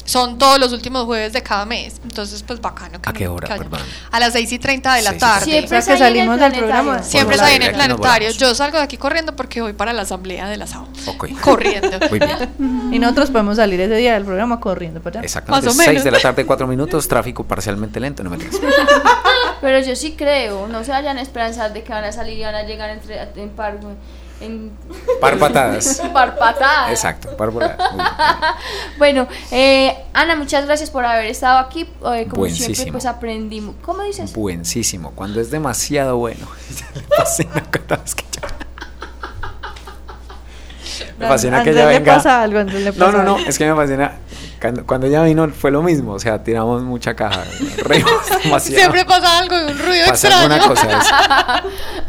Son 0.06 0.38
todos 0.38 0.60
los 0.60 0.74
últimos 0.74 1.06
jueves 1.06 1.34
de 1.34 1.42
cada 1.42 1.66
mes. 1.66 2.02
Entonces, 2.04 2.44
pues 2.44 2.60
bacano. 2.60 3.02
que 3.02 3.10
¿A 3.10 3.14
qué 3.14 3.28
hora, 3.28 3.48
perdón? 3.58 3.80
A 4.12 4.20
las 4.20 4.34
6 4.34 4.52
y 4.52 4.60
30 4.60 4.96
de 4.96 5.02
la 5.02 5.10
6 5.12 5.20
tarde. 5.20 5.46
Siempre 5.46 5.66
O 5.66 5.70
sea, 5.70 5.80
es 5.80 5.86
que 5.86 5.98
salimos 5.98 6.40
del 6.40 6.52
programa. 6.52 7.04
Siempre 7.04 7.40
ahí 7.40 7.56
en 7.56 7.62
el 7.64 7.74
planetario. 7.74 8.32
Yo 8.32 8.54
salgo 8.54 8.78
de 8.78 8.84
aquí 8.84 8.98
corriendo 8.98 9.36
porque 9.36 9.62
voy 9.62 9.74
para 9.74 9.94
la 9.94 10.02
asamblea 10.04 10.48
del 10.48 10.62
asado. 10.62 10.88
Ok. 11.06 11.30
Corriendo. 11.42 12.00
Muy 12.10 12.20
bien. 12.20 12.92
Y 12.92 13.00
nosotros 13.00 13.32
podemos 13.32 13.58
salir 13.58 13.80
ese 13.80 13.96
día 13.96 14.14
del 14.14 14.26
programa 14.26 14.60
corriendo 14.60 15.02
para 15.02 15.20
allá. 15.20 15.26
Exactamente. 15.26 15.68
Más 15.68 15.74
o 15.74 15.78
6 15.78 15.88
menos. 15.88 16.04
de 16.04 16.12
la 16.12 16.20
tarde, 16.20 16.46
4 16.46 16.68
minutos, 16.68 17.08
tráfico 17.08 17.44
parcialmente 17.44 18.00
lento. 18.00 18.24
No 18.24 18.30
me 18.30 18.38
digas. 18.38 18.56
Pero 19.62 19.80
yo 19.80 19.96
sí 19.96 20.16
creo, 20.18 20.68
no 20.68 20.84
se 20.84 20.92
vayan 20.92 21.18
a 21.18 21.22
esperanzar 21.22 21.72
de 21.72 21.84
que 21.84 21.94
van 21.94 22.04
a 22.04 22.12
salir 22.12 22.38
y 22.38 22.44
van 22.44 22.56
a 22.56 22.64
llegar 22.64 22.90
entre, 22.90 23.22
en 23.36 23.50
par, 23.50 23.80
en 24.44 24.72
Par 25.22 25.38
patadas. 25.40 26.02
par 26.14 26.38
patadas. 26.38 26.90
Exacto, 26.92 27.36
par 27.38 27.52
patadas. 27.52 27.92
Muy 27.94 28.02
bien. 28.04 28.14
Bueno, 28.98 29.28
eh, 29.52 29.96
Ana, 30.14 30.36
muchas 30.36 30.66
gracias 30.66 30.90
por 30.92 31.06
haber 31.06 31.26
estado 31.26 31.58
aquí. 31.60 31.82
Eh, 31.82 31.88
como 32.00 32.14
siempre, 32.14 32.36
Buenísimo. 32.38 32.92
pues 32.94 33.06
aprendimos. 33.06 33.76
¿Cómo 33.82 34.04
dices? 34.04 34.34
Buenísimo. 34.34 35.12
Cuando 35.16 35.42
es 35.42 35.50
demasiado 35.52 36.18
bueno. 36.18 36.48
me 36.96 37.16
fascina 37.18 37.62
que 37.72 37.80
ella- 37.80 38.00
Me 41.18 41.28
fascina 41.28 41.64
que 41.64 41.70
Andrés 41.70 41.76
ella 41.76 41.86
le 41.92 42.00
venga. 42.00 42.16
pasa 42.16 42.42
algo, 42.42 42.60
le 42.64 42.86
No, 42.86 42.94
pasa 42.94 43.12
no, 43.18 43.24
no, 43.24 43.36
algo. 43.36 43.48
es 43.50 43.58
que 43.58 43.66
me 43.70 43.76
fascina. 43.76 44.12
Cuando, 44.64 44.86
cuando 44.86 45.08
ella 45.08 45.22
vino 45.24 45.46
fue 45.50 45.72
lo 45.72 45.82
mismo, 45.84 46.14
o 46.14 46.20
sea, 46.20 46.42
tiramos 46.42 46.84
mucha 46.84 47.14
caja, 47.16 47.44
reímos 47.84 48.14
demasiado. 48.42 48.80
Siempre 48.80 49.04
pasa 49.04 49.40
algo 49.40 49.56
y 49.60 49.72
un 49.74 49.78
ruido 49.78 50.08
pasa 50.08 50.40
alguna 50.40 50.56
extraño. 50.56 51.00
cosa. 51.00 51.64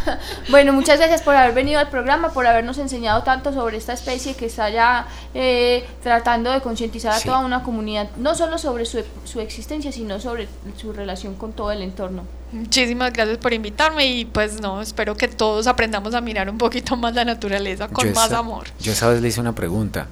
es- 0.07 0.15
Bueno, 0.51 0.73
muchas 0.73 0.99
gracias 0.99 1.23
por 1.23 1.35
haber 1.35 1.53
venido 1.53 1.81
al 1.81 1.89
programa, 1.89 2.29
por 2.31 2.47
habernos 2.47 2.79
enseñado 2.79 3.25
tanto 3.25 3.53
sobre 3.53 3.77
esta 3.77 3.93
especie 3.93 4.37
que 4.37 4.47
está 4.47 4.71
ya 4.71 5.07
eh, 5.35 5.85
tratando 6.03 6.53
de 6.53 6.61
concientizar 6.61 7.13
a 7.13 7.19
Sí. 7.19 7.27
toda 7.27 7.41
una 7.41 7.65
comunidad, 7.65 8.09
no 8.19 8.37
solo 8.37 8.57
sobre 8.59 8.85
su, 8.87 9.03
su 9.25 9.41
existencia, 9.41 9.91
sino 9.91 10.21
sobre 10.21 10.47
su 10.77 10.93
relación 10.93 11.35
con 11.35 11.53
todo 11.55 11.73
el 11.73 11.83
entorno. 11.83 12.23
Muchísimas 12.53 13.13
gracias 13.13 13.39
por 13.39 13.53
invitarme 13.53 14.07
y 14.07 14.27
pues 14.27 14.61
no, 14.61 14.81
espero 14.81 15.17
que 15.17 15.27
todos 15.27 15.67
aprendamos 15.67 16.15
a 16.15 16.21
mirar 16.21 16.49
un 16.49 16.59
poquito 16.59 16.95
más 16.97 17.15
la 17.17 17.25
naturaleza 17.25 17.89
con 17.89 18.07
yo 18.07 18.15
más 18.15 18.27
esa- 18.27 18.39
amor. 18.39 18.67
Yo 18.79 18.93
esa 18.93 19.09
vez 19.09 19.21
le 19.21 19.27
hice 19.27 19.41
una 19.41 19.55
pregunta. 19.57 20.07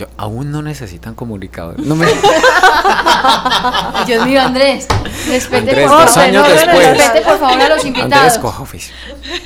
Yo, 0.00 0.06
aún 0.16 0.50
no 0.50 0.62
necesitan 0.62 1.14
comunicador. 1.14 1.78
No 1.78 1.94
me... 1.94 2.06
Dios 4.06 4.24
mío, 4.24 4.40
Andrés, 4.40 4.86
respete 5.28 5.58
Andrés, 5.58 5.88
por 5.90 6.00
dos 6.00 6.10
favor, 6.10 6.28
años 6.28 6.48
no, 6.48 6.54
después. 6.54 6.88
respete 6.96 7.20
por 7.20 7.38
favor 7.38 7.60
a 7.60 7.68
los 7.68 7.84
Andrés 7.84 7.86
invitados. 7.98 8.38
oficio. 8.60 8.94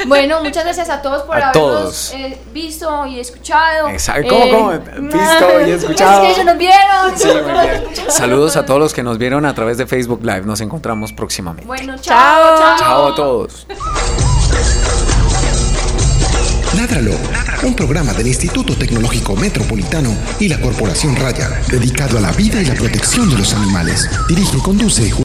Bueno, 0.07 0.41
muchas 0.45 0.63
gracias 0.63 0.91
a 0.91 1.03
todos 1.03 1.25
por 1.25 1.43
A 1.43 1.49
habernos 1.49 1.81
todos. 1.83 2.13
eh, 2.15 2.39
visto 2.53 3.05
y 3.07 3.19
escuchado. 3.19 3.89
Exacto. 3.89 4.29
¿Cómo, 4.29 4.49
cómo? 4.49 4.71
Visto 5.01 5.61
y 5.67 5.71
escuchado. 5.73 6.23
Es 6.23 6.29
que 6.29 6.31
ellos 6.35 6.45
nos 6.47 6.59
vieron. 6.59 7.19
Sí, 7.19 7.27
muy 7.27 7.53
bien. 7.53 7.85
Saludos 8.11 8.57
a 8.57 8.65
todos 8.65 8.79
los 8.79 8.95
que 8.95 9.03
nos 9.03 9.19
vieron 9.19 9.45
a 9.47 9.55
través 9.57 9.77
de 9.77 9.89
Facebook 9.89 10.21
Live. 10.23 10.43
Nos 10.43 10.61
encontramos 10.61 11.13
próximamente. 11.13 11.67
Bueno, 11.67 11.97
chao, 12.01 12.59
chao. 12.59 12.79
Chao 12.79 13.07
a 13.09 13.15
todos. 13.17 13.67
Ládralo, 16.77 17.13
un 17.63 17.75
programa 17.75 18.13
del 18.15 18.27
Instituto 18.27 18.77
Tecnológico 18.77 19.37
Metropolitano 19.37 20.17
y 20.41 20.49
la 20.49 20.61
Corporación 20.61 21.15
Raya, 21.15 21.61
dedicado 21.71 22.19
a 22.19 22.21
la 22.21 22.33
vida 22.33 22.61
y 22.61 22.67
la 22.67 22.75
protección 22.75 23.31
de 23.31 23.39
los 23.39 23.55
animales. 23.55 24.11
Dirige 24.29 24.57
y 24.59 24.61
conduce 24.61 25.05